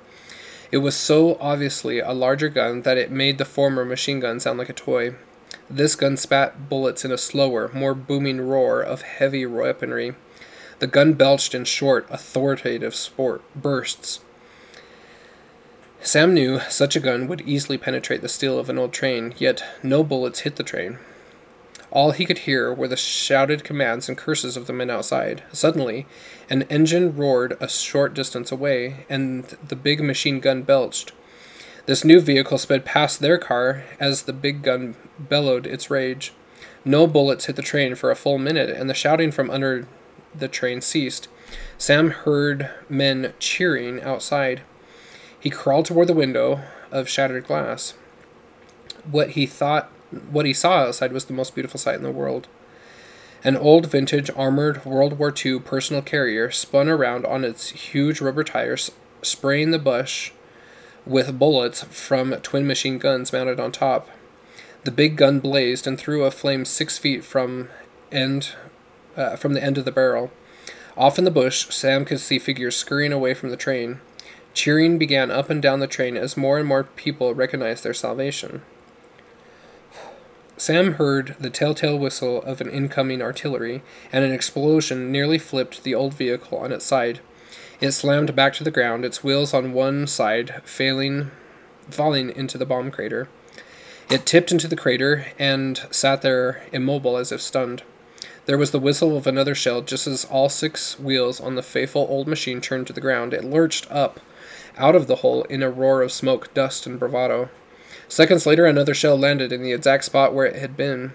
It 0.72 0.78
was 0.78 0.96
so 0.96 1.38
obviously 1.40 2.00
a 2.00 2.14
larger 2.14 2.50
gun 2.50 2.82
that 2.84 2.98
it 2.98 3.12
made 3.12 3.38
the 3.38 3.46
former 3.46 3.86
machine 3.86 4.20
gun 4.20 4.40
sound 4.40 4.58
like 4.58 4.70
a 4.70 4.74
toy. 4.74 5.16
This 5.70 5.96
gun 5.96 6.18
spat 6.18 6.70
bullets 6.70 7.06
in 7.06 7.12
a 7.12 7.18
slower, 7.18 7.70
more 7.74 7.94
booming 7.94 8.42
roar 8.42 8.82
of 8.82 9.02
heavy 9.02 9.46
weaponry. 9.46 10.16
The 10.84 10.88
gun 10.88 11.14
belched 11.14 11.56
in 11.56 11.64
short, 11.64 12.06
authoritative 12.10 12.94
sport 12.94 13.42
bursts. 13.56 14.20
Sam 16.02 16.34
knew 16.34 16.60
such 16.68 16.98
a 16.98 17.00
gun 17.00 17.30
would 17.30 17.40
easily 17.48 17.78
penetrate 17.78 18.22
the 18.22 18.28
steel 18.28 18.60
of 18.60 18.70
an 18.70 18.78
old 18.78 18.92
train, 18.92 19.34
yet 19.38 19.64
no 19.82 20.04
bullets 20.04 20.42
hit 20.42 20.58
the 20.58 20.64
train. 20.64 20.98
All 21.90 22.12
he 22.12 22.26
could 22.26 22.40
hear 22.40 22.74
were 22.74 22.90
the 22.90 22.98
shouted 22.98 23.64
commands 23.64 24.10
and 24.10 24.18
curses 24.18 24.58
of 24.58 24.68
the 24.68 24.74
men 24.74 24.90
outside. 24.90 25.44
Suddenly, 25.54 26.06
an 26.50 26.64
engine 26.64 27.16
roared 27.16 27.56
a 27.62 27.70
short 27.70 28.14
distance 28.14 28.52
away, 28.52 29.06
and 29.08 29.46
the 29.66 29.78
big 29.78 30.02
machine 30.02 30.42
gun 30.42 30.64
belched. 30.64 31.14
This 31.86 32.04
new 32.04 32.20
vehicle 32.20 32.58
sped 32.58 32.84
past 32.84 33.22
their 33.22 33.38
car 33.38 33.86
as 34.02 34.24
the 34.24 34.34
big 34.34 34.62
gun 34.64 34.98
bellowed 35.18 35.66
its 35.66 35.90
rage. 35.90 36.34
No 36.84 37.08
bullets 37.08 37.46
hit 37.46 37.56
the 37.56 37.62
train 37.62 37.96
for 37.96 38.12
a 38.12 38.18
full 38.18 38.38
minute, 38.38 38.70
and 38.70 38.90
the 38.90 38.94
shouting 38.94 39.32
from 39.32 39.50
under 39.50 39.88
the 40.36 40.48
train 40.48 40.82
ceased. 40.82 41.28
Sam 41.78 42.12
heard 42.12 42.70
men 42.90 43.34
cheering 43.40 44.02
outside. 44.02 44.62
He 45.40 45.50
crawled 45.50 45.86
toward 45.86 46.08
the 46.08 46.14
window 46.14 46.62
of 46.92 47.10
shattered 47.10 47.46
glass. 47.46 47.94
What 49.10 49.32
he 49.32 49.46
thought 49.46 49.92
what 50.32 50.46
he 50.46 50.54
saw 50.54 50.84
outside 50.84 51.12
was 51.12 51.26
the 51.26 51.34
most 51.34 51.56
beautiful 51.56 51.80
sight 51.80 51.96
in 51.96 52.04
the 52.04 52.12
world. 52.12 52.48
An 53.44 53.58
old 53.58 53.88
vintage 53.88 54.30
armored 54.36 54.86
World 54.86 55.20
War 55.20 55.34
II 55.34 55.60
personal 55.60 56.02
carrier 56.02 56.50
spun 56.52 56.88
around 56.88 57.26
on 57.26 57.44
its 57.44 57.70
huge 57.70 58.22
rubber 58.22 58.44
tires, 58.44 58.92
spraying 59.22 59.72
the 59.72 59.80
bush 59.80 60.32
with 61.06 61.38
bullets 61.38 61.84
from 61.84 62.32
twin 62.38 62.66
machine 62.66 62.98
guns 62.98 63.34
mounted 63.34 63.60
on 63.60 63.72
top. 63.72 64.08
The 64.86 64.92
big 64.92 65.18
gun 65.18 65.40
blazed 65.40 65.88
and 65.88 65.98
threw 65.98 66.24
a 66.24 66.32
flame 66.32 66.64
six 66.64 66.98
feet 66.98 67.24
from 67.24 67.70
end 68.12 68.56
uh, 69.16 69.36
from 69.36 69.54
the 69.54 69.64
end 69.64 69.78
of 69.78 69.86
the 69.86 69.92
barrel. 69.92 70.32
Off 70.96 71.18
in 71.18 71.24
the 71.24 71.32
bush, 71.32 71.68
Sam 71.70 72.06
could 72.06 72.20
see 72.20 72.38
figures 72.40 72.76
scurrying 72.76 73.14
away 73.14 73.34
from 73.34 73.50
the 73.50 73.58
train. 73.58 74.00
Cheering 74.54 74.98
began 74.98 75.32
up 75.32 75.50
and 75.50 75.62
down 75.62 75.80
the 75.80 75.88
train 75.88 76.16
as 76.16 76.38
more 76.38 76.60
and 76.60 76.68
more 76.68 76.84
people 76.84 77.34
recognized 77.34 77.84
their 77.84 77.94
salvation. 77.94 78.62
Sam 80.56 80.94
heard 80.94 81.36
the 81.40 81.50
telltale 81.50 81.98
whistle 81.98 82.42
of 82.44 82.62
an 82.62 82.70
incoming 82.70 83.22
artillery, 83.22 83.82
and 84.12 84.24
an 84.24 84.32
explosion 84.32 85.12
nearly 85.12 85.40
flipped 85.40 85.84
the 85.84 85.96
old 85.96 86.14
vehicle 86.14 86.60
on 86.60 86.72
its 86.72 86.86
side. 86.86 87.20
It 87.82 87.92
slammed 87.92 88.36
back 88.36 88.54
to 88.54 88.64
the 88.64 88.72
ground, 88.72 89.04
its 89.04 89.24
wheels 89.24 89.54
on 89.54 89.74
one 89.74 90.06
side 90.06 90.62
failing, 90.64 91.32
falling 91.90 92.30
into 92.30 92.58
the 92.58 92.66
bomb 92.68 92.92
crater. 92.92 93.28
It 94.10 94.26
tipped 94.26 94.52
into 94.52 94.68
the 94.68 94.76
crater 94.76 95.26
and 95.40 95.82
sat 95.90 96.22
there 96.22 96.62
immobile 96.72 97.18
as 97.18 97.32
if 97.32 97.42
stunned. 97.42 97.84
There 98.46 98.58
was 98.58 98.72
the 98.72 98.80
whistle 98.80 99.16
of 99.16 99.26
another 99.26 99.56
shell 99.56 99.82
just 99.82 100.06
as 100.06 100.26
all 100.26 100.50
six 100.50 101.00
wheels 101.00 101.40
on 101.40 101.56
the 101.56 101.64
faithful 101.64 102.06
old 102.10 102.28
machine 102.28 102.60
turned 102.60 102.88
to 102.88 102.94
the 102.94 103.00
ground. 103.00 103.34
It 103.34 103.46
lurched 103.46 103.90
up 103.90 104.20
out 104.78 104.96
of 104.96 105.08
the 105.08 105.18
hole 105.18 105.44
in 105.44 105.64
a 105.64 105.70
roar 105.70 106.02
of 106.02 106.12
smoke, 106.12 106.54
dust, 106.54 106.86
and 106.86 107.00
bravado. 107.00 107.50
Seconds 108.10 108.46
later, 108.46 108.66
another 108.66 108.94
shell 108.94 109.18
landed 109.18 109.54
in 109.54 109.64
the 109.64 109.72
exact 109.72 110.04
spot 110.04 110.34
where 110.34 110.46
it 110.46 110.58
had 110.58 110.76
been. 110.76 111.14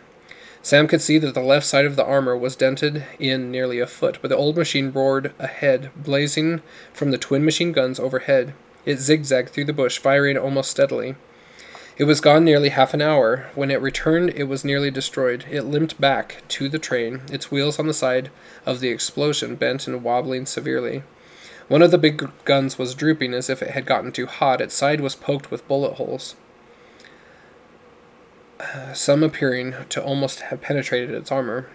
Sam 0.62 0.88
could 0.88 1.03
see 1.03 1.19
that 1.19 1.35
the 1.35 1.43
left 1.43 1.67
side 1.67 1.85
of 1.85 1.97
the 1.97 2.05
armor 2.05 2.37
was 2.37 2.57
dented 2.57 3.05
in 3.19 3.51
nearly 3.51 3.79
a 3.79 3.87
foot, 3.87 4.19
but 4.23 4.29
the 4.29 4.37
old 4.37 4.57
machine 4.57 4.91
roared 4.91 5.33
ahead, 5.38 5.91
blazing 5.97 6.62
from 6.95 7.11
the 7.11 7.19
twin 7.19 7.45
machine 7.45 7.73
guns 7.73 8.01
overhead. 8.01 8.55
It 8.87 8.99
zigzagged 8.99 9.51
through 9.51 9.67
the 9.67 9.73
bush, 9.75 9.99
firing 9.99 10.38
almost 10.38 10.71
steadily. 10.71 11.14
It 11.99 12.05
was 12.05 12.21
gone 12.21 12.45
nearly 12.45 12.69
half 12.69 12.95
an 12.95 13.03
hour. 13.03 13.51
When 13.57 13.73
it 13.73 13.83
returned, 13.83 14.31
it 14.31 14.45
was 14.45 14.65
nearly 14.65 14.91
destroyed. 14.91 15.45
It 15.51 15.63
limped 15.63 16.01
back 16.01 16.43
to 16.49 16.69
the 16.69 16.79
train, 16.79 17.23
its 17.31 17.51
wheels 17.51 17.79
on 17.79 17.89
the 17.89 17.93
side 17.95 18.31
of 18.65 18.79
the 18.79 18.89
explosion 18.89 19.57
bent 19.57 19.89
and 19.89 20.05
wobbling 20.05 20.47
severely. 20.47 21.03
One 21.67 21.83
of 21.83 21.91
the 21.91 21.99
big 21.99 22.31
guns 22.45 22.79
was 22.79 22.95
drooping 22.95 23.35
as 23.35 23.51
if 23.51 23.63
it 23.63 23.73
had 23.73 23.85
gotten 23.85 24.13
too 24.13 24.27
hot. 24.27 24.61
Its 24.61 24.75
side 24.75 25.01
was 25.01 25.17
poked 25.17 25.51
with 25.51 25.67
bullet 25.67 25.95
holes 25.95 26.37
some 28.95 29.23
appearing 29.23 29.75
to 29.89 30.03
almost 30.03 30.41
have 30.41 30.61
penetrated 30.61 31.11
its 31.11 31.33
armor. 31.33 31.69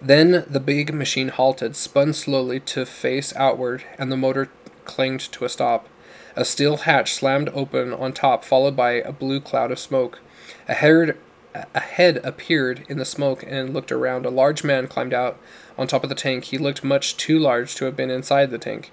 Then 0.00 0.44
the 0.48 0.60
big 0.60 0.92
machine 0.92 1.28
halted, 1.28 1.76
spun 1.76 2.12
slowly 2.12 2.58
to 2.60 2.84
face 2.84 3.34
outward, 3.36 3.84
and 3.98 4.10
the 4.10 4.16
motor 4.16 4.50
clanged 4.84 5.20
to 5.32 5.44
a 5.44 5.48
stop. 5.48 5.88
A 6.34 6.44
steel 6.44 6.78
hatch 6.78 7.12
slammed 7.12 7.50
open 7.50 7.92
on 7.92 8.12
top, 8.12 8.44
followed 8.44 8.74
by 8.74 8.92
a 8.92 9.12
blue 9.12 9.40
cloud 9.40 9.70
of 9.70 9.78
smoke. 9.78 10.20
A 10.68 10.74
head, 10.74 11.16
a 11.54 11.80
head 11.80 12.20
appeared 12.24 12.84
in 12.88 12.98
the 12.98 13.04
smoke 13.04 13.44
and 13.46 13.74
looked 13.74 13.92
around. 13.92 14.24
A 14.24 14.30
large 14.30 14.64
man 14.64 14.88
climbed 14.88 15.12
out 15.12 15.38
on 15.76 15.86
top 15.86 16.02
of 16.02 16.08
the 16.08 16.14
tank. 16.14 16.44
He 16.44 16.58
looked 16.58 16.82
much 16.82 17.16
too 17.16 17.38
large 17.38 17.74
to 17.74 17.84
have 17.84 17.96
been 17.96 18.10
inside 18.10 18.50
the 18.50 18.58
tank. 18.58 18.90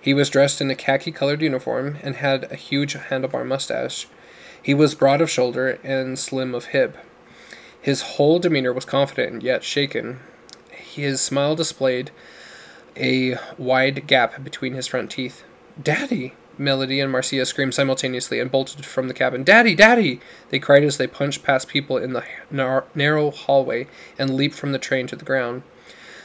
He 0.00 0.14
was 0.14 0.30
dressed 0.30 0.60
in 0.60 0.70
a 0.70 0.74
khaki 0.74 1.12
colored 1.12 1.42
uniform 1.42 1.98
and 2.02 2.16
had 2.16 2.50
a 2.50 2.56
huge 2.56 2.94
handlebar 2.94 3.46
mustache. 3.46 4.08
He 4.60 4.74
was 4.74 4.94
broad 4.94 5.20
of 5.20 5.30
shoulder 5.30 5.78
and 5.84 6.18
slim 6.18 6.54
of 6.54 6.66
hip. 6.66 6.96
His 7.80 8.02
whole 8.02 8.38
demeanor 8.38 8.72
was 8.72 8.84
confident 8.84 9.42
yet 9.42 9.62
shaken. 9.62 10.20
His 10.70 11.20
smile 11.20 11.54
displayed 11.54 12.10
a 12.96 13.36
wide 13.56 14.06
gap 14.06 14.42
between 14.42 14.74
his 14.74 14.86
front 14.86 15.10
teeth. 15.10 15.44
Daddy! 15.80 16.34
Melody 16.60 17.00
and 17.00 17.10
Marcia 17.10 17.46
screamed 17.46 17.74
simultaneously 17.74 18.38
and 18.38 18.50
bolted 18.50 18.84
from 18.84 19.08
the 19.08 19.14
cabin. 19.14 19.42
Daddy! 19.42 19.74
Daddy! 19.74 20.20
They 20.50 20.58
cried 20.58 20.84
as 20.84 20.98
they 20.98 21.06
punched 21.06 21.42
past 21.42 21.68
people 21.68 21.96
in 21.96 22.12
the 22.12 22.22
narrow 22.94 23.30
hallway 23.30 23.86
and 24.18 24.34
leaped 24.34 24.54
from 24.54 24.72
the 24.72 24.78
train 24.78 25.06
to 25.06 25.16
the 25.16 25.24
ground. 25.24 25.62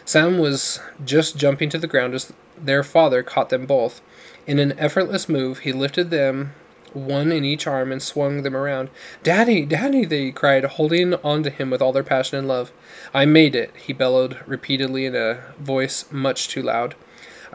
Sam 0.03 0.37
was 0.37 0.81
just 1.03 1.37
jumping 1.37 1.69
to 1.69 1.79
the 1.79 1.87
ground 1.87 2.13
as 2.13 2.33
their 2.57 2.83
father 2.83 3.23
caught 3.23 3.49
them 3.49 3.65
both. 3.65 4.01
In 4.45 4.59
an 4.59 4.77
effortless 4.77 5.29
move, 5.29 5.59
he 5.59 5.71
lifted 5.71 6.09
them 6.09 6.53
one 6.95 7.31
in 7.31 7.43
each 7.43 7.67
arm, 7.67 7.91
and 7.91 8.01
swung 8.01 8.43
them 8.43 8.55
around. 8.55 8.89
Daddy, 9.21 9.65
Daddy, 9.65 10.05
they 10.05 10.31
cried, 10.31 10.63
holding 10.63 11.13
on 11.15 11.43
to 11.43 11.49
him 11.49 11.69
with 11.69 11.81
all 11.81 11.91
their 11.91 12.03
passion 12.03 12.39
and 12.39 12.47
love. 12.47 12.71
I 13.13 13.25
made 13.25 13.55
it, 13.55 13.71
he 13.75 13.93
bellowed 13.93 14.39
repeatedly 14.45 15.05
in 15.05 15.15
a 15.15 15.43
voice 15.59 16.05
much 16.11 16.47
too 16.47 16.61
loud. 16.61 16.95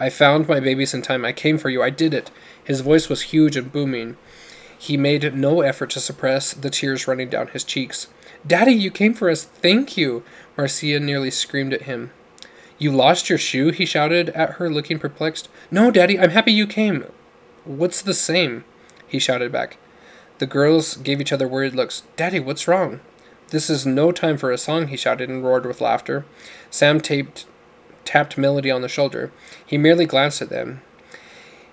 I 0.00 0.08
found 0.08 0.48
my 0.48 0.58
babies 0.60 0.94
in 0.94 1.02
time. 1.02 1.26
I 1.26 1.32
came 1.32 1.58
for 1.58 1.68
you. 1.68 1.82
I 1.82 1.90
did 1.90 2.14
it. 2.14 2.30
His 2.64 2.80
voice 2.80 3.10
was 3.10 3.22
huge 3.22 3.54
and 3.54 3.70
booming. 3.70 4.16
He 4.76 4.96
made 4.96 5.34
no 5.34 5.60
effort 5.60 5.90
to 5.90 6.00
suppress 6.00 6.54
the 6.54 6.70
tears 6.70 7.06
running 7.06 7.28
down 7.28 7.48
his 7.48 7.64
cheeks. 7.64 8.06
Daddy, 8.46 8.72
you 8.72 8.90
came 8.90 9.12
for 9.12 9.28
us. 9.28 9.44
Thank 9.44 9.98
you. 9.98 10.22
Marcia 10.56 10.98
nearly 10.98 11.30
screamed 11.30 11.74
at 11.74 11.82
him. 11.82 12.12
You 12.78 12.90
lost 12.90 13.28
your 13.28 13.38
shoe? 13.38 13.72
he 13.72 13.84
shouted 13.84 14.30
at 14.30 14.52
her, 14.52 14.70
looking 14.70 14.98
perplexed. 14.98 15.50
No, 15.70 15.90
Daddy, 15.90 16.18
I'm 16.18 16.30
happy 16.30 16.52
you 16.52 16.66
came. 16.66 17.04
What's 17.64 18.00
the 18.00 18.14
same? 18.14 18.64
he 19.06 19.18
shouted 19.18 19.52
back. 19.52 19.76
The 20.38 20.46
girls 20.46 20.96
gave 20.96 21.20
each 21.20 21.32
other 21.32 21.46
worried 21.46 21.74
looks. 21.74 22.04
Daddy, 22.16 22.40
what's 22.40 22.66
wrong? 22.66 23.00
This 23.48 23.68
is 23.68 23.84
no 23.84 24.12
time 24.12 24.38
for 24.38 24.50
a 24.50 24.56
song, 24.56 24.88
he 24.88 24.96
shouted 24.96 25.28
and 25.28 25.44
roared 25.44 25.66
with 25.66 25.82
laughter. 25.82 26.24
Sam 26.70 27.02
taped, 27.02 27.44
tapped 28.04 28.38
Melody 28.38 28.70
on 28.70 28.82
the 28.82 28.88
shoulder. 28.88 29.32
He 29.64 29.78
merely 29.78 30.06
glanced 30.06 30.42
at 30.42 30.48
them. 30.48 30.82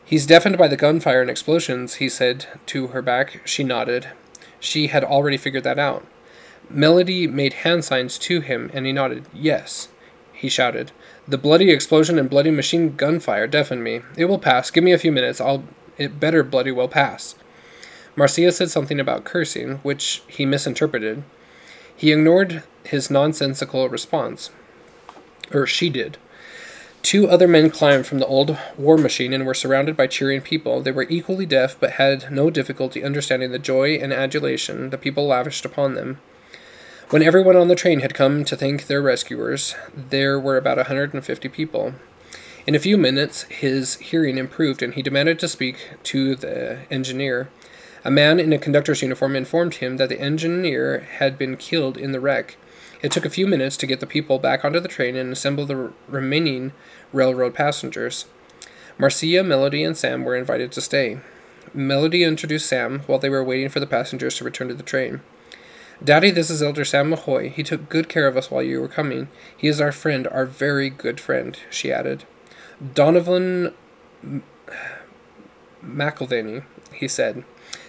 He's 0.04 0.26
deafened 0.26 0.58
by 0.58 0.68
the 0.68 0.78
gunfire 0.78 1.22
and 1.22 1.30
explosions, 1.30 1.96
he 1.96 2.08
said 2.08 2.46
to 2.68 2.88
her 2.88 3.02
back. 3.02 3.42
She 3.46 3.64
nodded. 3.64 4.10
She 4.60 4.88
had 4.88 5.04
already 5.04 5.38
figured 5.38 5.64
that 5.64 5.80
out. 5.80 6.06
Melody 6.70 7.28
made 7.28 7.54
hand 7.54 7.84
signs 7.86 8.18
to 8.20 8.42
him, 8.42 8.70
and 8.74 8.86
he 8.86 8.92
nodded. 8.92 9.26
Yes, 9.34 9.90
he 10.34 10.50
shouted. 10.50 10.92
The 11.28 11.38
bloody 11.38 11.72
explosion 11.72 12.18
and 12.18 12.30
bloody 12.30 12.52
machine 12.52 12.96
gunfire 12.96 13.48
deafened 13.48 13.84
me. 13.84 14.02
It 14.16 14.26
will 14.26 14.40
pass. 14.40 14.72
Give 14.72 14.84
me 14.84 14.94
a 14.94 14.98
few 14.98 15.12
minutes. 15.12 15.42
I'll 15.42 15.64
it 15.98 16.20
better 16.20 16.44
bloody 16.44 16.72
well 16.72 16.88
pass. 16.88 17.36
Marcia 18.16 18.52
said 18.52 18.70
something 18.70 19.00
about 19.00 19.26
cursing, 19.26 19.78
which 19.84 20.24
he 20.28 20.46
misinterpreted. 20.46 21.24
He 21.96 22.12
ignored 22.12 22.64
his 22.84 23.10
nonsensical 23.10 23.90
response. 23.90 24.52
Or 25.52 25.66
she 25.66 25.90
did. 25.90 26.18
Two 27.08 27.30
other 27.30 27.48
men 27.48 27.70
climbed 27.70 28.06
from 28.06 28.20
the 28.20 28.28
old 28.28 28.58
war 28.78 28.98
machine 28.98 29.32
and 29.32 29.46
were 29.46 29.54
surrounded 29.54 29.96
by 29.96 30.08
cheering 30.08 30.42
people. 30.42 30.82
They 30.82 30.92
were 30.92 31.08
equally 31.08 31.46
deaf, 31.46 31.80
but 31.80 31.92
had 31.92 32.30
no 32.30 32.50
difficulty 32.50 33.02
understanding 33.02 33.50
the 33.50 33.60
joy 33.60 33.94
and 33.94 34.12
adulation 34.12 34.90
the 34.90 34.98
people 34.98 35.26
lavished 35.26 35.64
upon 35.64 35.94
them. 35.94 36.20
When 37.10 37.24
everyone 37.24 37.56
on 37.56 37.70
the 37.70 37.76
train 37.76 38.02
had 38.02 38.14
come 38.14 38.44
to 38.44 38.58
thank 38.58 38.88
their 38.88 39.02
rescuers, 39.02 39.74
there 39.96 40.38
were 40.38 40.58
about 40.58 40.80
a 40.80 40.92
150 40.92 41.48
people. 41.48 41.94
In 42.68 42.76
a 42.76 42.80
few 42.80 42.98
minutes, 42.98 43.44
his 43.44 43.96
hearing 44.00 44.38
improved 44.38 44.84
and 44.84 44.94
he 44.94 45.02
demanded 45.02 45.40
to 45.40 45.48
speak 45.48 45.90
to 46.04 46.36
the 46.36 46.80
engineer. 46.92 47.48
A 48.04 48.12
man 48.12 48.38
in 48.38 48.52
a 48.52 48.58
conductor's 48.58 49.02
uniform 49.02 49.34
informed 49.38 49.76
him 49.76 49.96
that 49.96 50.10
the 50.10 50.20
engineer 50.20 51.08
had 51.20 51.38
been 51.38 51.56
killed 51.56 51.96
in 51.96 52.12
the 52.12 52.20
wreck. 52.20 52.58
It 53.02 53.12
took 53.12 53.26
a 53.26 53.30
few 53.30 53.46
minutes 53.46 53.78
to 53.78 53.86
get 53.86 54.00
the 54.00 54.08
people 54.08 54.40
back 54.40 54.66
onto 54.66 54.80
the 54.80 54.88
train 54.88 55.16
and 55.16 55.32
assemble 55.32 55.66
the 55.66 55.92
remaining 56.08 56.72
railroad 57.14 57.54
passengers. 57.54 58.26
Marcia, 58.98 59.44
Melody, 59.44 59.84
and 59.84 59.98
Sam 59.98 60.24
were 60.24 60.36
invited 60.36 60.72
to 60.72 60.82
stay. 60.82 61.20
Melody 61.74 62.24
introduced 62.24 62.68
Sam 62.68 63.02
while 63.02 63.20
they 63.20 63.30
were 63.30 63.44
waiting 63.44 63.70
for 63.70 63.80
the 63.80 63.88
passengers 63.88 64.38
to 64.38 64.44
return 64.44 64.68
to 64.70 64.74
the 64.74 64.84
train. 64.84 65.22
Daddy, 66.04 66.30
this 66.32 66.50
is 66.50 66.62
Elder 66.62 66.86
Sam 66.86 67.12
Mahoy. 67.12 67.52
He 67.52 67.64
took 67.64 67.90
good 67.90 68.08
care 68.08 68.28
of 68.28 68.38
us 68.38 68.52
while 68.52 68.62
you 68.62 68.80
were 68.80 68.88
coming. 68.88 69.30
He 69.56 69.68
is 69.68 69.82
our 69.82 69.92
friend, 69.92 70.28
our 70.28 70.46
very 70.46 70.90
good 70.90 71.20
friend, 71.20 71.58
she 71.70 71.92
added. 71.92 72.24
Donovan 72.94 73.74
M- 74.24 74.44
he 76.94 77.08
said, 77.08 77.44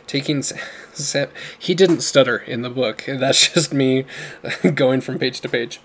taking 0.06 0.42
Sam. 0.42 1.28
He 1.58 1.74
didn't 1.74 2.00
stutter 2.00 2.38
in 2.38 2.62
the 2.62 2.70
book. 2.70 3.04
That's 3.08 3.52
just 3.52 3.72
me 3.72 4.06
going 4.74 5.00
from 5.00 5.18
page 5.18 5.40
to 5.42 5.48
page. 5.48 5.80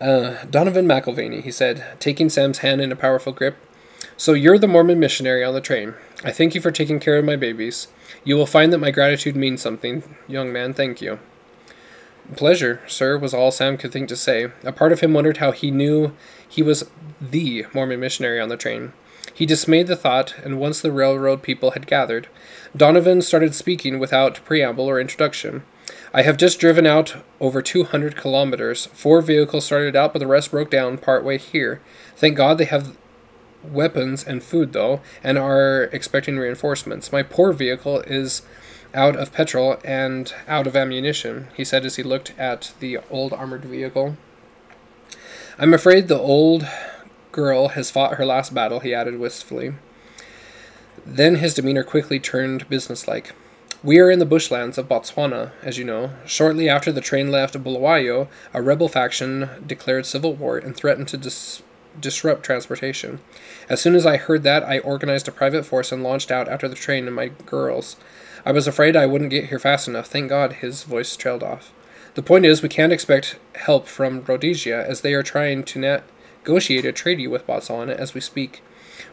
Uh, 0.00 0.44
Donovan 0.46 0.86
McIlvaney, 0.86 1.42
he 1.42 1.50
said, 1.50 1.84
taking 2.00 2.30
Sam's 2.30 2.58
hand 2.58 2.80
in 2.80 2.90
a 2.90 2.96
powerful 2.96 3.32
grip. 3.32 3.56
So 4.16 4.32
you're 4.32 4.58
the 4.58 4.68
Mormon 4.68 4.98
missionary 4.98 5.44
on 5.44 5.52
the 5.52 5.60
train. 5.60 5.94
I 6.24 6.32
thank 6.32 6.54
you 6.54 6.60
for 6.60 6.70
taking 6.70 7.00
care 7.00 7.18
of 7.18 7.24
my 7.24 7.36
babies. 7.36 7.88
You 8.24 8.36
will 8.36 8.46
find 8.46 8.72
that 8.72 8.78
my 8.78 8.90
gratitude 8.90 9.36
means 9.36 9.60
something, 9.60 10.16
young 10.26 10.52
man. 10.52 10.72
Thank 10.72 11.02
you. 11.02 11.18
Pleasure, 12.36 12.80
sir, 12.86 13.18
was 13.18 13.34
all 13.34 13.50
Sam 13.50 13.76
could 13.76 13.92
think 13.92 14.08
to 14.08 14.16
say. 14.16 14.50
A 14.62 14.72
part 14.72 14.92
of 14.92 15.00
him 15.00 15.12
wondered 15.12 15.38
how 15.38 15.52
he 15.52 15.70
knew 15.70 16.14
he 16.48 16.62
was 16.62 16.88
the 17.20 17.66
Mormon 17.74 18.00
missionary 18.00 18.40
on 18.40 18.48
the 18.48 18.56
train. 18.56 18.92
He 19.34 19.46
dismayed 19.46 19.86
the 19.86 19.96
thought, 19.96 20.34
and 20.44 20.60
once 20.60 20.80
the 20.80 20.92
railroad 20.92 21.42
people 21.42 21.72
had 21.72 21.86
gathered, 21.86 22.28
Donovan 22.76 23.20
started 23.22 23.54
speaking 23.54 23.98
without 23.98 24.44
preamble 24.44 24.88
or 24.88 25.00
introduction. 25.00 25.62
I 26.12 26.22
have 26.22 26.36
just 26.36 26.58
driven 26.58 26.86
out 26.86 27.16
over 27.38 27.62
200 27.62 28.16
kilometers. 28.16 28.86
Four 28.86 29.22
vehicles 29.22 29.66
started 29.66 29.94
out, 29.94 30.12
but 30.12 30.18
the 30.18 30.26
rest 30.26 30.50
broke 30.50 30.70
down 30.70 30.98
partway 30.98 31.38
here. 31.38 31.80
Thank 32.16 32.36
God 32.36 32.58
they 32.58 32.64
have 32.64 32.96
weapons 33.62 34.24
and 34.24 34.42
food, 34.42 34.72
though, 34.72 35.00
and 35.22 35.38
are 35.38 35.84
expecting 35.92 36.36
reinforcements. 36.36 37.12
My 37.12 37.22
poor 37.22 37.52
vehicle 37.52 38.00
is 38.00 38.42
out 38.92 39.14
of 39.14 39.32
petrol 39.32 39.78
and 39.84 40.34
out 40.48 40.66
of 40.66 40.74
ammunition, 40.74 41.46
he 41.56 41.64
said 41.64 41.86
as 41.86 41.94
he 41.94 42.02
looked 42.02 42.34
at 42.36 42.72
the 42.80 42.98
old 43.08 43.32
armored 43.32 43.64
vehicle. 43.64 44.16
I'm 45.58 45.72
afraid 45.72 46.08
the 46.08 46.18
old 46.18 46.66
girl 47.30 47.68
has 47.68 47.90
fought 47.90 48.14
her 48.14 48.26
last 48.26 48.52
battle, 48.52 48.80
he 48.80 48.92
added 48.92 49.20
wistfully. 49.20 49.74
Then 51.06 51.36
his 51.36 51.54
demeanor 51.54 51.84
quickly 51.84 52.18
turned 52.18 52.68
businesslike. 52.68 53.32
We 53.82 53.98
are 53.98 54.10
in 54.10 54.18
the 54.18 54.26
bushlands 54.26 54.76
of 54.76 54.88
Botswana, 54.88 55.52
as 55.62 55.78
you 55.78 55.84
know. 55.84 56.10
Shortly 56.26 56.68
after 56.68 56.92
the 56.92 57.00
train 57.00 57.30
left 57.30 57.54
Bulawayo, 57.54 58.28
a 58.52 58.60
rebel 58.60 58.90
faction 58.90 59.48
declared 59.66 60.04
civil 60.04 60.34
war 60.34 60.58
and 60.58 60.76
threatened 60.76 61.08
to 61.08 61.16
dis- 61.16 61.62
disrupt 61.98 62.42
transportation. 62.42 63.20
As 63.70 63.80
soon 63.80 63.94
as 63.94 64.04
I 64.04 64.18
heard 64.18 64.42
that, 64.42 64.64
I 64.64 64.80
organized 64.80 65.28
a 65.28 65.32
private 65.32 65.64
force 65.64 65.92
and 65.92 66.02
launched 66.02 66.30
out 66.30 66.46
after 66.46 66.68
the 66.68 66.74
train 66.74 67.06
and 67.06 67.16
my 67.16 67.28
girls. 67.46 67.96
I 68.44 68.52
was 68.52 68.66
afraid 68.66 68.96
I 68.96 69.06
wouldn't 69.06 69.30
get 69.30 69.46
here 69.46 69.58
fast 69.58 69.88
enough. 69.88 70.08
Thank 70.08 70.28
God 70.28 70.54
his 70.54 70.82
voice 70.82 71.16
trailed 71.16 71.42
off. 71.42 71.72
The 72.16 72.22
point 72.22 72.44
is, 72.44 72.60
we 72.60 72.68
can't 72.68 72.92
expect 72.92 73.38
help 73.54 73.86
from 73.86 74.22
Rhodesia, 74.24 74.84
as 74.86 75.00
they 75.00 75.14
are 75.14 75.22
trying 75.22 75.64
to 75.64 76.02
negotiate 76.44 76.84
a 76.84 76.92
treaty 76.92 77.26
with 77.26 77.46
Botswana 77.46 77.96
as 77.96 78.12
we 78.12 78.20
speak. 78.20 78.62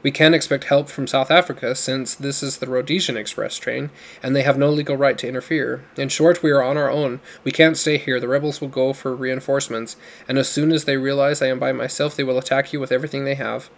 We 0.04 0.12
can't 0.12 0.36
expect 0.36 0.66
help 0.66 0.90
from 0.90 1.08
South 1.08 1.32
Africa, 1.32 1.76
since 1.76 2.16
this 2.16 2.44
is 2.44 2.58
the 2.58 2.68
Rhodesian 2.68 3.18
Express 3.18 3.58
train, 3.58 3.90
and 4.22 4.36
they 4.36 4.44
have 4.44 4.58
no 4.58 4.70
legal 4.70 4.96
right 4.96 5.18
to 5.18 5.28
interfere. 5.28 5.84
In 5.96 6.10
short, 6.10 6.44
we 6.44 6.52
are 6.52 6.64
on 6.64 6.78
our 6.78 6.90
own. 6.90 7.20
We 7.44 7.52
can't 7.52 7.78
stay 7.78 7.98
here. 7.98 8.20
The 8.20 8.28
rebels 8.28 8.62
will 8.62 8.68
go 8.68 8.94
for 8.94 9.16
reinforcements, 9.16 9.96
and 10.28 10.38
as 10.38 10.48
soon 10.48 10.72
as 10.72 10.86
they 10.86 10.98
realize 10.98 11.42
I 11.42 11.48
am 11.48 11.60
by 11.60 11.72
myself, 11.72 12.16
they 12.16 12.24
will 12.24 12.38
attack 12.38 12.72
you 12.72 12.80
with 12.80 12.92
everything 12.92 13.26
they 13.26 13.36
have. 13.36 13.70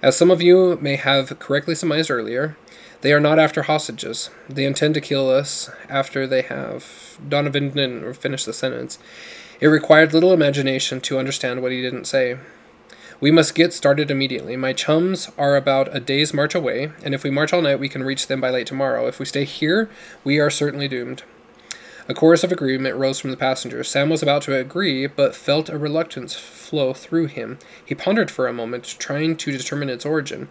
As 0.00 0.16
some 0.16 0.30
of 0.30 0.42
you 0.42 0.78
may 0.80 0.96
have 0.96 1.38
correctly 1.38 1.74
surmised 1.74 2.10
earlier, 2.10 2.56
they 3.02 3.12
are 3.12 3.20
not 3.20 3.38
after 3.38 3.62
hostages. 3.62 4.30
They 4.48 4.64
intend 4.64 4.94
to 4.94 5.00
kill 5.00 5.30
us 5.30 5.70
after 5.88 6.26
they 6.26 6.42
have. 6.42 7.18
Donovan 7.28 7.70
didn't 7.70 8.14
finish 8.14 8.44
the 8.44 8.52
sentence. 8.52 8.98
It 9.60 9.68
required 9.68 10.12
little 10.12 10.32
imagination 10.32 11.00
to 11.02 11.18
understand 11.18 11.62
what 11.62 11.72
he 11.72 11.82
didn't 11.82 12.06
say. 12.06 12.38
We 13.22 13.30
must 13.30 13.54
get 13.54 13.72
started 13.72 14.10
immediately. 14.10 14.56
My 14.56 14.72
chums 14.72 15.30
are 15.38 15.54
about 15.54 15.94
a 15.94 16.00
day's 16.00 16.34
march 16.34 16.56
away, 16.56 16.90
and 17.04 17.14
if 17.14 17.22
we 17.22 17.30
march 17.30 17.52
all 17.52 17.62
night, 17.62 17.78
we 17.78 17.88
can 17.88 18.02
reach 18.02 18.26
them 18.26 18.40
by 18.40 18.50
late 18.50 18.66
tomorrow. 18.66 19.06
If 19.06 19.20
we 19.20 19.26
stay 19.26 19.44
here, 19.44 19.88
we 20.24 20.40
are 20.40 20.50
certainly 20.50 20.88
doomed. 20.88 21.22
A 22.08 22.14
chorus 22.14 22.42
of 22.42 22.50
agreement 22.50 22.96
rose 22.96 23.20
from 23.20 23.30
the 23.30 23.36
passengers. 23.36 23.88
Sam 23.88 24.10
was 24.10 24.24
about 24.24 24.42
to 24.42 24.58
agree, 24.58 25.06
but 25.06 25.36
felt 25.36 25.68
a 25.68 25.78
reluctance 25.78 26.34
flow 26.34 26.92
through 26.92 27.26
him. 27.26 27.60
He 27.86 27.94
pondered 27.94 28.28
for 28.28 28.48
a 28.48 28.52
moment, 28.52 28.96
trying 28.98 29.36
to 29.36 29.52
determine 29.52 29.88
its 29.88 30.04
origin. 30.04 30.48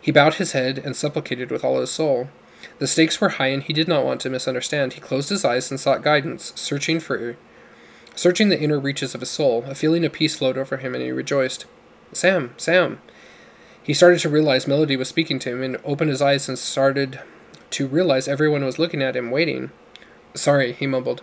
He 0.00 0.10
bowed 0.10 0.36
his 0.36 0.52
head 0.52 0.78
and 0.78 0.96
supplicated 0.96 1.50
with 1.50 1.62
all 1.62 1.78
his 1.78 1.90
soul. 1.90 2.30
The 2.78 2.86
stakes 2.86 3.20
were 3.20 3.36
high, 3.36 3.48
and 3.48 3.62
he 3.62 3.74
did 3.74 3.86
not 3.86 4.06
want 4.06 4.22
to 4.22 4.30
misunderstand. 4.30 4.94
He 4.94 5.00
closed 5.02 5.28
his 5.28 5.44
eyes 5.44 5.70
and 5.70 5.78
sought 5.78 6.00
guidance, 6.00 6.54
searching 6.56 7.00
for 7.00 7.36
searching 8.16 8.48
the 8.48 8.62
inner 8.62 8.80
reaches 8.80 9.14
of 9.14 9.20
his 9.20 9.30
soul. 9.30 9.64
A 9.66 9.74
feeling 9.74 10.06
of 10.06 10.12
peace 10.14 10.36
flowed 10.36 10.56
over 10.56 10.78
him, 10.78 10.94
and 10.94 11.04
he 11.04 11.12
rejoiced. 11.12 11.66
Sam, 12.14 12.54
Sam. 12.56 13.00
He 13.82 13.92
started 13.92 14.20
to 14.20 14.28
realize 14.30 14.66
Melody 14.66 14.96
was 14.96 15.08
speaking 15.08 15.38
to 15.40 15.50
him, 15.50 15.62
and 15.62 15.78
opened 15.84 16.10
his 16.10 16.22
eyes 16.22 16.48
and 16.48 16.58
started 16.58 17.20
to 17.70 17.86
realize 17.86 18.28
everyone 18.28 18.64
was 18.64 18.78
looking 18.78 19.02
at 19.02 19.16
him, 19.16 19.30
waiting. 19.30 19.70
Sorry, 20.34 20.72
he 20.72 20.86
mumbled. 20.86 21.22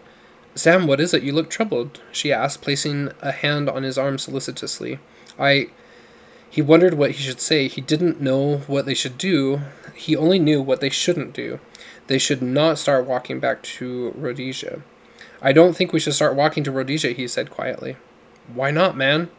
Sam, 0.54 0.86
what 0.86 1.00
is 1.00 1.14
it? 1.14 1.24
You 1.24 1.32
look 1.32 1.50
troubled, 1.50 2.02
she 2.12 2.32
asked, 2.32 2.62
placing 2.62 3.12
a 3.22 3.32
hand 3.32 3.70
on 3.70 3.84
his 3.84 3.98
arm 3.98 4.18
solicitously. 4.18 5.00
I. 5.40 5.70
He 6.50 6.62
wondered 6.62 6.96
what 6.96 7.12
he 7.12 7.24
should 7.24 7.40
say. 7.40 7.70
He 7.70 7.80
didn't 7.80 8.20
know 8.20 8.58
what 8.68 8.86
they 8.86 8.94
should 8.94 9.18
do. 9.18 9.62
He 9.96 10.18
only 10.18 10.38
knew 10.38 10.62
what 10.62 10.82
they 10.82 10.90
shouldn't 10.90 11.34
do. 11.34 11.62
They 12.08 12.18
should 12.18 12.42
not 12.42 12.78
start 12.78 13.08
walking 13.08 13.40
back 13.40 13.64
to 13.64 14.12
Rhodesia. 14.18 14.82
I 15.42 15.54
don't 15.54 15.78
think 15.78 15.94
we 15.94 16.02
should 16.02 16.14
start 16.14 16.36
walking 16.36 16.66
to 16.66 16.72
Rhodesia, 16.72 17.14
he 17.14 17.26
said 17.30 17.50
quietly. 17.50 17.96
Why 18.54 18.70
not, 18.70 18.98
man? 18.98 19.30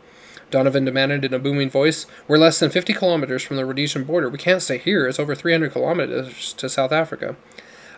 Donovan 0.53 0.85
demanded 0.85 1.25
in 1.25 1.35
a 1.35 1.39
booming 1.39 1.71
voice. 1.71 2.07
We're 2.29 2.39
less 2.39 2.61
than 2.61 2.71
50 2.71 2.93
kilometers 2.93 3.43
from 3.43 3.57
the 3.57 3.65
Rhodesian 3.65 4.05
border. 4.05 4.29
We 4.29 4.39
can't 4.39 4.63
stay 4.63 4.79
here. 4.79 5.09
It's 5.09 5.19
over 5.19 5.35
300 5.35 5.73
kilometers 5.73 6.53
to 6.53 6.69
South 6.69 6.93
Africa. 6.93 7.35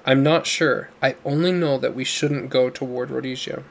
I'm 0.07 0.23
not 0.23 0.47
sure. 0.47 0.89
I 1.03 1.17
only 1.25 1.53
know 1.53 1.77
that 1.79 1.95
we 1.95 2.05
shouldn't 2.05 2.51
go 2.51 2.71
toward 2.71 3.11
Rhodesia. 3.11 3.65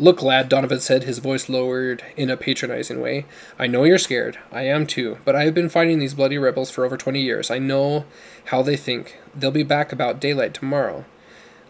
Look, 0.00 0.22
lad, 0.22 0.48
Donovan 0.48 0.80
said, 0.80 1.04
his 1.04 1.18
voice 1.18 1.48
lowered 1.48 2.04
in 2.16 2.30
a 2.30 2.36
patronizing 2.36 3.00
way. 3.00 3.26
I 3.58 3.66
know 3.66 3.84
you're 3.84 3.98
scared. 3.98 4.38
I 4.52 4.62
am 4.62 4.86
too. 4.86 5.18
But 5.24 5.34
I 5.34 5.44
have 5.44 5.54
been 5.54 5.68
fighting 5.68 5.98
these 5.98 6.14
bloody 6.14 6.38
rebels 6.38 6.70
for 6.70 6.84
over 6.84 6.96
20 6.96 7.20
years. 7.20 7.50
I 7.50 7.58
know 7.58 8.04
how 8.46 8.62
they 8.62 8.76
think. 8.76 9.18
They'll 9.34 9.50
be 9.50 9.62
back 9.62 9.92
about 9.92 10.20
daylight 10.20 10.54
tomorrow. 10.54 11.04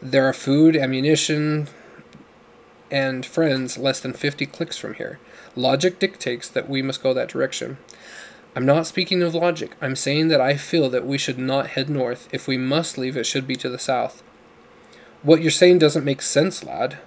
There 0.01 0.27
are 0.27 0.35
food, 0.35 0.77
ammunition, 0.77 1.69
and 2.91 3.25
friends 3.27 3.77
less 3.77 4.01
than 4.01 4.13
50 4.13 4.47
clicks 4.47 4.79
from 4.79 4.95
here. 4.95 5.19
Logic 5.59 5.99
dictates 5.99 6.49
that 6.49 6.69
we 6.71 6.83
must 6.83 7.03
go 7.03 7.13
that 7.13 7.29
direction. 7.29 7.79
I'm 8.55 8.65
not 8.65 8.87
speaking 8.87 9.25
of 9.25 9.35
logic. 9.35 9.73
I'm 9.81 9.97
saying 9.97 10.29
that 10.29 10.41
I 10.41 10.57
feel 10.57 10.89
that 10.91 11.05
we 11.05 11.19
should 11.19 11.37
not 11.37 11.71
head 11.71 11.91
north. 11.91 12.29
If 12.31 12.47
we 12.47 12.57
must 12.57 12.97
leave, 12.97 13.17
it 13.17 13.27
should 13.27 13.45
be 13.45 13.57
to 13.57 13.69
the 13.69 13.77
south. 13.77 14.23
What 15.25 15.43
you're 15.43 15.51
saying 15.51 15.81
doesn't 15.81 16.05
make 16.05 16.23
sense, 16.23 16.63
lad. 16.63 16.99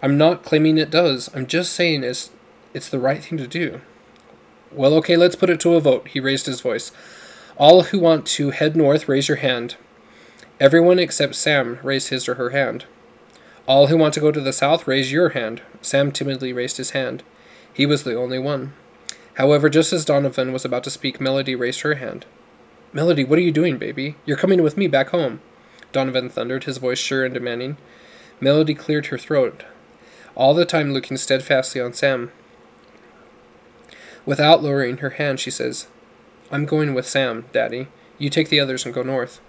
I'm 0.00 0.16
not 0.16 0.44
claiming 0.44 0.78
it 0.78 0.92
does. 0.92 1.28
I'm 1.34 1.48
just 1.48 1.72
saying 1.72 2.04
it's, 2.04 2.30
it's 2.72 2.88
the 2.88 3.00
right 3.00 3.20
thing 3.20 3.36
to 3.36 3.48
do. 3.48 3.80
Well, 4.70 4.94
okay, 4.94 5.16
let's 5.16 5.34
put 5.34 5.50
it 5.50 5.58
to 5.62 5.74
a 5.74 5.80
vote. 5.80 6.06
He 6.06 6.20
raised 6.20 6.46
his 6.46 6.60
voice. 6.60 6.92
All 7.56 7.82
who 7.82 7.98
want 7.98 8.26
to 8.26 8.50
head 8.50 8.76
north, 8.76 9.08
raise 9.08 9.26
your 9.26 9.38
hand. 9.38 9.74
Everyone 10.60 11.00
except 11.00 11.34
Sam 11.34 11.80
raised 11.82 12.10
his 12.10 12.28
or 12.28 12.34
her 12.34 12.50
hand. 12.50 12.84
All 13.66 13.88
who 13.88 13.96
want 13.96 14.14
to 14.14 14.20
go 14.20 14.30
to 14.30 14.40
the 14.40 14.52
south, 14.52 14.86
raise 14.86 15.10
your 15.10 15.30
hand. 15.30 15.62
Sam 15.82 16.12
timidly 16.12 16.52
raised 16.52 16.76
his 16.76 16.90
hand. 16.90 17.24
He 17.78 17.86
was 17.86 18.02
the 18.02 18.16
only 18.16 18.40
one. 18.40 18.74
However, 19.34 19.68
just 19.68 19.92
as 19.92 20.04
Donovan 20.04 20.52
was 20.52 20.64
about 20.64 20.82
to 20.82 20.90
speak, 20.90 21.20
Melody 21.20 21.54
raised 21.54 21.82
her 21.82 21.94
hand. 21.94 22.26
Melody, 22.92 23.22
what 23.22 23.38
are 23.38 23.42
you 23.42 23.52
doing, 23.52 23.78
baby? 23.78 24.16
You're 24.26 24.36
coming 24.36 24.62
with 24.62 24.76
me 24.76 24.88
back 24.88 25.10
home. 25.10 25.40
Donovan 25.92 26.28
thundered, 26.28 26.64
his 26.64 26.78
voice 26.78 26.98
sure 26.98 27.24
and 27.24 27.32
demanding. 27.32 27.76
Melody 28.40 28.74
cleared 28.74 29.06
her 29.06 29.16
throat 29.16 29.64
all 30.34 30.54
the 30.54 30.64
time 30.64 30.92
looking 30.92 31.16
steadfastly 31.16 31.80
on 31.80 31.92
Sam. 31.92 32.32
Without 34.26 34.62
lowering 34.62 34.98
her 34.98 35.10
hand, 35.10 35.38
she 35.38 35.50
says, 35.50 35.86
I'm 36.50 36.64
going 36.64 36.94
with 36.94 37.08
Sam, 37.08 37.46
Daddy. 37.52 37.86
You 38.18 38.28
take 38.28 38.48
the 38.48 38.60
others 38.60 38.84
and 38.84 38.94
go 38.94 39.02
north. 39.02 39.40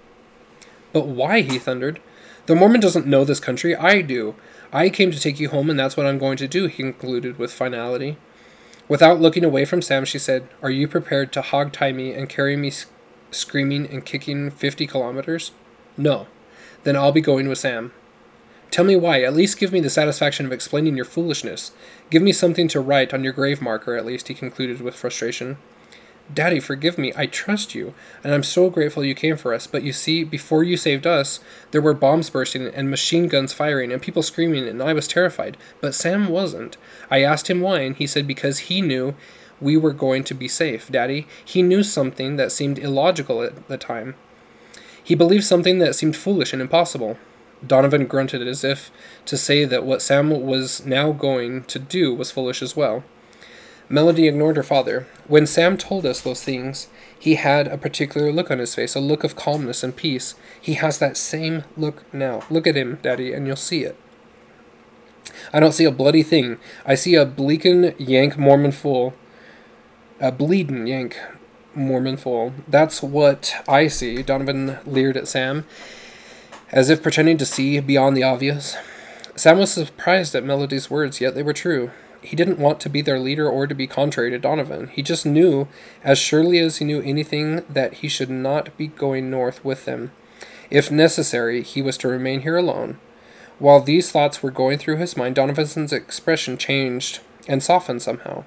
But 0.93 1.07
why? 1.07 1.41
he 1.41 1.57
thundered. 1.57 1.99
The 2.45 2.55
Mormon 2.55 2.81
doesn't 2.81 3.07
know 3.07 3.23
this 3.23 3.39
country. 3.39 3.75
I 3.75 4.01
do. 4.01 4.35
I 4.71 4.89
came 4.89 5.11
to 5.11 5.19
take 5.19 5.39
you 5.39 5.49
home, 5.49 5.69
and 5.69 5.79
that's 5.79 5.97
what 5.97 6.05
I'm 6.05 6.19
going 6.19 6.37
to 6.37 6.47
do, 6.47 6.67
he 6.67 6.83
concluded 6.83 7.39
with 7.39 7.51
finality. 7.51 8.17
Without 8.87 9.19
looking 9.19 9.43
away 9.43 9.65
from 9.65 9.81
Sam, 9.81 10.05
she 10.05 10.19
said, 10.19 10.47
Are 10.61 10.69
you 10.69 10.87
prepared 10.87 11.31
to 11.33 11.41
hog 11.41 11.71
tie 11.71 11.91
me 11.91 12.13
and 12.13 12.29
carry 12.29 12.55
me 12.55 12.69
sc- 12.69 12.89
screaming 13.31 13.87
and 13.87 14.05
kicking 14.05 14.51
50 14.51 14.87
kilometers? 14.87 15.51
No. 15.97 16.27
Then 16.83 16.95
I'll 16.95 17.11
be 17.11 17.21
going 17.21 17.47
with 17.47 17.57
Sam. 17.57 17.93
Tell 18.71 18.85
me 18.85 18.95
why. 18.95 19.23
At 19.23 19.33
least 19.33 19.57
give 19.57 19.71
me 19.71 19.79
the 19.79 19.89
satisfaction 19.89 20.45
of 20.45 20.51
explaining 20.51 20.95
your 20.95 21.05
foolishness. 21.05 21.71
Give 22.11 22.21
me 22.21 22.31
something 22.31 22.67
to 22.69 22.79
write 22.79 23.13
on 23.13 23.23
your 23.23 23.33
grave 23.33 23.61
marker, 23.61 23.95
at 23.95 24.05
least, 24.05 24.27
he 24.27 24.33
concluded 24.35 24.81
with 24.81 24.95
frustration. 24.95 25.57
Daddy, 26.31 26.59
forgive 26.59 26.97
me. 26.97 27.11
I 27.15 27.25
trust 27.25 27.73
you, 27.73 27.95
and 28.23 28.33
I'm 28.33 28.43
so 28.43 28.69
grateful 28.69 29.03
you 29.03 29.15
came 29.15 29.35
for 29.35 29.53
us. 29.53 29.65
But 29.65 29.81
you 29.81 29.91
see, 29.91 30.23
before 30.23 30.63
you 30.63 30.77
saved 30.77 31.07
us, 31.07 31.39
there 31.71 31.81
were 31.81 31.93
bombs 31.95 32.29
bursting 32.29 32.67
and 32.67 32.89
machine 32.89 33.27
guns 33.27 33.51
firing 33.51 33.91
and 33.91 34.01
people 34.01 34.21
screaming, 34.21 34.67
and 34.67 34.81
I 34.83 34.93
was 34.93 35.07
terrified. 35.07 35.57
But 35.81 35.95
Sam 35.95 36.29
wasn't. 36.29 36.77
I 37.09 37.23
asked 37.23 37.49
him 37.49 37.61
why, 37.61 37.79
and 37.79 37.95
he 37.95 38.05
said 38.05 38.27
because 38.27 38.59
he 38.59 38.81
knew 38.81 39.15
we 39.59 39.75
were 39.75 39.93
going 39.93 40.23
to 40.25 40.35
be 40.35 40.47
safe, 40.47 40.91
Daddy. 40.91 41.27
He 41.43 41.63
knew 41.63 41.83
something 41.83 42.35
that 42.35 42.51
seemed 42.51 42.77
illogical 42.77 43.41
at 43.41 43.67
the 43.67 43.77
time. 43.77 44.15
He 45.03 45.15
believed 45.15 45.45
something 45.45 45.79
that 45.79 45.95
seemed 45.95 46.15
foolish 46.15 46.53
and 46.53 46.61
impossible. 46.61 47.17
Donovan 47.65 48.05
grunted 48.05 48.47
as 48.47 48.63
if 48.63 48.91
to 49.25 49.35
say 49.35 49.65
that 49.65 49.83
what 49.83 50.01
Sam 50.01 50.29
was 50.29 50.85
now 50.85 51.11
going 51.11 51.63
to 51.63 51.79
do 51.79 52.13
was 52.13 52.31
foolish 52.31 52.61
as 52.61 52.75
well. 52.75 53.03
Melody 53.91 54.27
ignored 54.27 54.55
her 54.55 54.63
father. 54.63 55.07
When 55.27 55.47
Sam 55.47 55.75
told 55.75 56.05
us 56.05 56.21
those 56.21 56.43
things, 56.43 56.89
he 57.17 57.35
had 57.35 57.67
a 57.67 57.77
particular 57.77 58.31
look 58.31 58.51
on 58.51 58.59
his 58.59 58.75
face, 58.75 58.95
a 58.95 58.99
look 58.99 59.23
of 59.23 59.35
calmness 59.35 59.83
and 59.83 59.95
peace. 59.95 60.35
He 60.61 60.75
has 60.75 60.99
that 60.99 61.17
same 61.17 61.63
look 61.75 62.03
now. 62.13 62.43
Look 62.51 62.67
at 62.67 62.77
him, 62.77 62.99
Daddy, 63.01 63.33
and 63.33 63.47
you'll 63.47 63.55
see 63.55 63.83
it. 63.83 63.97
I 65.51 65.59
don't 65.59 65.71
see 65.71 65.85
a 65.85 65.91
bloody 65.91 66.21
thing. 66.21 66.59
I 66.85 66.93
see 66.93 67.15
a 67.15 67.25
bleakin' 67.25 67.95
Yank 67.97 68.37
Mormon 68.37 68.71
fool. 68.71 69.15
A 70.19 70.31
bleedin' 70.31 70.87
Yank 70.87 71.17
Mormon 71.73 72.17
fool. 72.17 72.53
That's 72.67 73.01
what 73.01 73.55
I 73.67 73.87
see, 73.87 74.21
Donovan 74.21 74.77
leered 74.85 75.17
at 75.17 75.27
Sam, 75.27 75.65
as 76.71 76.89
if 76.89 77.01
pretending 77.01 77.37
to 77.39 77.45
see 77.45 77.79
beyond 77.79 78.15
the 78.15 78.23
obvious. 78.23 78.75
Sam 79.35 79.57
was 79.57 79.71
surprised 79.71 80.35
at 80.35 80.43
Melody's 80.43 80.91
words, 80.91 81.21
yet 81.21 81.33
they 81.33 81.43
were 81.43 81.53
true. 81.53 81.91
He 82.21 82.35
didn't 82.35 82.59
want 82.59 82.79
to 82.81 82.89
be 82.89 83.01
their 83.01 83.19
leader 83.19 83.49
or 83.49 83.65
to 83.65 83.75
be 83.75 83.87
contrary 83.87 84.29
to 84.31 84.39
Donovan. 84.39 84.89
He 84.89 85.01
just 85.01 85.25
knew, 85.25 85.67
as 86.03 86.17
surely 86.17 86.59
as 86.59 86.77
he 86.77 86.85
knew 86.85 87.01
anything, 87.01 87.63
that 87.69 87.95
he 87.95 88.07
should 88.07 88.29
not 88.29 88.75
be 88.77 88.87
going 88.87 89.29
north 89.29 89.63
with 89.63 89.85
them. 89.85 90.11
If 90.69 90.91
necessary, 90.91 91.63
he 91.63 91.81
was 91.81 91.97
to 91.99 92.07
remain 92.07 92.41
here 92.41 92.57
alone. 92.57 92.99
While 93.57 93.81
these 93.81 94.11
thoughts 94.11 94.43
were 94.43 94.51
going 94.51 94.77
through 94.77 94.97
his 94.97 95.17
mind, 95.17 95.35
Donovan's 95.35 95.91
expression 95.91 96.57
changed 96.57 97.19
and 97.47 97.63
softened 97.63 98.01
somehow. 98.01 98.43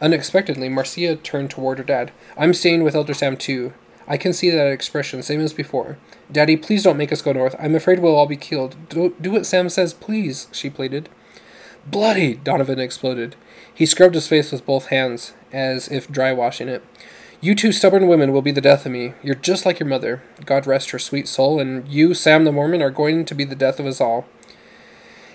Unexpectedly, 0.00 0.68
Marcia 0.68 1.14
turned 1.16 1.50
toward 1.50 1.78
her 1.78 1.84
dad. 1.84 2.10
I'm 2.36 2.54
staying 2.54 2.82
with 2.82 2.96
Elder 2.96 3.14
Sam 3.14 3.36
too. 3.36 3.72
I 4.08 4.16
can 4.16 4.32
see 4.32 4.50
that 4.50 4.66
expression, 4.66 5.22
same 5.22 5.40
as 5.40 5.52
before. 5.52 5.96
Daddy, 6.30 6.56
please 6.56 6.82
don't 6.82 6.96
make 6.96 7.12
us 7.12 7.22
go 7.22 7.32
north. 7.32 7.54
I'm 7.58 7.76
afraid 7.76 8.00
we'll 8.00 8.16
all 8.16 8.26
be 8.26 8.36
killed. 8.36 8.74
Do, 8.88 9.14
do 9.20 9.30
what 9.30 9.46
Sam 9.46 9.68
says, 9.68 9.94
please, 9.94 10.48
she 10.50 10.68
pleaded. 10.70 11.08
Bloody! 11.86 12.34
Donovan 12.34 12.78
exploded. 12.78 13.36
He 13.74 13.86
scrubbed 13.86 14.14
his 14.14 14.28
face 14.28 14.52
with 14.52 14.66
both 14.66 14.86
hands, 14.86 15.34
as 15.52 15.88
if 15.88 16.10
dry 16.10 16.32
washing 16.32 16.68
it. 16.68 16.84
You 17.40 17.56
two 17.56 17.72
stubborn 17.72 18.06
women 18.06 18.32
will 18.32 18.42
be 18.42 18.52
the 18.52 18.60
death 18.60 18.86
of 18.86 18.92
me. 18.92 19.14
You're 19.22 19.34
just 19.34 19.66
like 19.66 19.80
your 19.80 19.88
mother. 19.88 20.22
God 20.44 20.66
rest 20.66 20.90
her 20.90 20.98
sweet 20.98 21.26
soul, 21.26 21.58
and 21.58 21.88
you, 21.88 22.14
Sam 22.14 22.44
the 22.44 22.52
Mormon, 22.52 22.82
are 22.82 22.90
going 22.90 23.24
to 23.24 23.34
be 23.34 23.44
the 23.44 23.56
death 23.56 23.80
of 23.80 23.86
us 23.86 24.00
all. 24.00 24.26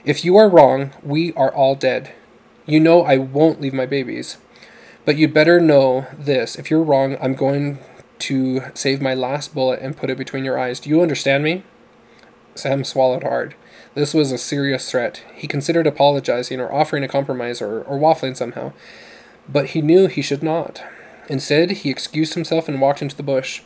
If 0.05 0.23
you 0.23 0.37
are 0.37 0.47
wrong, 0.47 0.91
we 1.03 1.33
are 1.33 1.53
all 1.53 1.75
dead. 1.75 2.13
You 2.65 2.79
know 2.79 3.01
I 3.01 3.17
won't 3.17 3.59
leave 3.59 3.73
my 3.73 3.85
babies. 3.85 4.37
But 5.03 5.17
you'd 5.17 5.33
better 5.33 5.59
know 5.59 6.07
this. 6.17 6.55
If 6.55 6.71
you're 6.71 6.81
wrong, 6.81 7.17
I'm 7.21 7.33
going 7.33 7.79
to 8.19 8.61
save 8.73 9.01
my 9.01 9.13
last 9.13 9.53
bullet 9.53 9.81
and 9.81 9.97
put 9.97 10.09
it 10.09 10.17
between 10.17 10.45
your 10.45 10.57
eyes. 10.57 10.79
Do 10.79 10.89
you 10.89 11.01
understand 11.01 11.43
me? 11.43 11.63
Sam 12.55 12.83
swallowed 12.83 13.23
hard. 13.23 13.55
This 13.97 14.13
was 14.13 14.31
a 14.31 14.37
serious 14.37 14.91
threat. 14.91 15.23
He 15.33 15.47
considered 15.47 15.87
apologizing 15.87 16.59
or 16.59 16.71
offering 16.71 17.03
a 17.03 17.07
compromise 17.07 17.63
or, 17.63 17.81
or 17.81 17.97
waffling 17.97 18.37
somehow, 18.37 18.73
but 19.49 19.69
he 19.69 19.81
knew 19.81 20.05
he 20.05 20.21
should 20.21 20.43
not. 20.43 20.83
Instead, 21.29 21.71
he 21.71 21.89
excused 21.89 22.35
himself 22.35 22.67
and 22.67 22.79
walked 22.79 23.01
into 23.01 23.15
the 23.15 23.23
bush. 23.23 23.63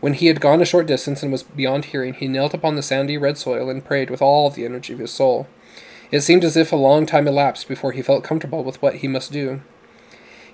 When 0.00 0.12
he 0.12 0.26
had 0.26 0.42
gone 0.42 0.60
a 0.60 0.66
short 0.66 0.84
distance 0.84 1.22
and 1.22 1.32
was 1.32 1.44
beyond 1.44 1.86
hearing, 1.86 2.12
he 2.12 2.28
knelt 2.28 2.52
upon 2.52 2.74
the 2.74 2.82
sandy 2.82 3.16
red 3.16 3.38
soil 3.38 3.70
and 3.70 3.82
prayed 3.82 4.10
with 4.10 4.20
all 4.20 4.50
the 4.50 4.66
energy 4.66 4.92
of 4.92 4.98
his 4.98 5.12
soul. 5.12 5.46
It 6.10 6.20
seemed 6.20 6.44
as 6.44 6.58
if 6.58 6.70
a 6.70 6.76
long 6.76 7.06
time 7.06 7.26
elapsed 7.26 7.66
before 7.66 7.92
he 7.92 8.02
felt 8.02 8.22
comfortable 8.22 8.64
with 8.64 8.82
what 8.82 8.96
he 8.96 9.08
must 9.08 9.32
do. 9.32 9.62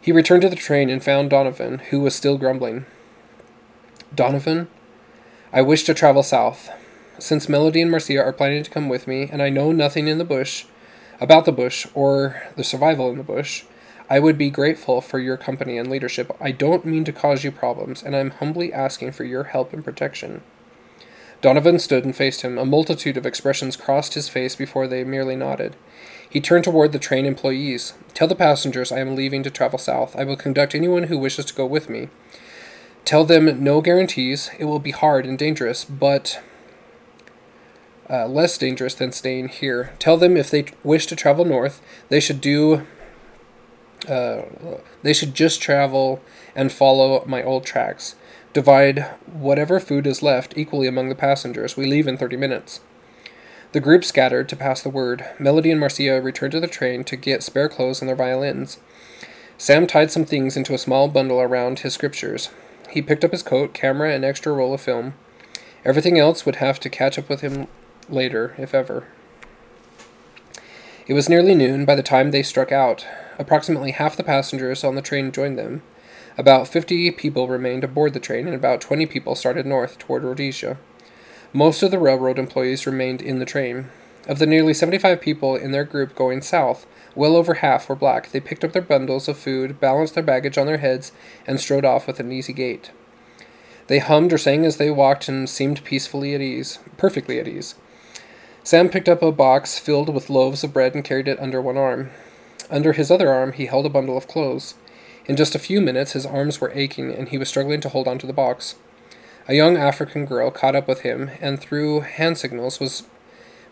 He 0.00 0.12
returned 0.12 0.42
to 0.42 0.48
the 0.48 0.54
train 0.54 0.88
and 0.88 1.02
found 1.02 1.30
Donovan, 1.30 1.80
who 1.90 1.98
was 1.98 2.14
still 2.14 2.38
grumbling. 2.38 2.86
Donovan, 4.14 4.68
I 5.52 5.62
wish 5.62 5.82
to 5.82 5.94
travel 5.94 6.22
south. 6.22 6.70
Since 7.20 7.50
Melody 7.50 7.82
and 7.82 7.90
Marcia 7.90 8.16
are 8.16 8.32
planning 8.32 8.62
to 8.62 8.70
come 8.70 8.88
with 8.88 9.06
me, 9.06 9.28
and 9.30 9.42
I 9.42 9.50
know 9.50 9.72
nothing 9.72 10.08
in 10.08 10.16
the 10.16 10.24
bush 10.24 10.64
about 11.20 11.44
the 11.44 11.52
bush 11.52 11.86
or 11.92 12.42
the 12.56 12.64
survival 12.64 13.10
in 13.10 13.18
the 13.18 13.22
bush, 13.22 13.64
I 14.08 14.18
would 14.18 14.38
be 14.38 14.48
grateful 14.48 15.02
for 15.02 15.18
your 15.18 15.36
company 15.36 15.76
and 15.76 15.90
leadership. 15.90 16.34
I 16.40 16.50
don't 16.50 16.86
mean 16.86 17.04
to 17.04 17.12
cause 17.12 17.44
you 17.44 17.52
problems, 17.52 18.02
and 18.02 18.16
I'm 18.16 18.30
humbly 18.30 18.72
asking 18.72 19.12
for 19.12 19.24
your 19.24 19.44
help 19.44 19.74
and 19.74 19.84
protection. 19.84 20.40
Donovan 21.42 21.78
stood 21.78 22.06
and 22.06 22.16
faced 22.16 22.40
him. 22.40 22.56
A 22.56 22.64
multitude 22.64 23.18
of 23.18 23.26
expressions 23.26 23.76
crossed 23.76 24.14
his 24.14 24.30
face 24.30 24.56
before 24.56 24.88
they 24.88 25.04
merely 25.04 25.36
nodded. 25.36 25.76
He 26.28 26.40
turned 26.40 26.64
toward 26.64 26.92
the 26.92 26.98
train 26.98 27.26
employees. 27.26 27.92
Tell 28.14 28.28
the 28.28 28.34
passengers 28.34 28.90
I 28.90 29.00
am 29.00 29.14
leaving 29.14 29.42
to 29.42 29.50
travel 29.50 29.78
south. 29.78 30.16
I 30.16 30.24
will 30.24 30.36
conduct 30.36 30.74
anyone 30.74 31.04
who 31.04 31.18
wishes 31.18 31.44
to 31.46 31.54
go 31.54 31.66
with 31.66 31.90
me. 31.90 32.08
Tell 33.04 33.26
them 33.26 33.62
no 33.62 33.82
guarantees. 33.82 34.50
It 34.58 34.64
will 34.64 34.78
be 34.78 34.90
hard 34.90 35.26
and 35.26 35.38
dangerous, 35.38 35.84
but 35.84 36.40
uh, 38.10 38.26
less 38.26 38.58
dangerous 38.58 38.94
than 38.94 39.12
staying 39.12 39.48
here. 39.48 39.92
Tell 39.98 40.16
them 40.16 40.36
if 40.36 40.50
they 40.50 40.66
wish 40.82 41.06
to 41.06 41.16
travel 41.16 41.44
north, 41.44 41.80
they 42.08 42.20
should 42.20 42.40
do. 42.40 42.86
Uh, 44.08 44.42
they 45.02 45.12
should 45.12 45.34
just 45.34 45.60
travel 45.60 46.20
and 46.54 46.72
follow 46.72 47.22
my 47.26 47.42
old 47.42 47.64
tracks. 47.64 48.16
Divide 48.52 49.06
whatever 49.32 49.78
food 49.78 50.06
is 50.06 50.22
left 50.22 50.54
equally 50.56 50.88
among 50.88 51.08
the 51.08 51.14
passengers. 51.14 51.76
We 51.76 51.86
leave 51.86 52.08
in 52.08 52.16
30 52.16 52.36
minutes. 52.36 52.80
The 53.72 53.80
group 53.80 54.04
scattered 54.04 54.48
to 54.48 54.56
pass 54.56 54.82
the 54.82 54.88
word. 54.88 55.24
Melody 55.38 55.70
and 55.70 55.78
Marcia 55.78 56.20
returned 56.20 56.52
to 56.52 56.60
the 56.60 56.66
train 56.66 57.04
to 57.04 57.14
get 57.14 57.44
spare 57.44 57.68
clothes 57.68 58.00
and 58.00 58.08
their 58.08 58.16
violins. 58.16 58.78
Sam 59.56 59.86
tied 59.86 60.10
some 60.10 60.24
things 60.24 60.56
into 60.56 60.74
a 60.74 60.78
small 60.78 61.06
bundle 61.06 61.40
around 61.40 61.80
his 61.80 61.94
scriptures. 61.94 62.50
He 62.88 63.02
picked 63.02 63.24
up 63.24 63.30
his 63.30 63.44
coat, 63.44 63.72
camera, 63.72 64.12
and 64.12 64.24
extra 64.24 64.52
roll 64.52 64.74
of 64.74 64.80
film. 64.80 65.14
Everything 65.84 66.18
else 66.18 66.44
would 66.44 66.56
have 66.56 66.80
to 66.80 66.90
catch 66.90 67.18
up 67.18 67.28
with 67.28 67.42
him 67.42 67.68
later, 68.12 68.54
if 68.58 68.74
ever. 68.74 69.06
It 71.06 71.14
was 71.14 71.28
nearly 71.28 71.54
noon 71.54 71.84
by 71.84 71.94
the 71.94 72.02
time 72.02 72.30
they 72.30 72.42
struck 72.42 72.70
out. 72.70 73.06
Approximately 73.38 73.92
half 73.92 74.16
the 74.16 74.22
passengers 74.22 74.84
on 74.84 74.94
the 74.94 75.02
train 75.02 75.32
joined 75.32 75.58
them. 75.58 75.82
About 76.38 76.68
fifty 76.68 77.10
people 77.10 77.48
remained 77.48 77.84
aboard 77.84 78.14
the 78.14 78.20
train, 78.20 78.46
and 78.46 78.54
about 78.54 78.80
twenty 78.80 79.06
people 79.06 79.34
started 79.34 79.66
north 79.66 79.98
toward 79.98 80.22
Rhodesia. 80.22 80.78
Most 81.52 81.82
of 81.82 81.90
the 81.90 81.98
railroad 81.98 82.38
employees 82.38 82.86
remained 82.86 83.20
in 83.20 83.40
the 83.40 83.44
train. 83.44 83.90
Of 84.28 84.38
the 84.38 84.46
nearly 84.46 84.74
75 84.74 85.20
people 85.20 85.56
in 85.56 85.72
their 85.72 85.82
group 85.82 86.14
going 86.14 86.42
south, 86.42 86.86
well 87.16 87.34
over 87.34 87.54
half 87.54 87.88
were 87.88 87.96
black. 87.96 88.30
They 88.30 88.38
picked 88.38 88.62
up 88.62 88.72
their 88.72 88.82
bundles 88.82 89.26
of 89.26 89.36
food, 89.36 89.80
balanced 89.80 90.14
their 90.14 90.22
baggage 90.22 90.56
on 90.56 90.66
their 90.66 90.78
heads, 90.78 91.10
and 91.46 91.58
strode 91.58 91.84
off 91.84 92.06
with 92.06 92.20
an 92.20 92.30
easy 92.30 92.52
gait. 92.52 92.92
They 93.88 93.98
hummed 93.98 94.32
or 94.32 94.38
sang 94.38 94.64
as 94.64 94.76
they 94.76 94.90
walked 94.90 95.28
and 95.28 95.48
seemed 95.50 95.82
peacefully 95.82 96.34
at 96.34 96.40
ease, 96.40 96.78
perfectly 96.96 97.40
at 97.40 97.48
ease. 97.48 97.74
Sam 98.70 98.88
picked 98.88 99.08
up 99.08 99.20
a 99.20 99.32
box 99.32 99.80
filled 99.80 100.14
with 100.14 100.30
loaves 100.30 100.62
of 100.62 100.72
bread 100.72 100.94
and 100.94 101.02
carried 101.02 101.26
it 101.26 101.40
under 101.40 101.60
one 101.60 101.76
arm. 101.76 102.10
Under 102.70 102.92
his 102.92 103.10
other 103.10 103.28
arm, 103.28 103.50
he 103.50 103.66
held 103.66 103.84
a 103.84 103.88
bundle 103.88 104.16
of 104.16 104.28
clothes. 104.28 104.76
In 105.26 105.34
just 105.34 105.56
a 105.56 105.58
few 105.58 105.80
minutes, 105.80 106.12
his 106.12 106.24
arms 106.24 106.60
were 106.60 106.70
aching 106.72 107.12
and 107.12 107.28
he 107.28 107.36
was 107.36 107.48
struggling 107.48 107.80
to 107.80 107.88
hold 107.88 108.06
onto 108.06 108.28
the 108.28 108.32
box. 108.32 108.76
A 109.48 109.54
young 109.54 109.76
African 109.76 110.24
girl 110.24 110.52
caught 110.52 110.76
up 110.76 110.86
with 110.86 111.00
him 111.00 111.32
and 111.40 111.58
through 111.58 112.02
hand 112.02 112.38
signals 112.38 112.78
was 112.78 113.02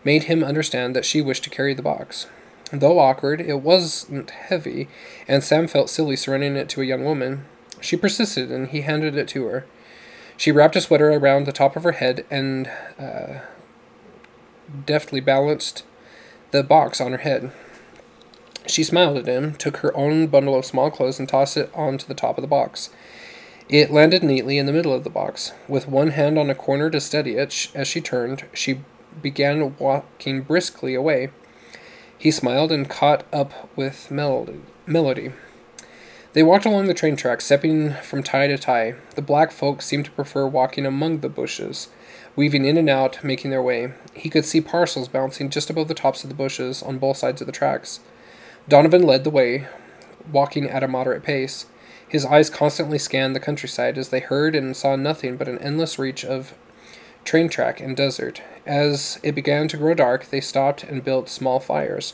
made 0.03 0.23
him 0.23 0.43
understand 0.43 0.93
that 0.97 1.05
she 1.05 1.21
wished 1.21 1.45
to 1.45 1.49
carry 1.49 1.73
the 1.73 1.81
box. 1.81 2.27
Though 2.73 2.99
awkward, 2.99 3.39
it 3.39 3.61
wasn't 3.61 4.31
heavy, 4.31 4.89
and 5.29 5.45
Sam 5.45 5.69
felt 5.69 5.89
silly 5.89 6.17
surrendering 6.17 6.57
it 6.57 6.67
to 6.71 6.81
a 6.81 6.85
young 6.85 7.05
woman. 7.05 7.45
She 7.79 7.95
persisted, 7.95 8.51
and 8.51 8.67
he 8.67 8.81
handed 8.81 9.15
it 9.15 9.29
to 9.29 9.45
her. 9.45 9.65
She 10.35 10.51
wrapped 10.51 10.75
a 10.75 10.81
sweater 10.81 11.09
around 11.09 11.45
the 11.45 11.53
top 11.53 11.77
of 11.77 11.83
her 11.83 11.93
head 11.93 12.25
and 12.29 12.69
uh, 12.99 13.39
deftly 14.85 15.19
balanced 15.19 15.83
the 16.51 16.63
box 16.63 16.99
on 16.99 17.11
her 17.11 17.19
head. 17.19 17.51
She 18.67 18.83
smiled 18.83 19.17
at 19.17 19.27
him, 19.27 19.55
took 19.55 19.77
her 19.77 19.95
own 19.95 20.27
bundle 20.27 20.55
of 20.55 20.65
small 20.65 20.91
clothes, 20.91 21.19
and 21.19 21.27
tossed 21.27 21.57
it 21.57 21.71
onto 21.73 22.05
the 22.05 22.13
top 22.13 22.37
of 22.37 22.41
the 22.41 22.47
box. 22.47 22.89
It 23.67 23.91
landed 23.91 24.23
neatly 24.23 24.57
in 24.57 24.65
the 24.65 24.73
middle 24.73 24.93
of 24.93 25.03
the 25.03 25.09
box. 25.09 25.53
With 25.67 25.87
one 25.87 26.11
hand 26.11 26.37
on 26.37 26.49
a 26.49 26.55
corner 26.55 26.89
to 26.89 26.99
steady 26.99 27.35
it 27.35 27.69
as 27.75 27.87
she 27.87 28.01
turned, 28.01 28.45
she 28.53 28.81
began 29.21 29.75
walking 29.77 30.41
briskly 30.41 30.95
away. 30.95 31.29
He 32.17 32.31
smiled 32.31 32.71
and 32.71 32.89
caught 32.89 33.25
up 33.31 33.69
with 33.75 34.11
Melody. 34.11 35.31
They 36.33 36.43
walked 36.43 36.65
along 36.65 36.87
the 36.87 36.93
train 36.93 37.15
tracks, 37.15 37.45
stepping 37.45 37.93
from 38.03 38.23
tie 38.23 38.47
to 38.47 38.57
tie. 38.57 38.95
The 39.15 39.21
black 39.21 39.51
folk 39.51 39.81
seemed 39.81 40.05
to 40.05 40.11
prefer 40.11 40.45
walking 40.45 40.85
among 40.85 41.19
the 41.19 41.29
bushes 41.29 41.89
weaving 42.39 42.63
in 42.63 42.77
and 42.77 42.89
out, 42.89 43.21
making 43.21 43.51
their 43.51 43.61
way. 43.61 43.91
He 44.13 44.29
could 44.29 44.45
see 44.45 44.61
parcels 44.61 45.09
bouncing 45.09 45.49
just 45.49 45.69
above 45.69 45.89
the 45.89 45.93
tops 45.93 46.23
of 46.23 46.29
the 46.29 46.33
bushes 46.33 46.81
on 46.81 46.97
both 46.97 47.17
sides 47.17 47.41
of 47.41 47.47
the 47.47 47.51
tracks. 47.51 47.99
Donovan 48.65 49.03
led 49.03 49.25
the 49.25 49.29
way, 49.29 49.67
walking 50.31 50.69
at 50.69 50.81
a 50.81 50.87
moderate 50.87 51.21
pace. 51.21 51.65
His 52.07 52.23
eyes 52.23 52.49
constantly 52.49 52.97
scanned 52.97 53.35
the 53.35 53.41
countryside 53.41 53.97
as 53.97 54.07
they 54.07 54.21
heard 54.21 54.55
and 54.55 54.73
saw 54.73 54.95
nothing 54.95 55.35
but 55.35 55.49
an 55.49 55.57
endless 55.57 55.99
reach 55.99 56.23
of 56.23 56.53
train 57.25 57.49
track 57.49 57.81
and 57.81 57.97
desert. 57.97 58.41
As 58.65 59.19
it 59.21 59.35
began 59.35 59.67
to 59.67 59.75
grow 59.75 59.93
dark, 59.93 60.27
they 60.27 60.39
stopped 60.39 60.85
and 60.85 61.03
built 61.03 61.27
small 61.27 61.59
fires. 61.59 62.13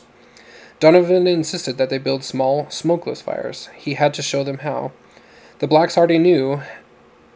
Donovan 0.80 1.28
insisted 1.28 1.78
that 1.78 1.88
they 1.88 1.98
build 1.98 2.24
small, 2.24 2.68
smokeless 2.68 3.22
fires. 3.22 3.68
He 3.76 3.94
had 3.94 4.12
to 4.14 4.22
show 4.22 4.42
them 4.42 4.58
how. 4.58 4.90
The 5.60 5.68
blacks 5.68 5.96
already 5.96 6.18
knew 6.18 6.62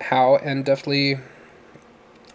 how 0.00 0.38
and 0.38 0.64
deftly 0.64 1.18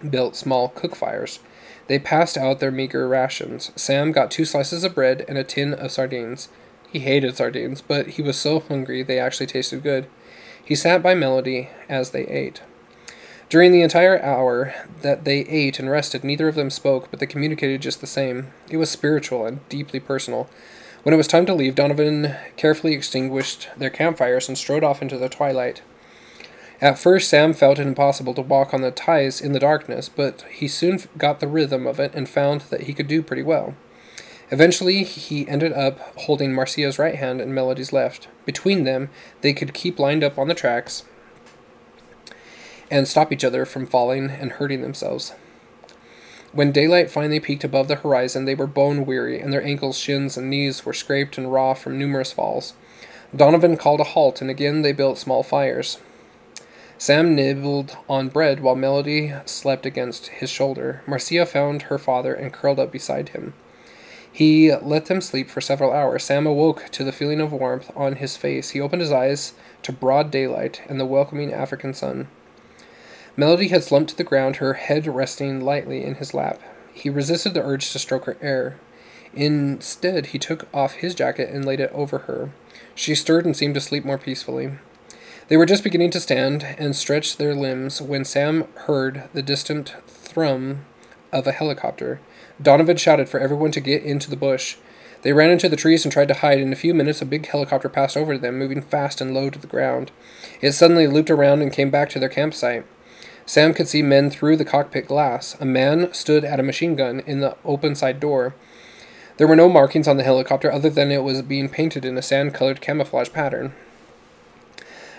built 0.10 0.36
small 0.36 0.70
cook 0.70 0.96
fires. 0.96 1.40
They 1.88 2.00
passed 2.00 2.38
out 2.38 2.60
their 2.60 2.72
meager 2.72 3.08
rations. 3.08 3.72
Sam 3.76 4.12
got 4.12 4.32
two 4.32 4.46
slices 4.46 4.84
of 4.84 4.96
bread 4.96 5.24
and 5.28 5.38
a 5.38 5.44
tin 5.44 5.74
of 5.74 5.92
sardines. 5.92 6.50
He 6.92 7.00
hated 7.00 7.38
sardines, 7.38 7.82
but 7.82 8.08
he 8.12 8.22
was 8.22 8.38
so 8.38 8.60
hungry 8.60 9.04
they 9.04 9.20
actually 9.20 9.48
tasted 9.48 9.84
good. 9.84 10.08
He 10.64 10.76
sat 10.76 11.04
by 11.04 11.14
Melody 11.14 11.70
as 11.88 12.10
they 12.10 12.26
ate. 12.28 12.62
During 13.50 13.72
the 13.72 13.84
entire 13.84 14.22
hour 14.24 14.74
that 15.02 15.24
they 15.24 15.42
ate 15.42 15.78
and 15.78 15.90
rested, 15.90 16.24
neither 16.24 16.48
of 16.48 16.56
them 16.56 16.72
spoke, 16.72 17.12
but 17.12 17.20
they 17.20 17.28
communicated 17.28 17.82
just 17.82 18.02
the 18.02 18.08
same. 18.08 18.52
It 18.70 18.78
was 18.78 18.90
spiritual 18.90 19.46
and 19.46 19.68
deeply 19.70 20.00
personal. 20.00 20.50
When 21.04 21.14
it 21.14 21.18
was 21.18 21.28
time 21.28 21.46
to 21.46 21.54
leave, 21.54 21.76
Donovan 21.76 22.36
carefully 22.58 22.94
extinguished 22.94 23.70
their 23.78 23.92
campfires 23.92 24.48
and 24.48 24.58
strode 24.58 24.84
off 24.84 25.04
into 25.04 25.20
the 25.20 25.30
twilight. 25.30 25.84
At 26.82 27.00
first, 27.00 27.30
Sam 27.30 27.54
felt 27.54 27.80
it 27.80 27.88
impossible 27.88 28.34
to 28.34 28.42
walk 28.42 28.74
on 28.74 28.82
the 28.82 28.92
ties 28.92 29.40
in 29.40 29.54
the 29.54 29.60
darkness, 29.60 30.10
but 30.10 30.44
he 30.52 30.68
soon 30.68 31.00
got 31.18 31.40
the 31.40 31.48
rhythm 31.48 31.88
of 31.88 32.00
it 32.00 32.14
and 32.14 32.28
found 32.28 32.62
that 32.62 32.82
he 32.82 32.94
could 32.94 33.08
do 33.08 33.24
pretty 33.24 33.44
well. 33.44 33.76
Eventually, 34.52 35.04
he 35.04 35.48
ended 35.48 35.74
up 35.74 36.00
holding 36.20 36.54
Marcia's 36.54 37.00
right 37.00 37.16
hand 37.16 37.42
and 37.42 37.56
Melody's 37.56 37.94
left. 37.94 38.28
Between 38.46 38.84
them, 38.84 39.10
they 39.42 39.54
could 39.54 39.74
keep 39.74 39.98
lined 39.98 40.24
up 40.24 40.38
on 40.38 40.48
the 40.48 40.54
tracks 40.54 41.04
and 42.92 43.08
stop 43.08 43.32
each 43.32 43.44
other 43.44 43.66
from 43.66 43.88
falling 43.88 44.30
and 44.30 44.54
hurting 44.54 44.82
themselves. 44.82 45.34
When 46.52 46.72
daylight 46.72 47.10
finally 47.10 47.40
peeked 47.40 47.64
above 47.64 47.88
the 47.88 47.96
horizon, 47.96 48.46
they 48.46 48.56
were 48.56 48.68
bone 48.68 49.06
weary, 49.06 49.42
and 49.42 49.52
their 49.52 49.64
ankles, 49.66 49.98
shins, 49.98 50.38
and 50.38 50.50
knees 50.50 50.86
were 50.86 50.94
scraped 50.94 51.38
and 51.38 51.52
raw 51.52 51.74
from 51.74 51.98
numerous 51.98 52.32
falls. 52.32 52.74
Donovan 53.36 53.76
called 53.76 54.00
a 54.00 54.06
halt, 54.06 54.40
and 54.42 54.50
again 54.50 54.82
they 54.82 54.94
built 54.94 55.18
small 55.18 55.44
fires. 55.44 55.98
Sam 56.98 57.36
nibbled 57.36 57.98
on 58.08 58.30
bread 58.30 58.62
while 58.62 58.76
Melody 58.76 59.34
slept 59.46 59.86
against 59.86 60.28
his 60.28 60.50
shoulder. 60.50 61.02
Marcia 61.06 61.46
found 61.46 61.84
her 61.84 61.98
father 61.98 62.34
and 62.34 62.54
curled 62.54 62.80
up 62.80 62.92
beside 62.92 63.30
him. 63.30 63.54
He 64.32 64.74
let 64.74 65.06
them 65.06 65.22
sleep 65.22 65.50
for 65.50 65.62
several 65.62 65.92
hours. 65.92 66.24
Sam 66.24 66.46
awoke 66.46 66.90
to 66.92 67.04
the 67.04 67.12
feeling 67.12 67.42
of 67.42 67.52
warmth 67.52 67.92
on 67.96 68.16
his 68.16 68.38
face. 68.38 68.72
He 68.72 68.82
opened 68.82 69.02
his 69.02 69.12
eyes 69.12 69.54
to 69.84 69.92
broad 69.92 70.32
daylight 70.32 70.82
and 70.88 71.00
the 71.00 71.06
welcoming 71.06 71.54
African 71.54 71.94
sun. 71.94 72.28
Melody 73.38 73.68
had 73.68 73.84
slumped 73.84 74.12
to 74.12 74.18
the 74.18 74.24
ground, 74.24 74.58
her 74.58 74.76
head 74.76 75.06
resting 75.08 75.62
lightly 75.62 76.04
in 76.04 76.16
his 76.16 76.34
lap. 76.34 76.62
He 76.94 77.10
resisted 77.10 77.54
the 77.54 77.64
urge 77.64 77.92
to 77.92 78.00
stroke 78.00 78.26
her 78.26 78.38
hair. 78.42 78.78
Instead, 79.34 80.28
he 80.28 80.40
took 80.40 80.68
off 80.74 80.94
his 80.96 81.14
jacket 81.14 81.50
and 81.50 81.66
laid 81.66 81.82
it 81.82 81.92
over 81.92 82.20
her. 82.20 82.52
She 82.94 83.16
stirred 83.16 83.46
and 83.46 83.56
seemed 83.56 83.76
to 83.76 83.82
sleep 83.82 84.06
more 84.06 84.18
peacefully. 84.18 84.72
They 85.48 85.58
were 85.58 85.68
just 85.68 85.84
beginning 85.84 86.10
to 86.12 86.20
stand 86.20 86.64
and 86.80 86.96
stretch 86.96 87.38
their 87.38 87.54
limbs 87.54 88.02
when 88.02 88.26
Sam 88.26 88.66
heard 88.88 89.30
the 89.32 89.44
distant 89.44 89.94
thrum 90.08 90.86
of 91.32 91.46
a 91.46 91.52
helicopter. 91.52 92.20
Donovan 92.60 92.98
shouted 92.98 93.30
for 93.30 93.40
everyone 93.40 93.70
to 93.72 93.80
get 93.80 94.02
into 94.02 94.32
the 94.32 94.36
bush. 94.36 94.78
They 95.22 95.34
ran 95.34 95.52
into 95.52 95.70
the 95.70 95.76
trees 95.76 96.04
and 96.04 96.12
tried 96.12 96.30
to 96.30 96.34
hide. 96.34 96.60
In 96.60 96.74
a 96.74 96.76
few 96.76 96.96
minutes, 96.96 97.22
a 97.22 97.26
big 97.26 97.46
helicopter 97.46 97.90
passed 97.90 98.18
over 98.18 98.40
them, 98.40 98.58
moving 98.58 98.82
fast 98.82 99.22
and 99.22 99.36
low 99.36 99.52
to 99.52 99.60
the 99.60 99.68
ground. 99.68 100.12
It 100.62 100.72
suddenly 100.72 101.06
looped 101.06 101.30
around 101.30 101.62
and 101.62 101.72
came 101.72 101.92
back 101.92 102.10
to 102.10 102.20
their 102.20 102.28
campsite. 102.30 102.84
Sam 103.46 103.76
could 103.76 103.88
see 103.88 104.02
men 104.02 104.32
through 104.32 104.58
the 104.58 104.66
cockpit 104.66 105.08
glass. 105.08 105.56
A 105.60 105.66
man 105.66 106.12
stood 106.12 106.44
at 106.44 106.60
a 106.60 106.64
machine 106.64 106.96
gun 106.96 107.20
in 107.20 107.42
the 107.42 107.56
open 107.64 107.94
side 107.94 108.20
door. 108.20 108.56
There 109.38 109.48
were 109.48 109.56
no 109.56 109.70
markings 109.70 110.08
on 110.08 110.18
the 110.18 110.24
helicopter 110.24 110.72
other 110.72 110.90
than 110.90 111.12
it 111.12 111.24
was 111.24 111.44
being 111.44 111.70
painted 111.70 112.04
in 112.04 112.18
a 112.18 112.24
sand 112.24 112.56
colored 112.56 112.82
camouflage 112.82 113.32
pattern. 113.32 113.74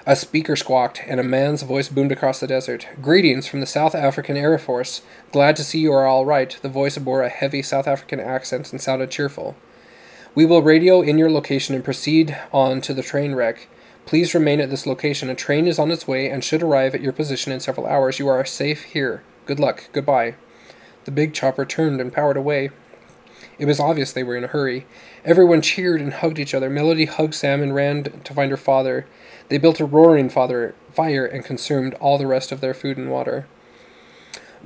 A 0.09 0.15
speaker 0.15 0.55
squawked, 0.55 1.03
and 1.09 1.19
a 1.19 1.25
man's 1.25 1.63
voice 1.63 1.89
boomed 1.89 2.13
across 2.13 2.39
the 2.39 2.47
desert. 2.47 2.87
Greetings 3.03 3.49
from 3.49 3.59
the 3.59 3.67
South 3.67 3.93
African 3.93 4.37
Air 4.37 4.57
Force. 4.57 5.03
Glad 5.33 5.57
to 5.57 5.65
see 5.65 5.81
you 5.81 5.93
are 5.93 6.07
all 6.07 6.25
right. 6.25 6.57
The 6.63 6.69
voice 6.69 6.97
bore 6.97 7.25
a 7.25 7.29
heavy 7.29 7.61
South 7.61 7.89
African 7.89 8.21
accent 8.21 8.71
and 8.71 8.81
sounded 8.81 9.11
cheerful. 9.11 9.57
We 10.33 10.47
will 10.47 10.63
radio 10.63 11.03
in 11.03 11.19
your 11.19 11.29
location 11.29 11.75
and 11.75 11.85
proceed 11.85 12.39
on 12.53 12.81
to 12.83 12.95
the 12.95 13.03
train 13.03 13.35
wreck. 13.35 13.67
Please 14.05 14.33
remain 14.33 14.61
at 14.61 14.71
this 14.71 14.87
location. 14.87 15.29
A 15.29 15.35
train 15.35 15.67
is 15.67 15.77
on 15.77 15.91
its 15.91 16.07
way 16.07 16.31
and 16.31 16.45
should 16.45 16.63
arrive 16.63 16.95
at 16.95 17.01
your 17.01 17.13
position 17.13 17.51
in 17.51 17.59
several 17.59 17.89
hours. 17.89 18.21
You 18.21 18.29
are 18.29 18.45
safe 18.45 18.85
here. 18.85 19.25
Good 19.45 19.59
luck. 19.59 19.89
Goodbye. 19.93 20.37
The 21.05 21.11
big 21.11 21.35
chopper 21.35 21.65
turned 21.65 22.01
and 22.01 22.13
powered 22.13 22.37
away. 22.37 22.71
It 23.59 23.67
was 23.67 23.81
obvious 23.81 24.13
they 24.13 24.23
were 24.23 24.37
in 24.37 24.45
a 24.45 24.49
hurry. 24.49 24.87
Everyone 25.25 25.63
cheered 25.63 26.01
and 26.01 26.13
hugged 26.13 26.39
each 26.39 26.55
other. 26.55 26.71
Melody 26.71 27.07
hugged 27.07 27.35
Sam 27.35 27.61
and 27.61 27.75
ran 27.75 28.05
to 28.05 28.35
find 28.35 28.53
her 28.53 28.57
father. 28.57 29.07
They 29.49 29.59
built 29.59 29.81
a 29.81 29.85
roaring 29.85 30.29
father 30.29 30.75
fire 30.93 31.27
and 31.27 31.45
consumed 31.45 31.95
all 31.95 32.19
the 32.19 32.27
rest 32.27 32.51
of 32.53 32.61
their 32.61 32.75
food 32.75 32.97
and 32.97 33.11
water. 33.11 33.47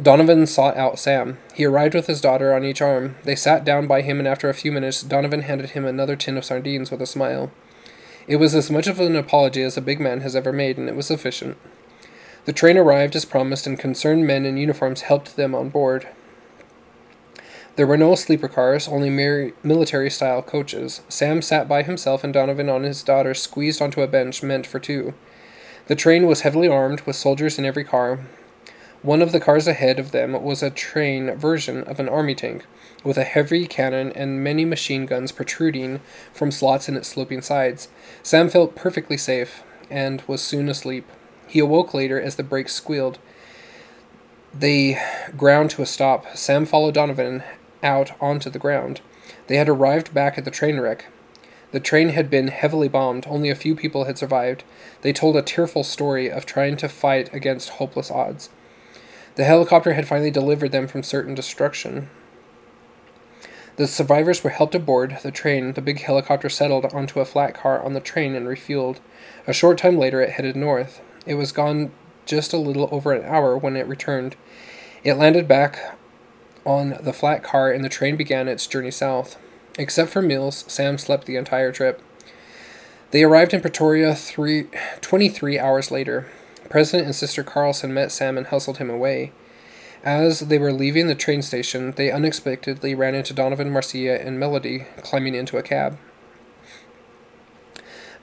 Donovan 0.01 0.47
sought 0.47 0.77
out 0.77 0.99
Sam. 0.99 1.39
He 1.55 1.65
arrived 1.67 1.95
with 1.95 2.07
his 2.07 2.21
daughter 2.21 2.55
on 2.55 2.65
each 2.65 2.81
arm. 2.81 3.17
They 3.25 3.35
sat 3.35 3.65
down 3.65 3.87
by 3.87 4.01
him, 4.01 4.19
and 4.19 4.27
after 4.27 4.49
a 4.49 4.55
few 4.55 4.73
minutes, 4.73 5.03
Donovan 5.03 5.43
handed 5.43 5.71
him 5.71 5.85
another 5.85 6.17
tin 6.17 6.39
of 6.39 6.45
sardines 6.45 6.91
with 6.91 7.03
a 7.03 7.07
smile. 7.07 7.51
It 8.27 8.37
was 8.37 8.55
as 8.55 8.71
much 8.71 8.87
of 8.87 9.01
an 9.01 9.17
apology 9.17 9.63
as 9.63 9.77
a 9.77 9.83
big 9.83 10.01
man 10.01 10.21
has 10.21 10.35
ever 10.35 10.53
made, 10.53 10.79
and 10.79 10.89
it 10.89 10.97
was 10.97 11.07
sufficient. 11.07 11.59
The 12.47 12.53
train 12.53 12.79
arrived 12.79 13.15
as 13.17 13.25
promised, 13.27 13.67
and 13.67 13.79
concerned 13.79 14.27
men 14.27 14.47
in 14.47 14.57
uniforms 14.57 15.03
helped 15.03 15.37
them 15.37 15.55
on 15.55 15.69
board. 15.69 16.09
There 17.81 17.87
were 17.87 17.97
no 17.97 18.15
sleeper 18.15 18.47
cars, 18.47 18.89
only 18.89 19.09
military 19.09 20.11
style 20.11 20.43
coaches. 20.43 21.01
Sam 21.09 21.41
sat 21.41 21.67
by 21.67 21.83
himself, 21.83 22.23
and 22.23 22.31
Donovan 22.31 22.69
and 22.69 22.85
his 22.85 23.03
daughter 23.03 23.33
squeezed 23.33 23.81
onto 23.81 24.03
a 24.03 24.07
bench 24.07 24.43
meant 24.43 24.67
for 24.67 24.79
two. 24.79 25.15
The 25.87 25.95
train 25.95 26.27
was 26.27 26.43
heavily 26.43 26.69
armed, 26.69 27.01
with 27.07 27.17
soldiers 27.17 27.59
in 27.59 27.65
every 27.65 27.85
car. 27.85 28.19
One 29.01 29.23
of 29.23 29.33
the 29.33 29.41
cars 29.41 29.67
ahead 29.67 29.99
of 29.99 30.11
them 30.11 30.43
was 30.43 30.63
a 30.63 30.69
train 30.69 31.35
version 31.37 31.83
of 31.85 31.99
an 31.99 32.07
army 32.07 32.35
tank 32.35 32.67
with 33.03 33.17
a 33.17 33.25
heavy 33.25 33.67
cannon 33.67 34.13
and 34.13 34.45
many 34.45 34.67
machine 34.67 35.07
guns 35.07 35.33
protruding 35.33 36.01
from 36.35 36.51
slots 36.51 36.87
in 36.87 36.99
its 36.99 37.09
sloping 37.09 37.41
sides. 37.41 37.89
Sam 38.23 38.51
felt 38.51 38.77
perfectly 38.77 39.17
safe 39.17 39.63
and 39.89 40.23
was 40.27 40.43
soon 40.43 40.69
asleep. 40.69 41.09
He 41.47 41.61
awoke 41.61 41.95
later 41.95 42.21
as 42.21 42.37
the 42.37 42.43
brakes 42.43 42.75
squealed. 42.75 43.19
They 44.53 45.01
ground 45.35 45.71
to 45.71 45.83
a 45.83 45.87
stop. 45.87 46.37
Sam 46.37 46.67
followed 46.67 46.93
Donovan 46.93 47.43
out 47.83 48.13
onto 48.21 48.51
the 48.51 48.59
ground. 48.59 49.01
They 49.47 49.57
had 49.57 49.69
arrived 49.69 50.15
back 50.15 50.39
at 50.39 50.45
the 50.45 50.51
train 50.51 50.81
wreck. 50.81 51.07
The 51.73 51.81
train 51.81 52.11
had 52.11 52.31
been 52.31 52.49
heavily 52.49 52.89
bombed. 52.89 53.27
Only 53.29 53.49
a 53.49 53.55
few 53.55 53.77
people 53.77 54.05
had 54.05 54.19
survived. 54.19 54.65
They 55.03 55.13
told 55.13 55.37
a 55.37 55.43
tearful 55.43 55.85
story 55.85 56.31
of 56.31 56.47
trying 56.47 56.77
to 56.79 56.89
fight 56.89 57.33
against 57.33 57.71
hopeless 57.71 58.11
odds. 58.11 58.51
The 59.37 59.45
helicopter 59.45 59.93
had 59.93 60.09
finally 60.09 60.31
delivered 60.31 60.73
them 60.73 60.89
from 60.89 61.03
certain 61.03 61.35
destruction. 61.35 62.11
The 63.77 63.87
survivors 63.87 64.43
were 64.43 64.51
helped 64.51 64.75
aboard 64.75 65.19
the 65.23 65.31
train. 65.31 65.73
The 65.73 65.81
big 65.81 66.03
helicopter 66.03 66.49
settled 66.49 66.87
onto 66.87 67.21
a 67.21 67.25
flat 67.25 67.55
car 67.55 67.83
on 67.83 67.93
the 67.93 68.01
train 68.01 68.35
and 68.35 68.47
refueled. 68.47 68.99
A 69.47 69.53
short 69.53 69.79
time 69.79 69.97
later, 69.97 70.21
it 70.21 70.31
headed 70.31 70.57
north. 70.57 71.01
It 71.25 71.37
was 71.37 71.53
gone 71.53 71.93
just 72.27 72.53
a 72.53 72.59
little 72.59 72.89
over 72.91 73.13
an 73.13 73.25
hour 73.25 73.57
when 73.57 73.77
it 73.77 73.87
returned. 73.87 74.37
It 75.03 75.15
landed 75.15 75.49
back 75.49 75.97
on 76.65 76.99
the 77.01 77.13
flat 77.13 77.43
car 77.43 77.71
and 77.71 77.85
the 77.85 77.89
train 77.89 78.17
began 78.17 78.49
its 78.49 78.67
journey 78.67 78.91
south. 78.91 79.39
Except 79.79 80.11
for 80.11 80.23
meals, 80.23 80.65
Sam 80.69 80.99
slept 80.99 81.27
the 81.27 81.37
entire 81.37 81.73
trip. 81.73 82.03
They 83.11 83.25
arrived 83.25 83.55
in 83.55 83.61
Pretoria 83.61 84.15
three, 84.15 84.69
23 85.01 85.59
hours 85.59 85.91
later. 85.91 86.29
President 86.69 87.07
and 87.07 87.15
Sister 87.15 87.43
Carlson 87.43 87.93
met 87.93 88.13
Sam 88.13 88.39
and 88.39 88.47
hustled 88.47 88.79
him 88.79 88.91
away. 88.91 89.33
As 90.05 90.41
they 90.41 90.59
were 90.59 90.73
leaving 90.73 91.09
the 91.09 91.15
train 91.15 91.43
station, 91.43 91.93
they 91.93 92.11
unexpectedly 92.11 92.95
ran 92.95 93.15
into 93.15 93.35
Donovan, 93.35 93.71
Marcia, 93.71 94.25
and 94.25 94.39
Melody 94.39 94.87
climbing 95.03 95.35
into 95.35 95.59
a 95.59 95.63
cab. 95.63 95.99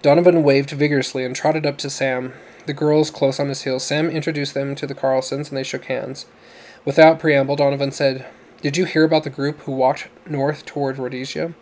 Donovan 0.02 0.44
waved 0.44 0.72
vigorously 0.72 1.24
and 1.24 1.36
trotted 1.36 1.66
up 1.66 1.78
to 1.80 1.90
Sam, 1.90 2.34
the 2.68 2.74
girls 2.74 3.10
close 3.10 3.40
on 3.40 3.48
his 3.48 3.64
heels. 3.64 3.84
Sam 3.84 4.10
introduced 4.10 4.54
them 4.54 4.76
to 4.76 4.86
the 4.86 4.94
Carlsons 4.94 5.50
and 5.50 5.58
they 5.58 5.64
shook 5.64 5.86
hands. 5.86 6.26
Without 6.88 7.20
preamble, 7.20 7.58
Donovan 7.58 7.92
said, 7.92 8.26
Did 8.62 8.78
you 8.78 8.86
hear 8.86 9.04
about 9.04 9.26
the 9.26 9.30
group 9.30 9.60
who 9.64 9.74
walked 9.74 10.08
north 10.26 10.66
toward 10.66 10.98
Rhodesia? 10.98 11.54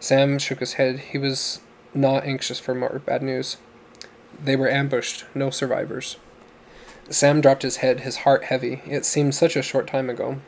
Sam 0.00 0.40
shook 0.40 0.58
his 0.58 0.72
head. 0.72 0.98
He 0.98 1.18
was 1.18 1.60
not 1.94 2.24
anxious 2.24 2.58
for 2.58 2.74
more 2.74 3.00
bad 3.06 3.22
news. 3.22 3.58
They 4.42 4.56
were 4.56 4.68
ambushed, 4.68 5.24
no 5.36 5.50
survivors. 5.50 6.16
Sam 7.08 7.40
dropped 7.40 7.62
his 7.62 7.76
head, 7.76 8.00
his 8.00 8.16
heart 8.16 8.42
heavy. 8.42 8.82
It 8.86 9.04
seemed 9.04 9.36
such 9.36 9.54
a 9.54 9.62
short 9.62 9.86
time 9.86 10.10
ago. 10.10 10.40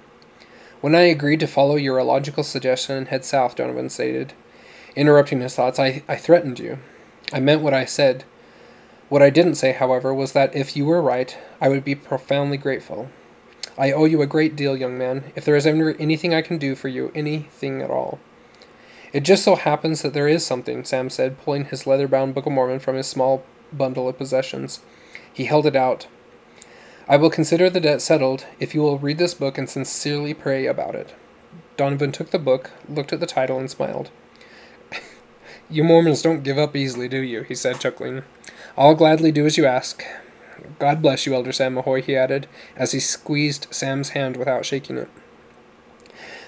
When 0.80 0.96
I 0.96 1.02
agreed 1.02 1.38
to 1.38 1.46
follow 1.46 1.76
your 1.76 2.00
illogical 2.00 2.42
suggestion 2.42 2.96
and 2.96 3.06
head 3.06 3.24
south, 3.24 3.54
Donovan 3.54 3.88
stated, 3.88 4.32
interrupting 4.96 5.42
his 5.42 5.54
thoughts, 5.54 5.78
I, 5.78 6.02
I 6.08 6.16
threatened 6.16 6.58
you. 6.58 6.78
I 7.32 7.38
meant 7.38 7.62
what 7.62 7.72
I 7.72 7.84
said. 7.84 8.24
What 9.10 9.22
I 9.22 9.30
didn't 9.30 9.54
say, 9.54 9.70
however, 9.70 10.12
was 10.12 10.32
that 10.32 10.56
if 10.56 10.76
you 10.76 10.86
were 10.86 11.00
right, 11.00 11.38
I 11.60 11.68
would 11.68 11.84
be 11.84 11.94
profoundly 11.94 12.56
grateful. 12.56 13.10
I 13.78 13.92
owe 13.92 14.06
you 14.06 14.20
a 14.20 14.26
great 14.26 14.56
deal, 14.56 14.76
young 14.76 14.98
man. 14.98 15.32
If 15.36 15.44
there 15.44 15.54
is 15.54 15.66
anything 15.66 16.34
I 16.34 16.42
can 16.42 16.58
do 16.58 16.74
for 16.74 16.88
you, 16.88 17.12
anything 17.14 17.80
at 17.80 17.90
all. 17.90 18.18
It 19.12 19.20
just 19.20 19.44
so 19.44 19.54
happens 19.54 20.02
that 20.02 20.12
there 20.12 20.26
is 20.26 20.44
something, 20.44 20.84
Sam 20.84 21.08
said, 21.08 21.38
pulling 21.38 21.66
his 21.66 21.86
leather 21.86 22.08
bound 22.08 22.34
Book 22.34 22.46
of 22.46 22.52
Mormon 22.52 22.80
from 22.80 22.96
his 22.96 23.06
small 23.06 23.44
bundle 23.72 24.08
of 24.08 24.18
possessions. 24.18 24.80
He 25.32 25.44
held 25.44 25.64
it 25.64 25.76
out. 25.76 26.08
I 27.08 27.16
will 27.16 27.30
consider 27.30 27.70
the 27.70 27.80
debt 27.80 28.02
settled 28.02 28.46
if 28.58 28.74
you 28.74 28.82
will 28.82 28.98
read 28.98 29.18
this 29.18 29.32
book 29.32 29.56
and 29.56 29.70
sincerely 29.70 30.34
pray 30.34 30.66
about 30.66 30.94
it. 30.94 31.14
Donovan 31.76 32.12
took 32.12 32.30
the 32.30 32.38
book, 32.38 32.72
looked 32.88 33.12
at 33.12 33.20
the 33.20 33.26
title, 33.26 33.58
and 33.58 33.70
smiled. 33.70 34.10
you 35.70 35.84
Mormons 35.84 36.20
don't 36.20 36.42
give 36.42 36.58
up 36.58 36.74
easily, 36.74 37.08
do 37.08 37.20
you? 37.20 37.42
he 37.44 37.54
said, 37.54 37.80
chuckling. 37.80 38.24
I'll 38.76 38.94
gladly 38.94 39.32
do 39.32 39.46
as 39.46 39.56
you 39.56 39.64
ask. 39.64 40.04
God 40.78 41.02
bless 41.02 41.26
you, 41.26 41.34
Elder 41.34 41.52
Sam 41.52 41.74
Mahoy, 41.74 42.02
he 42.02 42.16
added, 42.16 42.46
as 42.76 42.92
he 42.92 43.00
squeezed 43.00 43.66
Sam's 43.70 44.10
hand 44.10 44.36
without 44.36 44.64
shaking 44.64 44.98
it. 44.98 45.08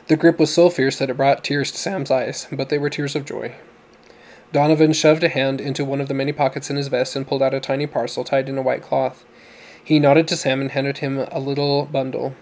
The 0.08 0.16
grip 0.16 0.38
was 0.38 0.52
so 0.52 0.70
fierce 0.70 0.98
that 0.98 1.10
it 1.10 1.16
brought 1.16 1.44
tears 1.44 1.70
to 1.70 1.78
Sam's 1.78 2.10
eyes, 2.10 2.48
but 2.50 2.68
they 2.68 2.78
were 2.78 2.90
tears 2.90 3.14
of 3.14 3.24
joy. 3.24 3.54
Donovan 4.52 4.92
shoved 4.92 5.22
a 5.22 5.28
hand 5.28 5.60
into 5.60 5.84
one 5.84 6.00
of 6.00 6.08
the 6.08 6.14
many 6.14 6.32
pockets 6.32 6.70
in 6.70 6.76
his 6.76 6.88
vest 6.88 7.14
and 7.14 7.26
pulled 7.26 7.42
out 7.42 7.54
a 7.54 7.60
tiny 7.60 7.86
parcel 7.86 8.24
tied 8.24 8.48
in 8.48 8.58
a 8.58 8.62
white 8.62 8.82
cloth. 8.82 9.24
He 9.82 10.00
nodded 10.00 10.26
to 10.28 10.36
Sam 10.36 10.60
and 10.60 10.72
handed 10.72 10.98
him 10.98 11.26
a 11.30 11.38
little 11.38 11.86
bundle. 11.86 12.34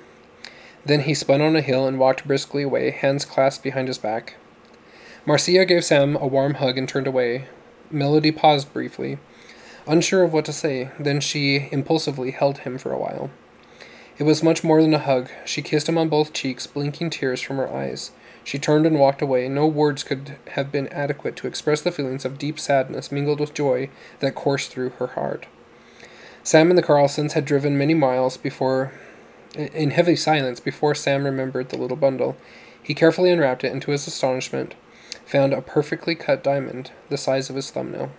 Then 0.87 1.01
he 1.01 1.13
spun 1.13 1.43
on 1.43 1.57
a 1.57 1.61
hill 1.61 1.87
and 1.87 1.99
walked 1.99 2.27
briskly 2.27 2.63
away, 2.63 2.91
hands 2.91 3.27
clasped 3.27 3.63
behind 3.63 3.89
his 3.89 3.99
back. 3.99 4.37
Marcia 5.27 5.67
gave 5.67 5.85
Sam 5.85 6.17
a 6.17 6.27
warm 6.27 6.55
hug 6.55 6.79
and 6.79 6.89
turned 6.89 7.07
away. 7.07 7.47
Melody 7.91 8.33
paused 8.33 8.73
briefly, 8.73 9.19
unsure 9.89 10.23
of 10.23 10.33
what 10.33 10.45
to 10.45 10.53
say. 10.53 10.91
Then 11.01 11.21
she 11.21 11.69
impulsively 11.73 12.31
held 12.31 12.59
him 12.59 12.79
for 12.79 12.93
a 12.93 12.99
while. 12.99 13.31
It 14.19 14.25
was 14.25 14.43
much 14.43 14.63
more 14.63 14.83
than 14.83 14.95
a 14.95 14.99
hug. 14.99 15.29
She 15.45 15.63
kissed 15.63 15.89
him 15.89 15.97
on 15.97 16.09
both 16.09 16.33
cheeks, 16.33 16.67
blinking 16.67 17.11
tears 17.11 17.41
from 17.41 17.57
her 17.57 17.73
eyes. 17.73 18.11
She 18.45 18.59
turned 18.59 18.87
and 18.87 18.99
walked 18.99 19.23
away. 19.23 19.49
No 19.49 19.67
words 19.67 20.03
could 20.03 20.37
have 20.53 20.73
been 20.73 20.89
adequate 20.89 21.37
to 21.37 21.47
express 21.47 21.83
the 21.83 21.93
feelings 21.93 22.25
of 22.25 22.39
deep 22.39 22.59
sadness 22.59 23.13
mingled 23.13 23.41
with 23.41 23.55
joy 23.55 23.91
that 24.21 24.35
coursed 24.35 24.71
through 24.71 24.91
her 24.91 25.09
heart. 25.09 25.47
Sam 26.43 26.71
and 26.71 26.79
the 26.79 26.83
Carlsons 26.83 27.35
had 27.35 27.45
driven 27.45 27.77
many 27.77 27.95
miles 27.95 28.37
before, 28.37 28.93
in 29.55 29.91
heavy 29.91 30.17
silence, 30.17 30.61
before 30.61 30.95
Sam 30.95 31.25
remembered 31.25 31.69
the 31.69 31.77
little 31.77 31.97
bundle. 31.97 32.37
He 32.83 32.95
carefully 32.95 33.31
unwrapped 33.31 33.65
it 33.65 33.73
and, 33.73 33.83
to 33.83 33.91
his 33.91 34.07
astonishment, 34.07 34.75
found 35.27 35.53
a 35.53 35.61
perfectly 35.61 36.15
cut 36.15 36.43
diamond, 36.43 36.91
the 37.11 37.19
size 37.19 37.51
of 37.51 37.57
his 37.57 37.71
thumbnail. 37.71 38.11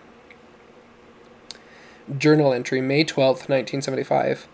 Journal 2.17 2.53
entry, 2.53 2.81
May 2.81 3.03
12th, 3.03 3.47
1975. 3.47 4.47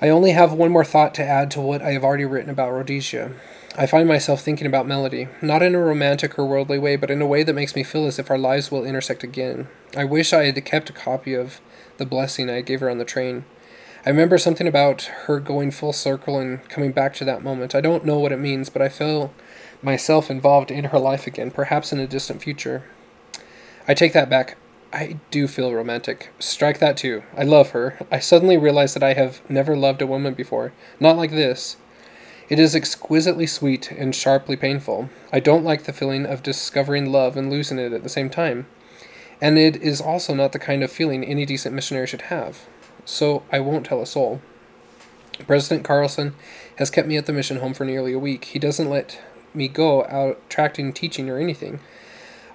I 0.00 0.08
only 0.08 0.30
have 0.30 0.52
one 0.52 0.70
more 0.70 0.84
thought 0.84 1.14
to 1.16 1.22
add 1.22 1.50
to 1.50 1.60
what 1.60 1.82
I 1.82 1.90
have 1.90 2.02
already 2.02 2.24
written 2.24 2.48
about 2.48 2.72
Rhodesia. 2.72 3.32
I 3.76 3.86
find 3.86 4.08
myself 4.08 4.40
thinking 4.40 4.66
about 4.66 4.86
Melody, 4.86 5.28
not 5.42 5.62
in 5.62 5.74
a 5.74 5.78
romantic 5.78 6.38
or 6.38 6.46
worldly 6.46 6.78
way, 6.78 6.96
but 6.96 7.10
in 7.10 7.20
a 7.20 7.26
way 7.26 7.42
that 7.42 7.52
makes 7.52 7.76
me 7.76 7.84
feel 7.84 8.06
as 8.06 8.18
if 8.18 8.30
our 8.30 8.38
lives 8.38 8.70
will 8.70 8.86
intersect 8.86 9.22
again. 9.22 9.68
I 9.94 10.04
wish 10.04 10.32
I 10.32 10.46
had 10.46 10.64
kept 10.64 10.88
a 10.88 10.94
copy 10.94 11.34
of 11.34 11.60
the 11.98 12.06
blessing 12.06 12.48
I 12.48 12.62
gave 12.62 12.80
her 12.80 12.88
on 12.88 12.98
the 12.98 13.04
train. 13.04 13.44
I 14.06 14.08
remember 14.08 14.38
something 14.38 14.66
about 14.66 15.02
her 15.26 15.38
going 15.38 15.70
full 15.70 15.92
circle 15.92 16.38
and 16.38 16.66
coming 16.70 16.92
back 16.92 17.12
to 17.14 17.24
that 17.26 17.44
moment. 17.44 17.74
I 17.74 17.82
don't 17.82 18.06
know 18.06 18.18
what 18.18 18.32
it 18.32 18.38
means, 18.38 18.70
but 18.70 18.80
I 18.80 18.88
feel 18.88 19.34
myself 19.82 20.30
involved 20.30 20.70
in 20.70 20.84
her 20.84 20.98
life 20.98 21.26
again, 21.26 21.50
perhaps 21.50 21.92
in 21.92 22.00
a 22.00 22.06
distant 22.06 22.42
future. 22.42 22.84
I 23.86 23.92
take 23.92 24.14
that 24.14 24.30
back. 24.30 24.56
I 24.92 25.18
do 25.30 25.46
feel 25.46 25.72
romantic. 25.72 26.30
Strike 26.38 26.78
that 26.80 26.96
too. 26.96 27.22
I 27.36 27.44
love 27.44 27.70
her. 27.70 27.98
I 28.10 28.18
suddenly 28.18 28.56
realize 28.56 28.94
that 28.94 29.02
I 29.02 29.14
have 29.14 29.40
never 29.48 29.76
loved 29.76 30.02
a 30.02 30.06
woman 30.06 30.34
before. 30.34 30.72
Not 30.98 31.16
like 31.16 31.30
this. 31.30 31.76
It 32.48 32.58
is 32.58 32.74
exquisitely 32.74 33.46
sweet 33.46 33.92
and 33.92 34.14
sharply 34.14 34.56
painful. 34.56 35.10
I 35.32 35.38
don't 35.38 35.64
like 35.64 35.84
the 35.84 35.92
feeling 35.92 36.26
of 36.26 36.42
discovering 36.42 37.12
love 37.12 37.36
and 37.36 37.50
losing 37.50 37.78
it 37.78 37.92
at 37.92 38.02
the 38.02 38.08
same 38.08 38.28
time 38.28 38.66
and 39.40 39.58
it 39.58 39.76
is 39.76 40.00
also 40.00 40.34
not 40.34 40.52
the 40.52 40.58
kind 40.58 40.82
of 40.82 40.92
feeling 40.92 41.24
any 41.24 41.46
decent 41.46 41.74
missionary 41.74 42.06
should 42.06 42.22
have. 42.22 42.66
So 43.04 43.42
I 43.50 43.60
won't 43.60 43.86
tell 43.86 44.02
a 44.02 44.06
soul. 44.06 44.40
President 45.46 45.84
Carlson 45.84 46.34
has 46.76 46.90
kept 46.90 47.08
me 47.08 47.16
at 47.16 47.26
the 47.26 47.32
mission 47.32 47.58
home 47.58 47.72
for 47.72 47.84
nearly 47.84 48.12
a 48.12 48.18
week. 48.18 48.46
He 48.46 48.58
doesn't 48.58 48.90
let 48.90 49.20
me 49.54 49.68
go 49.68 50.04
out 50.04 50.38
tracting, 50.50 50.92
teaching, 50.92 51.30
or 51.30 51.38
anything. 51.38 51.80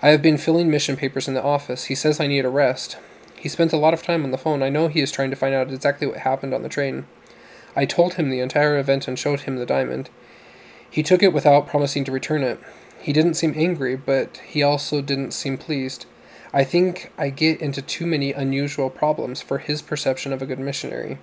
I 0.01 0.09
have 0.09 0.21
been 0.21 0.37
filling 0.37 0.69
mission 0.69 0.97
papers 0.97 1.27
in 1.27 1.33
the 1.33 1.43
office. 1.43 1.85
He 1.85 1.95
says 1.95 2.19
I 2.19 2.27
need 2.27 2.45
a 2.45 2.49
rest. 2.49 2.97
He 3.37 3.49
spends 3.49 3.73
a 3.73 3.77
lot 3.77 3.93
of 3.93 4.03
time 4.03 4.23
on 4.23 4.31
the 4.31 4.37
phone. 4.37 4.61
I 4.61 4.69
know 4.69 4.87
he 4.87 5.01
is 5.01 5.11
trying 5.11 5.29
to 5.29 5.35
find 5.35 5.55
out 5.55 5.71
exactly 5.71 6.05
what 6.05 6.19
happened 6.19 6.53
on 6.53 6.63
the 6.63 6.69
train. 6.69 7.05
I 7.75 7.85
told 7.85 8.15
him 8.15 8.29
the 8.29 8.39
entire 8.39 8.77
event 8.77 9.07
and 9.07 9.17
showed 9.17 9.41
him 9.41 9.57
the 9.57 9.65
diamond. 9.65 10.09
He 10.89 11.03
took 11.03 11.23
it 11.23 11.33
without 11.33 11.67
promising 11.67 12.03
to 12.05 12.11
return 12.11 12.43
it. 12.43 12.59
He 12.99 13.13
didn't 13.13 13.35
seem 13.35 13.53
angry, 13.55 13.95
but 13.95 14.41
he 14.45 14.63
also 14.63 15.01
didn't 15.01 15.31
seem 15.31 15.57
pleased. 15.57 16.05
I 16.53 16.63
think 16.63 17.11
I 17.17 17.29
get 17.29 17.61
into 17.61 17.81
too 17.81 18.05
many 18.05 18.33
unusual 18.33 18.89
problems 18.89 19.41
for 19.41 19.59
his 19.59 19.81
perception 19.81 20.33
of 20.33 20.41
a 20.41 20.45
good 20.45 20.59
missionary. 20.59 21.19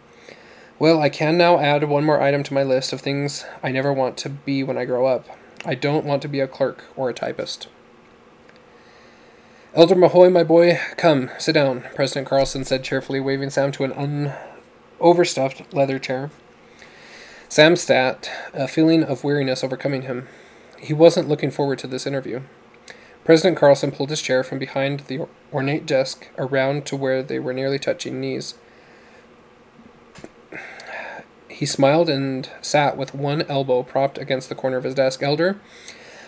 Well, 0.78 1.00
I 1.00 1.08
can 1.08 1.38
now 1.38 1.58
add 1.58 1.84
one 1.84 2.04
more 2.04 2.20
item 2.20 2.42
to 2.44 2.54
my 2.54 2.62
list 2.62 2.92
of 2.92 3.00
things 3.00 3.44
I 3.62 3.70
never 3.70 3.92
want 3.92 4.16
to 4.18 4.28
be 4.28 4.62
when 4.62 4.78
I 4.78 4.84
grow 4.84 5.06
up. 5.06 5.26
I 5.64 5.74
don't 5.74 6.04
want 6.04 6.22
to 6.22 6.28
be 6.28 6.40
a 6.40 6.48
clerk 6.48 6.84
or 6.96 7.08
a 7.08 7.14
typist. 7.14 7.68
Elder 9.74 9.94
Mahoy, 9.94 10.30
my 10.30 10.44
boy, 10.44 10.78
come, 10.98 11.30
sit 11.38 11.54
down, 11.54 11.84
President 11.94 12.28
Carlson 12.28 12.62
said 12.62 12.84
cheerfully, 12.84 13.20
waving 13.20 13.48
Sam 13.48 13.72
to 13.72 13.84
an 13.84 13.92
un- 13.92 14.34
overstuffed 15.00 15.72
leather 15.72 15.98
chair. 15.98 16.30
Sam 17.48 17.76
sat, 17.76 18.30
a 18.52 18.68
feeling 18.68 19.02
of 19.02 19.24
weariness 19.24 19.64
overcoming 19.64 20.02
him. 20.02 20.28
He 20.78 20.92
wasn't 20.92 21.26
looking 21.26 21.50
forward 21.50 21.78
to 21.78 21.86
this 21.86 22.06
interview. 22.06 22.42
President 23.24 23.56
Carlson 23.56 23.92
pulled 23.92 24.10
his 24.10 24.20
chair 24.20 24.44
from 24.44 24.58
behind 24.58 25.00
the 25.00 25.26
ornate 25.54 25.86
desk 25.86 26.28
around 26.36 26.84
to 26.84 26.96
where 26.96 27.22
they 27.22 27.38
were 27.38 27.54
nearly 27.54 27.78
touching 27.78 28.20
knees. 28.20 28.56
He 31.48 31.64
smiled 31.64 32.10
and 32.10 32.50
sat 32.60 32.98
with 32.98 33.14
one 33.14 33.40
elbow 33.48 33.82
propped 33.84 34.18
against 34.18 34.50
the 34.50 34.54
corner 34.54 34.76
of 34.76 34.84
his 34.84 34.96
desk. 34.96 35.22
Elder, 35.22 35.58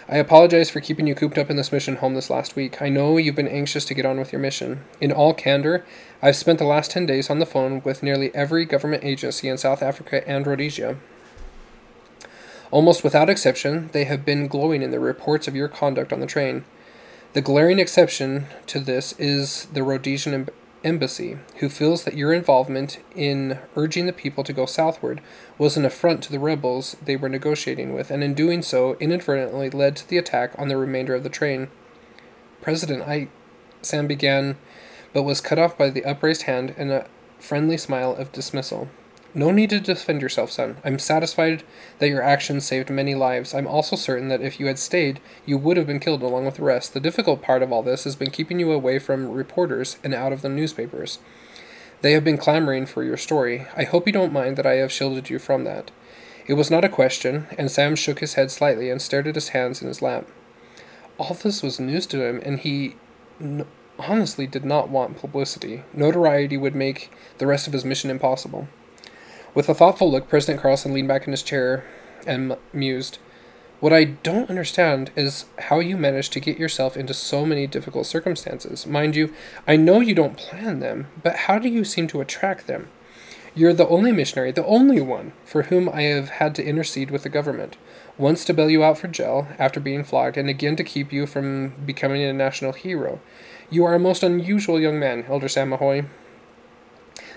I 0.06 0.18
apologize 0.18 0.68
for 0.68 0.80
keeping 0.80 1.06
you 1.06 1.14
cooped 1.14 1.38
up 1.38 1.48
in 1.48 1.56
this 1.56 1.72
mission 1.72 1.96
home 1.96 2.14
this 2.14 2.28
last 2.28 2.56
week. 2.56 2.82
I 2.82 2.90
know 2.90 3.16
you've 3.16 3.34
been 3.34 3.48
anxious 3.48 3.86
to 3.86 3.94
get 3.94 4.04
on 4.04 4.18
with 4.18 4.32
your 4.32 4.40
mission. 4.40 4.84
In 5.00 5.10
all 5.10 5.32
candor, 5.32 5.82
I've 6.20 6.36
spent 6.36 6.58
the 6.58 6.66
last 6.66 6.90
10 6.90 7.06
days 7.06 7.30
on 7.30 7.38
the 7.38 7.46
phone 7.46 7.80
with 7.84 8.02
nearly 8.02 8.34
every 8.34 8.66
government 8.66 9.02
agency 9.02 9.48
in 9.48 9.56
South 9.56 9.82
Africa 9.82 10.26
and 10.28 10.46
Rhodesia. 10.46 10.98
Almost 12.70 13.02
without 13.02 13.30
exception, 13.30 13.88
they 13.92 14.04
have 14.04 14.26
been 14.26 14.46
glowing 14.46 14.82
in 14.82 14.90
their 14.90 15.00
reports 15.00 15.48
of 15.48 15.56
your 15.56 15.68
conduct 15.68 16.12
on 16.12 16.20
the 16.20 16.26
train. 16.26 16.66
The 17.32 17.40
glaring 17.40 17.78
exception 17.78 18.46
to 18.66 18.80
this 18.80 19.14
is 19.18 19.66
the 19.72 19.82
Rhodesian 19.82 20.50
embassy, 20.84 21.38
who 21.56 21.68
feels 21.68 22.04
that 22.04 22.16
your 22.16 22.32
involvement 22.32 22.98
in 23.16 23.58
urging 23.74 24.06
the 24.06 24.12
people 24.12 24.44
to 24.44 24.52
go 24.52 24.66
southward 24.66 25.20
was 25.58 25.76
an 25.76 25.84
affront 25.84 26.22
to 26.22 26.30
the 26.30 26.38
rebels 26.38 26.96
they 27.02 27.16
were 27.16 27.28
negotiating 27.28 27.94
with, 27.94 28.10
and 28.10 28.22
in 28.22 28.34
doing 28.34 28.62
so 28.62 28.96
inadvertently 29.00 29.70
led 29.70 29.96
to 29.96 30.08
the 30.08 30.18
attack 30.18 30.54
on 30.58 30.68
the 30.68 30.76
remainder 30.76 31.14
of 31.14 31.22
the 31.22 31.28
train. 31.28 31.68
President, 32.60 33.02
I. 33.02 33.28
Sam 33.82 34.06
began, 34.06 34.56
but 35.12 35.24
was 35.24 35.40
cut 35.40 35.58
off 35.58 35.76
by 35.76 35.90
the 35.90 36.04
upraised 36.04 36.42
hand 36.42 36.74
and 36.78 36.90
a 36.90 37.06
friendly 37.38 37.76
smile 37.76 38.14
of 38.14 38.32
dismissal. 38.32 38.88
No 39.36 39.50
need 39.50 39.70
to 39.70 39.80
defend 39.80 40.22
yourself, 40.22 40.52
son. 40.52 40.76
I'm 40.84 41.00
satisfied 41.00 41.64
that 41.98 42.08
your 42.08 42.22
actions 42.22 42.64
saved 42.64 42.88
many 42.88 43.16
lives. 43.16 43.52
I'm 43.52 43.66
also 43.66 43.96
certain 43.96 44.28
that 44.28 44.40
if 44.40 44.60
you 44.60 44.66
had 44.66 44.78
stayed, 44.78 45.20
you 45.44 45.58
would 45.58 45.76
have 45.76 45.88
been 45.88 45.98
killed 45.98 46.22
along 46.22 46.44
with 46.44 46.54
the 46.54 46.62
rest. 46.62 46.94
The 46.94 47.00
difficult 47.00 47.42
part 47.42 47.60
of 47.60 47.72
all 47.72 47.82
this 47.82 48.04
has 48.04 48.14
been 48.14 48.30
keeping 48.30 48.60
you 48.60 48.70
away 48.70 49.00
from 49.00 49.32
reporters 49.32 49.98
and 50.04 50.14
out 50.14 50.32
of 50.32 50.42
the 50.42 50.48
newspapers. 50.48 51.18
They 52.00 52.12
have 52.12 52.22
been 52.22 52.38
clamoring 52.38 52.86
for 52.86 53.02
your 53.02 53.16
story. 53.16 53.66
I 53.76 53.82
hope 53.82 54.06
you 54.06 54.12
don't 54.12 54.32
mind 54.32 54.56
that 54.56 54.66
I 54.66 54.74
have 54.74 54.92
shielded 54.92 55.30
you 55.30 55.40
from 55.40 55.64
that. 55.64 55.90
It 56.46 56.54
was 56.54 56.70
not 56.70 56.84
a 56.84 56.88
question, 56.88 57.48
and 57.58 57.70
Sam 57.70 57.96
shook 57.96 58.20
his 58.20 58.34
head 58.34 58.52
slightly 58.52 58.88
and 58.88 59.02
stared 59.02 59.26
at 59.26 59.34
his 59.34 59.48
hands 59.48 59.82
in 59.82 59.88
his 59.88 60.02
lap. 60.02 60.28
All 61.18 61.34
this 61.34 61.62
was 61.62 61.80
news 61.80 62.06
to 62.08 62.22
him, 62.24 62.40
and 62.44 62.60
he 62.60 62.96
n- 63.40 63.66
honestly 63.98 64.46
did 64.46 64.64
not 64.64 64.90
want 64.90 65.18
publicity. 65.18 65.82
Notoriety 65.92 66.56
would 66.56 66.74
make 66.74 67.10
the 67.38 67.46
rest 67.46 67.66
of 67.66 67.72
his 67.72 67.84
mission 67.84 68.10
impossible. 68.10 68.68
With 69.54 69.68
a 69.68 69.74
thoughtful 69.74 70.10
look, 70.10 70.28
President 70.28 70.60
Carlson 70.60 70.92
leaned 70.92 71.06
back 71.06 71.26
in 71.26 71.30
his 71.30 71.42
chair 71.42 71.84
and 72.26 72.56
mused. 72.72 73.18
What 73.78 73.92
I 73.92 74.04
don't 74.04 74.50
understand 74.50 75.12
is 75.14 75.44
how 75.58 75.78
you 75.78 75.96
managed 75.96 76.32
to 76.32 76.40
get 76.40 76.58
yourself 76.58 76.96
into 76.96 77.14
so 77.14 77.46
many 77.46 77.68
difficult 77.68 78.06
circumstances. 78.06 78.84
Mind 78.84 79.14
you, 79.14 79.32
I 79.66 79.76
know 79.76 80.00
you 80.00 80.14
don't 80.14 80.36
plan 80.36 80.80
them, 80.80 81.06
but 81.22 81.36
how 81.36 81.58
do 81.60 81.68
you 81.68 81.84
seem 81.84 82.08
to 82.08 82.20
attract 82.20 82.66
them? 82.66 82.88
You're 83.54 83.72
the 83.72 83.86
only 83.86 84.10
missionary, 84.10 84.50
the 84.50 84.66
only 84.66 85.00
one, 85.00 85.32
for 85.44 85.64
whom 85.64 85.88
I 85.88 86.02
have 86.02 86.30
had 86.30 86.56
to 86.56 86.64
intercede 86.64 87.12
with 87.12 87.22
the 87.22 87.28
government. 87.28 87.76
Once 88.18 88.44
to 88.46 88.54
bail 88.54 88.68
you 88.68 88.82
out 88.82 88.98
for 88.98 89.06
jail 89.06 89.46
after 89.56 89.78
being 89.78 90.02
flogged, 90.02 90.36
and 90.36 90.48
again 90.48 90.74
to 90.74 90.82
keep 90.82 91.12
you 91.12 91.26
from 91.26 91.74
becoming 91.86 92.22
a 92.22 92.32
national 92.32 92.72
hero. 92.72 93.20
You 93.70 93.84
are 93.84 93.94
a 93.94 94.00
most 94.00 94.24
unusual 94.24 94.80
young 94.80 94.98
man, 94.98 95.26
Elder 95.28 95.48
Sam 95.48 95.70
Mahoy. 95.70 96.06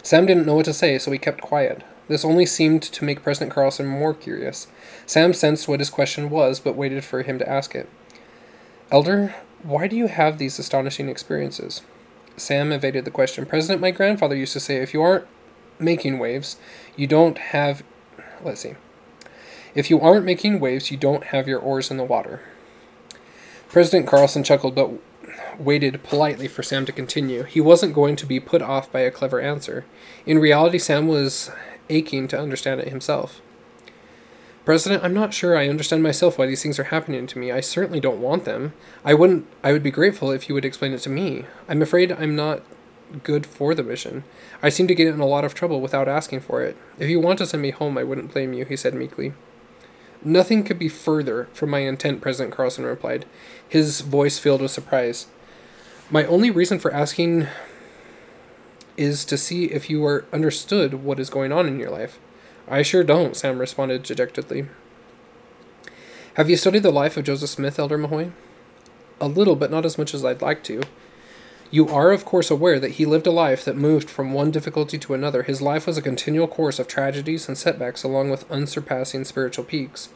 Sam 0.02 0.26
didn't 0.26 0.48
know 0.48 0.56
what 0.56 0.66
to 0.66 0.74
say, 0.74 0.98
so 0.98 1.12
he 1.12 1.20
kept 1.20 1.42
quiet. 1.42 1.84
This 2.08 2.24
only 2.24 2.46
seemed 2.46 2.82
to 2.84 3.04
make 3.04 3.24
President 3.24 3.54
Carlson 3.54 3.86
more 3.86 4.14
curious. 4.14 4.68
Sam 5.06 5.34
sensed 5.34 5.68
what 5.68 5.80
his 5.80 5.90
question 5.90 6.30
was, 6.30 6.60
but 6.60 6.76
waited 6.76 7.04
for 7.04 7.22
him 7.22 7.38
to 7.40 7.50
ask 7.50 7.76
it. 7.76 7.90
Elder, 8.92 9.36
why 9.64 9.88
do 9.88 9.96
you 9.96 10.08
have 10.08 10.38
these 10.38 10.60
astonishing 10.60 11.10
experiences? 11.10 11.82
Sam 12.38 12.72
evaded 12.72 13.04
the 13.04 13.12
question. 13.12 13.46
President, 13.46 13.82
my 13.82 13.92
grandfather 13.92 14.36
used 14.36 14.54
to 14.54 14.60
say, 14.60 14.78
if 14.78 14.94
you 14.94 15.02
aren't 15.02 15.26
making 15.80 16.20
waves, 16.20 16.58
you 16.96 17.08
don't 17.08 17.38
have. 17.38 17.84
Let's 18.42 18.62
see. 18.62 18.76
If 19.76 19.90
you 19.90 20.00
aren't 20.00 20.26
making 20.26 20.60
waves, 20.60 20.90
you 20.92 20.98
don't 20.98 21.26
have 21.26 21.48
your 21.48 21.60
oars 21.60 21.92
in 21.92 21.98
the 21.98 22.04
water. 22.04 22.42
President 23.68 24.08
Carlson 24.08 24.44
chuckled, 24.44 24.76
but 24.76 24.92
waited 25.60 26.04
politely 26.04 26.48
for 26.48 26.64
Sam 26.64 26.86
to 26.86 26.92
continue. 26.92 27.44
He 27.44 27.60
wasn't 27.60 27.94
going 27.94 28.16
to 28.16 28.26
be 28.26 28.40
put 28.40 28.62
off 28.62 28.92
by 28.92 29.02
a 29.02 29.12
clever 29.12 29.42
answer. 29.42 29.86
In 30.26 30.40
reality, 30.40 30.80
Sam 30.80 31.08
was 31.08 31.52
aching 31.90 32.28
to 32.30 32.40
understand 32.40 32.82
it 32.82 32.90
himself. 32.90 33.42
President, 34.66 35.04
I'm 35.04 35.14
not 35.14 35.34
sure 35.34 35.58
I 35.58 35.70
understand 35.70 36.04
myself 36.04 36.38
why 36.38 36.46
these 36.46 36.62
things 36.62 36.78
are 36.78 36.86
happening 36.86 37.26
to 37.28 37.40
me. 37.40 37.52
I 37.54 37.62
certainly 37.62 38.02
don't 38.02 38.22
want 38.22 38.44
them. 38.44 38.74
I 39.06 39.14
wouldn't 39.14 39.48
I 39.64 39.72
would 39.72 39.84
be 39.84 39.92
grateful 39.92 40.32
if 40.32 40.50
you 40.50 40.56
would 40.56 40.66
explain 40.66 40.92
it 40.92 41.00
to 41.00 41.10
me. 41.10 41.46
I'm 41.70 41.82
afraid 41.82 42.12
I'm 42.12 42.36
not 42.36 42.64
good 43.24 43.46
for 43.46 43.74
the 43.74 43.84
mission. 43.84 44.26
I 44.62 44.68
seem 44.68 44.88
to 44.88 44.96
get 44.96 45.08
in 45.08 45.20
a 45.20 45.26
lot 45.26 45.46
of 45.46 45.54
trouble 45.54 45.80
without 45.80 46.10
asking 46.10 46.42
for 46.42 46.62
it. 46.62 46.76
If 47.00 47.10
you 47.10 47.20
want 47.20 47.40
to 47.40 47.46
send 47.46 47.64
me 47.64 47.72
home, 47.72 47.98
I 47.98 48.04
wouldn't 48.04 48.34
blame 48.34 48.54
you, 48.54 48.66
he 48.66 48.76
said 48.76 48.94
meekly. 48.94 49.34
Nothing 50.24 50.64
could 50.64 50.80
be 50.80 50.90
further 50.90 51.48
from 51.54 51.70
my 51.70 51.80
intent, 51.80 52.22
President 52.22 52.54
Carlson 52.54 52.86
replied, 52.86 53.26
his 53.68 54.02
voice 54.02 54.40
filled 54.40 54.62
with 54.62 54.72
surprise. 54.72 55.28
My 56.10 56.26
only 56.26 56.52
reason 56.52 56.80
for 56.80 56.94
asking 56.94 57.48
is 58.98 59.24
to 59.26 59.38
see 59.38 59.66
if 59.66 59.90
you 59.90 60.06
are 60.06 60.26
understood 60.34 60.96
what 60.96 61.20
is 61.20 61.30
going 61.30 61.52
on 61.52 61.68
in 61.68 61.80
your 61.80 61.92
life. 61.92 62.20
I 62.68 62.82
sure 62.82 63.04
don't, 63.04 63.36
Sam 63.36 63.60
responded 63.60 64.04
dejectedly. 64.04 64.68
Have 66.34 66.50
you 66.50 66.58
studied 66.58 66.84
the 66.84 66.92
life 66.92 67.16
of 67.16 67.24
Joseph 67.24 67.50
Smith, 67.50 67.80
Elder 67.80 67.98
Mahoy? 67.98 68.32
A 69.22 69.28
little, 69.28 69.56
but 69.56 69.72
not 69.72 69.86
as 69.86 69.98
much 69.98 70.14
as 70.14 70.26
I'd 70.26 70.42
like 70.42 70.64
to. 70.66 70.82
You 71.70 71.88
are, 71.90 72.12
of 72.12 72.26
course, 72.26 72.50
aware 72.50 72.80
that 72.80 72.92
he 72.92 73.06
lived 73.06 73.28
a 73.28 73.32
life 73.32 73.66
that 73.66 73.76
moved 73.76 74.10
from 74.10 74.34
one 74.34 74.52
difficulty 74.52 74.98
to 75.00 75.14
another. 75.14 75.44
His 75.44 75.62
life 75.62 75.88
was 75.88 75.98
a 75.98 76.02
continual 76.02 76.48
course 76.48 76.80
of 76.80 76.88
tragedies 76.88 77.48
and 77.48 77.58
setbacks, 77.58 78.04
along 78.04 78.30
with 78.30 78.50
unsurpassing 78.52 79.26
spiritual 79.26 79.66
peaks. 79.66 80.10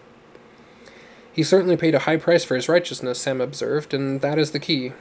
He 1.33 1.43
certainly 1.43 1.77
paid 1.77 1.95
a 1.95 1.99
high 1.99 2.17
price 2.17 2.43
for 2.43 2.55
his 2.55 2.69
righteousness, 2.69 3.19
Sam 3.19 3.41
observed, 3.41 3.93
and 3.93 4.21
that 4.21 4.37
is 4.37 4.51
the 4.51 4.59
key, 4.59 4.93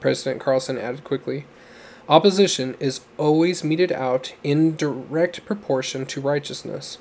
President 0.00 0.40
Carlson 0.40 0.78
added 0.78 1.04
quickly. 1.04 1.44
Opposition 2.08 2.74
is 2.80 3.00
always 3.16 3.62
meted 3.62 3.92
out 3.92 4.34
in 4.42 4.74
direct 4.74 5.44
proportion 5.44 6.04
to 6.06 6.20
righteousness. 6.20 6.98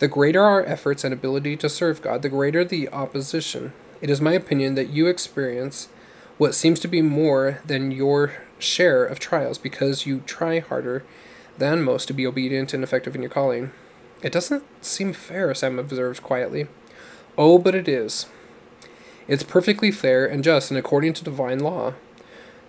The 0.00 0.08
greater 0.08 0.42
our 0.42 0.64
efforts 0.64 1.02
and 1.02 1.14
ability 1.14 1.56
to 1.56 1.68
serve 1.68 2.02
God, 2.02 2.22
the 2.22 2.28
greater 2.28 2.64
the 2.64 2.88
opposition. 2.90 3.72
It 4.02 4.10
is 4.10 4.20
my 4.20 4.32
opinion 4.32 4.74
that 4.74 4.90
you 4.90 5.06
experience 5.06 5.88
what 6.36 6.54
seems 6.54 6.78
to 6.80 6.88
be 6.88 7.02
more 7.02 7.60
than 7.64 7.90
your 7.90 8.34
share 8.58 9.04
of 9.04 9.18
trials 9.18 9.58
because 9.58 10.06
you 10.06 10.20
try 10.20 10.60
harder 10.60 11.04
than 11.56 11.82
most 11.82 12.06
to 12.06 12.12
be 12.12 12.26
obedient 12.26 12.74
and 12.74 12.84
effective 12.84 13.14
in 13.14 13.22
your 13.22 13.30
calling. 13.30 13.72
It 14.22 14.32
doesn't 14.32 14.62
seem 14.84 15.14
fair, 15.14 15.54
Sam 15.54 15.78
observed 15.78 16.22
quietly. 16.22 16.68
Oh, 17.36 17.58
but 17.58 17.74
it 17.74 17.88
is. 17.88 18.26
It's 19.26 19.42
perfectly 19.42 19.90
fair 19.90 20.26
and 20.26 20.44
just 20.44 20.70
and 20.70 20.78
according 20.78 21.14
to 21.14 21.24
divine 21.24 21.60
law. 21.60 21.94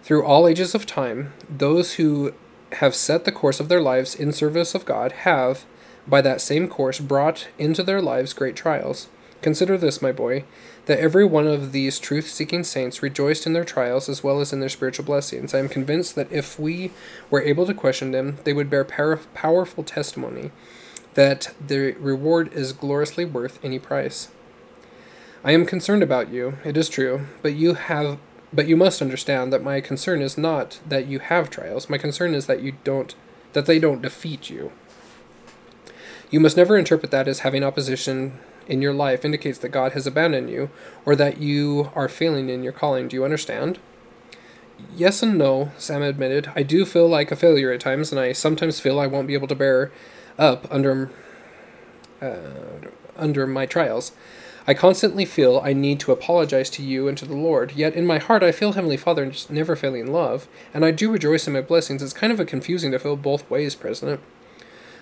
Through 0.04 0.26
all 0.26 0.48
ages 0.48 0.74
of 0.74 0.86
time, 0.86 1.34
those 1.50 1.94
who 1.94 2.34
have 2.74 2.96
set 2.96 3.26
the 3.26 3.32
course 3.32 3.60
of 3.60 3.70
their 3.70 3.82
lives 3.82 4.16
in 4.16 4.32
service 4.32 4.76
of 4.76 4.86
God 4.86 5.12
have, 5.12 5.66
by 6.08 6.22
that 6.22 6.42
same 6.42 6.68
course, 6.68 7.00
brought 7.00 7.48
into 7.58 7.84
their 7.84 8.02
lives 8.02 8.34
great 8.34 8.56
trials. 8.56 9.08
Consider 9.42 9.78
this, 9.78 10.02
my 10.02 10.12
boy, 10.12 10.44
that 10.86 11.00
every 11.00 11.24
one 11.24 11.48
of 11.48 11.72
these 11.72 11.98
truth 11.98 12.28
seeking 12.28 12.64
saints 12.64 13.02
rejoiced 13.02 13.48
in 13.48 13.54
their 13.54 13.64
trials 13.64 14.10
as 14.10 14.24
well 14.24 14.42
as 14.42 14.52
in 14.52 14.60
their 14.60 14.70
spiritual 14.70 15.06
blessings. 15.06 15.54
I 15.54 15.60
am 15.60 15.70
convinced 15.70 16.16
that 16.16 16.32
if 16.32 16.60
we 16.60 16.92
were 17.30 17.42
able 17.42 17.66
to 17.66 17.74
question 17.74 18.12
them, 18.12 18.38
they 18.44 18.54
would 18.54 18.70
bear 18.70 18.84
power- 18.84 19.22
powerful 19.34 19.84
testimony 19.84 20.52
that 21.14 21.54
the 21.66 21.94
reward 21.94 22.52
is 22.54 22.74
gloriously 22.74 23.26
worth 23.26 23.64
any 23.64 23.80
price. 23.80 24.30
I 25.44 25.54
am 25.54 25.66
concerned 25.66 26.04
about 26.04 26.30
you, 26.30 26.58
it 26.66 26.76
is 26.76 26.90
true, 26.90 27.28
but 27.42 27.54
you 27.54 27.76
have 27.76 28.20
but 28.52 28.68
you 28.68 28.76
must 28.76 29.02
understand 29.02 29.54
that 29.54 29.64
my 29.64 29.82
concern 29.82 30.22
is 30.22 30.38
not 30.38 30.80
that 30.88 31.08
you 31.08 31.20
have 31.20 31.50
trials. 31.50 31.90
My 31.90 31.98
concern 31.98 32.34
is 32.34 32.48
that 32.48 32.62
you 32.62 32.74
don't 32.84 33.16
that 33.54 33.66
they 33.66 33.80
don't 33.80 34.02
defeat 34.02 34.50
you. 34.50 34.72
You 36.30 36.40
must 36.40 36.58
never 36.58 36.78
interpret 36.78 37.12
that 37.12 37.28
as 37.28 37.40
having 37.40 37.64
opposition 37.64 38.40
in 38.68 38.82
your 38.82 38.94
life 38.94 39.26
indicates 39.26 39.58
that 39.60 39.70
God 39.70 39.94
has 39.94 40.06
abandoned 40.06 40.50
you 40.50 40.70
or 41.06 41.16
that 41.16 41.40
you 41.40 41.90
are 41.96 42.08
failing 42.08 42.50
in 42.50 42.64
your 42.64 42.74
calling. 42.74 43.08
Do 43.08 43.16
you 43.16 43.26
understand? 43.26 43.80
Yes 44.96 45.24
and 45.24 45.38
no, 45.38 45.72
Sam 45.78 46.04
admitted. 46.04 46.52
I 46.56 46.64
do 46.64 46.86
feel 46.86 47.08
like 47.08 47.32
a 47.32 47.36
failure 47.36 47.72
at 47.72 47.82
times, 47.82 48.12
and 48.12 48.20
I 48.20 48.32
sometimes 48.32 48.80
feel 48.80 49.00
I 49.00 49.08
won't 49.08 49.28
be 49.28 49.34
able 49.34 49.48
to 49.48 49.56
bear 49.56 49.92
up 50.38 50.68
under 50.72 51.12
uh, 52.22 52.88
under 53.18 53.46
my 53.46 53.66
trials. 53.66 54.14
I 54.68 54.74
constantly 54.74 55.26
feel 55.26 55.62
I 55.64 55.74
need 55.74 56.00
to 56.02 56.12
apologize 56.12 56.70
to 56.72 56.84
you 56.84 57.08
and 57.08 57.18
to 57.18 57.26
the 57.26 57.36
Lord, 57.36 57.72
yet 57.74 57.96
in 57.96 58.06
my 58.06 58.20
heart 58.20 58.44
I 58.44 58.52
feel 58.52 58.74
Heavenly 58.74 58.98
Father 58.98 59.32
never 59.50 59.76
failing 59.76 60.02
in 60.02 60.14
love, 60.14 60.48
and 60.74 60.86
I 60.86 60.92
do 60.92 61.12
rejoice 61.12 61.48
in 61.48 61.54
my 61.54 61.62
blessings. 61.62 62.04
It's 62.04 62.14
kind 62.14 62.32
of 62.32 62.40
a 62.40 62.46
confusing 62.46 62.92
to 62.92 63.00
feel 63.00 63.16
both 63.16 63.50
ways, 63.50 63.76
President. 63.76 64.22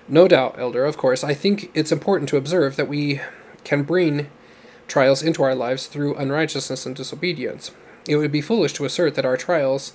No 0.07 0.27
doubt, 0.27 0.55
Elder, 0.57 0.85
of 0.85 0.97
course. 0.97 1.23
I 1.23 1.33
think 1.33 1.69
it's 1.73 1.91
important 1.91 2.29
to 2.29 2.37
observe 2.37 2.77
that 2.77 2.87
we 2.87 3.19
can 3.63 3.83
bring 3.83 4.29
trials 4.87 5.21
into 5.21 5.43
our 5.43 5.55
lives 5.55 5.87
through 5.87 6.15
unrighteousness 6.15 6.85
and 6.85 6.95
disobedience. 6.95 7.71
It 8.07 8.15
would 8.15 8.31
be 8.31 8.41
foolish 8.41 8.71
to 8.73 8.85
assert 8.85 9.15
that 9.15 9.25
our 9.25 9.35
trials, 9.35 9.93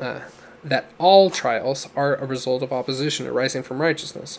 uh, 0.00 0.20
that 0.62 0.86
all 0.98 1.28
trials, 1.28 1.88
are 1.94 2.16
a 2.16 2.24
result 2.24 2.62
of 2.62 2.72
opposition 2.72 3.26
arising 3.26 3.62
from 3.62 3.82
righteousness. 3.82 4.38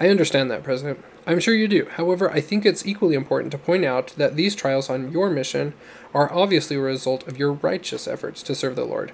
I 0.00 0.08
understand 0.08 0.50
that, 0.50 0.64
President. 0.64 1.04
I'm 1.26 1.38
sure 1.38 1.54
you 1.54 1.68
do. 1.68 1.86
However, 1.86 2.30
I 2.30 2.40
think 2.40 2.66
it's 2.66 2.84
equally 2.84 3.14
important 3.14 3.52
to 3.52 3.58
point 3.58 3.84
out 3.84 4.08
that 4.16 4.34
these 4.34 4.56
trials 4.56 4.90
on 4.90 5.12
your 5.12 5.30
mission 5.30 5.74
are 6.12 6.32
obviously 6.32 6.76
a 6.76 6.80
result 6.80 7.26
of 7.28 7.38
your 7.38 7.52
righteous 7.52 8.08
efforts 8.08 8.42
to 8.44 8.54
serve 8.54 8.74
the 8.74 8.84
Lord. 8.84 9.12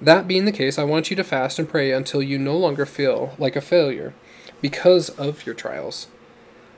That 0.00 0.28
being 0.28 0.44
the 0.44 0.52
case, 0.52 0.78
I 0.78 0.84
want 0.84 1.10
you 1.10 1.16
to 1.16 1.24
fast 1.24 1.58
and 1.58 1.68
pray 1.68 1.90
until 1.90 2.22
you 2.22 2.38
no 2.38 2.56
longer 2.56 2.86
feel 2.86 3.34
like 3.38 3.56
a 3.56 3.60
failure 3.60 4.14
because 4.60 5.08
of 5.10 5.44
your 5.44 5.54
trials. 5.54 6.08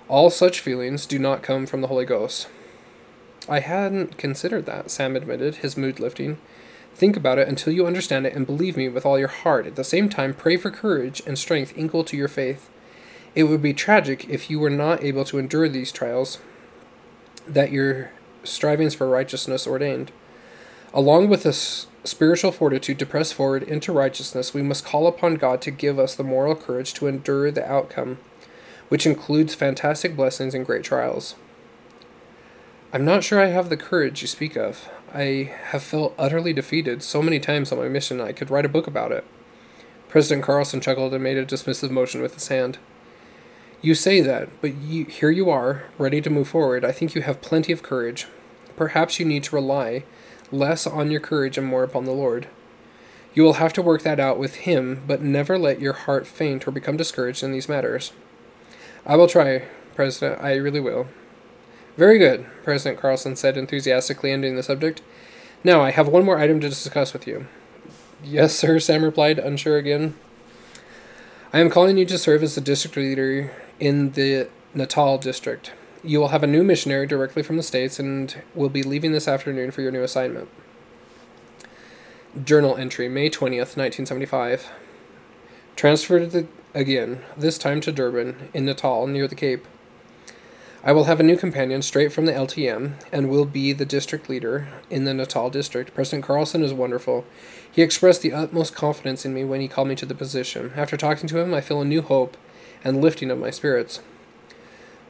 All 0.08 0.30
such 0.30 0.60
feelings 0.60 1.04
do 1.06 1.18
not 1.18 1.42
come 1.42 1.66
from 1.66 1.80
the 1.80 1.88
Holy 1.88 2.04
Ghost. 2.04 2.48
I 3.48 3.60
hadn't 3.60 4.16
considered 4.16 4.66
that, 4.66 4.90
Sam 4.90 5.16
admitted, 5.16 5.56
his 5.56 5.76
mood 5.76 6.00
lifting. 6.00 6.38
Think 6.94 7.16
about 7.16 7.38
it 7.38 7.48
until 7.48 7.72
you 7.72 7.86
understand 7.86 8.26
it 8.26 8.34
and 8.34 8.46
believe 8.46 8.76
me 8.76 8.88
with 8.88 9.04
all 9.04 9.18
your 9.18 9.28
heart. 9.28 9.66
At 9.66 9.76
the 9.76 9.84
same 9.84 10.08
time, 10.08 10.32
pray 10.32 10.56
for 10.56 10.70
courage 10.70 11.22
and 11.26 11.38
strength 11.38 11.74
equal 11.76 12.04
to 12.04 12.16
your 12.16 12.28
faith. 12.28 12.70
It 13.36 13.44
would 13.44 13.62
be 13.62 13.72
tragic 13.72 14.28
if 14.28 14.50
you 14.50 14.58
were 14.58 14.70
not 14.70 15.04
able 15.04 15.24
to 15.26 15.38
endure 15.38 15.68
these 15.68 15.92
trials 15.92 16.38
that 17.46 17.70
your 17.70 18.10
strivings 18.42 18.94
for 18.94 19.08
righteousness 19.08 19.66
ordained. 19.66 20.10
Along 20.92 21.28
with 21.28 21.44
this 21.44 21.86
spiritual 22.02 22.50
fortitude 22.50 22.98
to 22.98 23.06
press 23.06 23.30
forward 23.30 23.62
into 23.62 23.92
righteousness, 23.92 24.52
we 24.52 24.62
must 24.62 24.84
call 24.84 25.06
upon 25.06 25.36
God 25.36 25.60
to 25.62 25.70
give 25.70 25.98
us 25.98 26.16
the 26.16 26.24
moral 26.24 26.56
courage 26.56 26.94
to 26.94 27.06
endure 27.06 27.52
the 27.52 27.70
outcome 27.70 28.18
which 28.88 29.06
includes 29.06 29.54
fantastic 29.54 30.16
blessings 30.16 30.54
and 30.54 30.66
great 30.66 30.84
trials. 30.84 31.34
I'm 32.92 33.04
not 33.04 33.24
sure 33.24 33.40
I 33.40 33.46
have 33.46 33.68
the 33.68 33.76
courage 33.76 34.22
you 34.22 34.28
speak 34.28 34.56
of. 34.56 34.88
I 35.12 35.52
have 35.70 35.82
felt 35.82 36.14
utterly 36.18 36.52
defeated 36.52 37.02
so 37.02 37.20
many 37.20 37.40
times 37.40 37.72
on 37.72 37.78
my 37.78 37.88
mission 37.88 38.20
I 38.20 38.32
could 38.32 38.50
write 38.50 38.64
a 38.64 38.70
book 38.70 38.86
about 38.86 39.12
it. 39.12 39.24
President 40.08 40.44
Carlson 40.44 40.80
chuckled 40.80 41.12
and 41.14 41.22
made 41.22 41.36
a 41.36 41.44
dismissive 41.44 41.90
motion 41.90 42.22
with 42.22 42.34
his 42.34 42.48
hand. 42.48 42.78
You 43.86 43.94
say 43.94 44.20
that, 44.20 44.48
but 44.60 44.74
you, 44.74 45.04
here 45.04 45.30
you 45.30 45.48
are, 45.48 45.84
ready 45.96 46.20
to 46.20 46.28
move 46.28 46.48
forward. 46.48 46.84
I 46.84 46.90
think 46.90 47.14
you 47.14 47.22
have 47.22 47.40
plenty 47.40 47.72
of 47.72 47.84
courage. 47.84 48.26
Perhaps 48.74 49.20
you 49.20 49.24
need 49.24 49.44
to 49.44 49.54
rely 49.54 50.02
less 50.50 50.88
on 50.88 51.12
your 51.12 51.20
courage 51.20 51.56
and 51.56 51.68
more 51.68 51.84
upon 51.84 52.04
the 52.04 52.10
Lord. 52.10 52.48
You 53.32 53.44
will 53.44 53.62
have 53.62 53.72
to 53.74 53.82
work 53.82 54.02
that 54.02 54.18
out 54.18 54.40
with 54.40 54.56
Him, 54.56 55.04
but 55.06 55.22
never 55.22 55.56
let 55.56 55.78
your 55.78 55.92
heart 55.92 56.26
faint 56.26 56.66
or 56.66 56.72
become 56.72 56.96
discouraged 56.96 57.44
in 57.44 57.52
these 57.52 57.68
matters. 57.68 58.10
I 59.06 59.14
will 59.14 59.28
try, 59.28 59.68
President. 59.94 60.42
I 60.42 60.56
really 60.56 60.80
will. 60.80 61.06
Very 61.96 62.18
good, 62.18 62.44
President 62.64 63.00
Carlson 63.00 63.36
said 63.36 63.56
enthusiastically, 63.56 64.32
ending 64.32 64.56
the 64.56 64.64
subject. 64.64 65.00
Now, 65.62 65.80
I 65.82 65.92
have 65.92 66.08
one 66.08 66.24
more 66.24 66.40
item 66.40 66.58
to 66.58 66.68
discuss 66.68 67.12
with 67.12 67.28
you. 67.28 67.46
Yes, 68.24 68.52
sir, 68.52 68.80
Sam 68.80 69.04
replied, 69.04 69.38
unsure 69.38 69.76
again. 69.76 70.16
I 71.52 71.60
am 71.60 71.70
calling 71.70 71.96
you 71.96 72.04
to 72.06 72.18
serve 72.18 72.42
as 72.42 72.56
the 72.56 72.60
district 72.60 72.96
leader 72.96 73.52
in 73.78 74.12
the 74.12 74.48
Natal 74.74 75.18
district. 75.18 75.72
You 76.02 76.20
will 76.20 76.28
have 76.28 76.42
a 76.42 76.46
new 76.46 76.62
missionary 76.62 77.06
directly 77.06 77.42
from 77.42 77.56
the 77.56 77.62
States 77.62 77.98
and 77.98 78.42
will 78.54 78.68
be 78.68 78.82
leaving 78.82 79.12
this 79.12 79.26
afternoon 79.26 79.70
for 79.70 79.82
your 79.82 79.90
new 79.90 80.02
assignment. 80.02 80.48
Journal 82.42 82.76
entry, 82.76 83.08
May 83.08 83.30
20th, 83.30 83.76
1975. 83.76 84.68
Transferred 85.74 86.30
the, 86.30 86.46
again, 86.74 87.22
this 87.36 87.58
time 87.58 87.80
to 87.80 87.92
Durban, 87.92 88.50
in 88.54 88.66
Natal, 88.66 89.06
near 89.06 89.26
the 89.26 89.34
Cape. 89.34 89.66
I 90.84 90.92
will 90.92 91.04
have 91.04 91.18
a 91.18 91.24
new 91.24 91.36
companion 91.36 91.82
straight 91.82 92.12
from 92.12 92.26
the 92.26 92.32
LTM 92.32 92.92
and 93.10 93.28
will 93.28 93.44
be 93.44 93.72
the 93.72 93.84
district 93.84 94.28
leader 94.28 94.68
in 94.88 95.04
the 95.04 95.12
Natal 95.12 95.50
district. 95.50 95.94
President 95.94 96.24
Carlson 96.24 96.62
is 96.62 96.72
wonderful. 96.72 97.24
He 97.72 97.82
expressed 97.82 98.22
the 98.22 98.32
utmost 98.32 98.74
confidence 98.74 99.24
in 99.24 99.34
me 99.34 99.42
when 99.42 99.60
he 99.60 99.66
called 99.66 99.88
me 99.88 99.96
to 99.96 100.06
the 100.06 100.14
position. 100.14 100.72
After 100.76 100.96
talking 100.96 101.28
to 101.28 101.38
him, 101.38 101.52
I 101.52 101.60
feel 101.60 101.80
a 101.80 101.84
new 101.84 102.02
hope 102.02 102.36
and 102.86 103.02
lifting 103.02 103.32
of 103.32 103.38
my 103.38 103.50
spirits. 103.50 103.98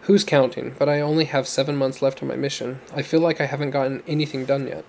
Who's 0.02 0.24
counting? 0.24 0.74
But 0.78 0.88
I 0.88 1.02
only 1.02 1.26
have 1.26 1.46
seven 1.46 1.76
months 1.76 2.00
left 2.00 2.22
on 2.22 2.28
my 2.28 2.34
mission. 2.34 2.80
I 2.94 3.02
feel 3.02 3.20
like 3.20 3.38
I 3.38 3.44
haven't 3.44 3.72
gotten 3.72 4.02
anything 4.08 4.46
done 4.46 4.66
yet. 4.66 4.86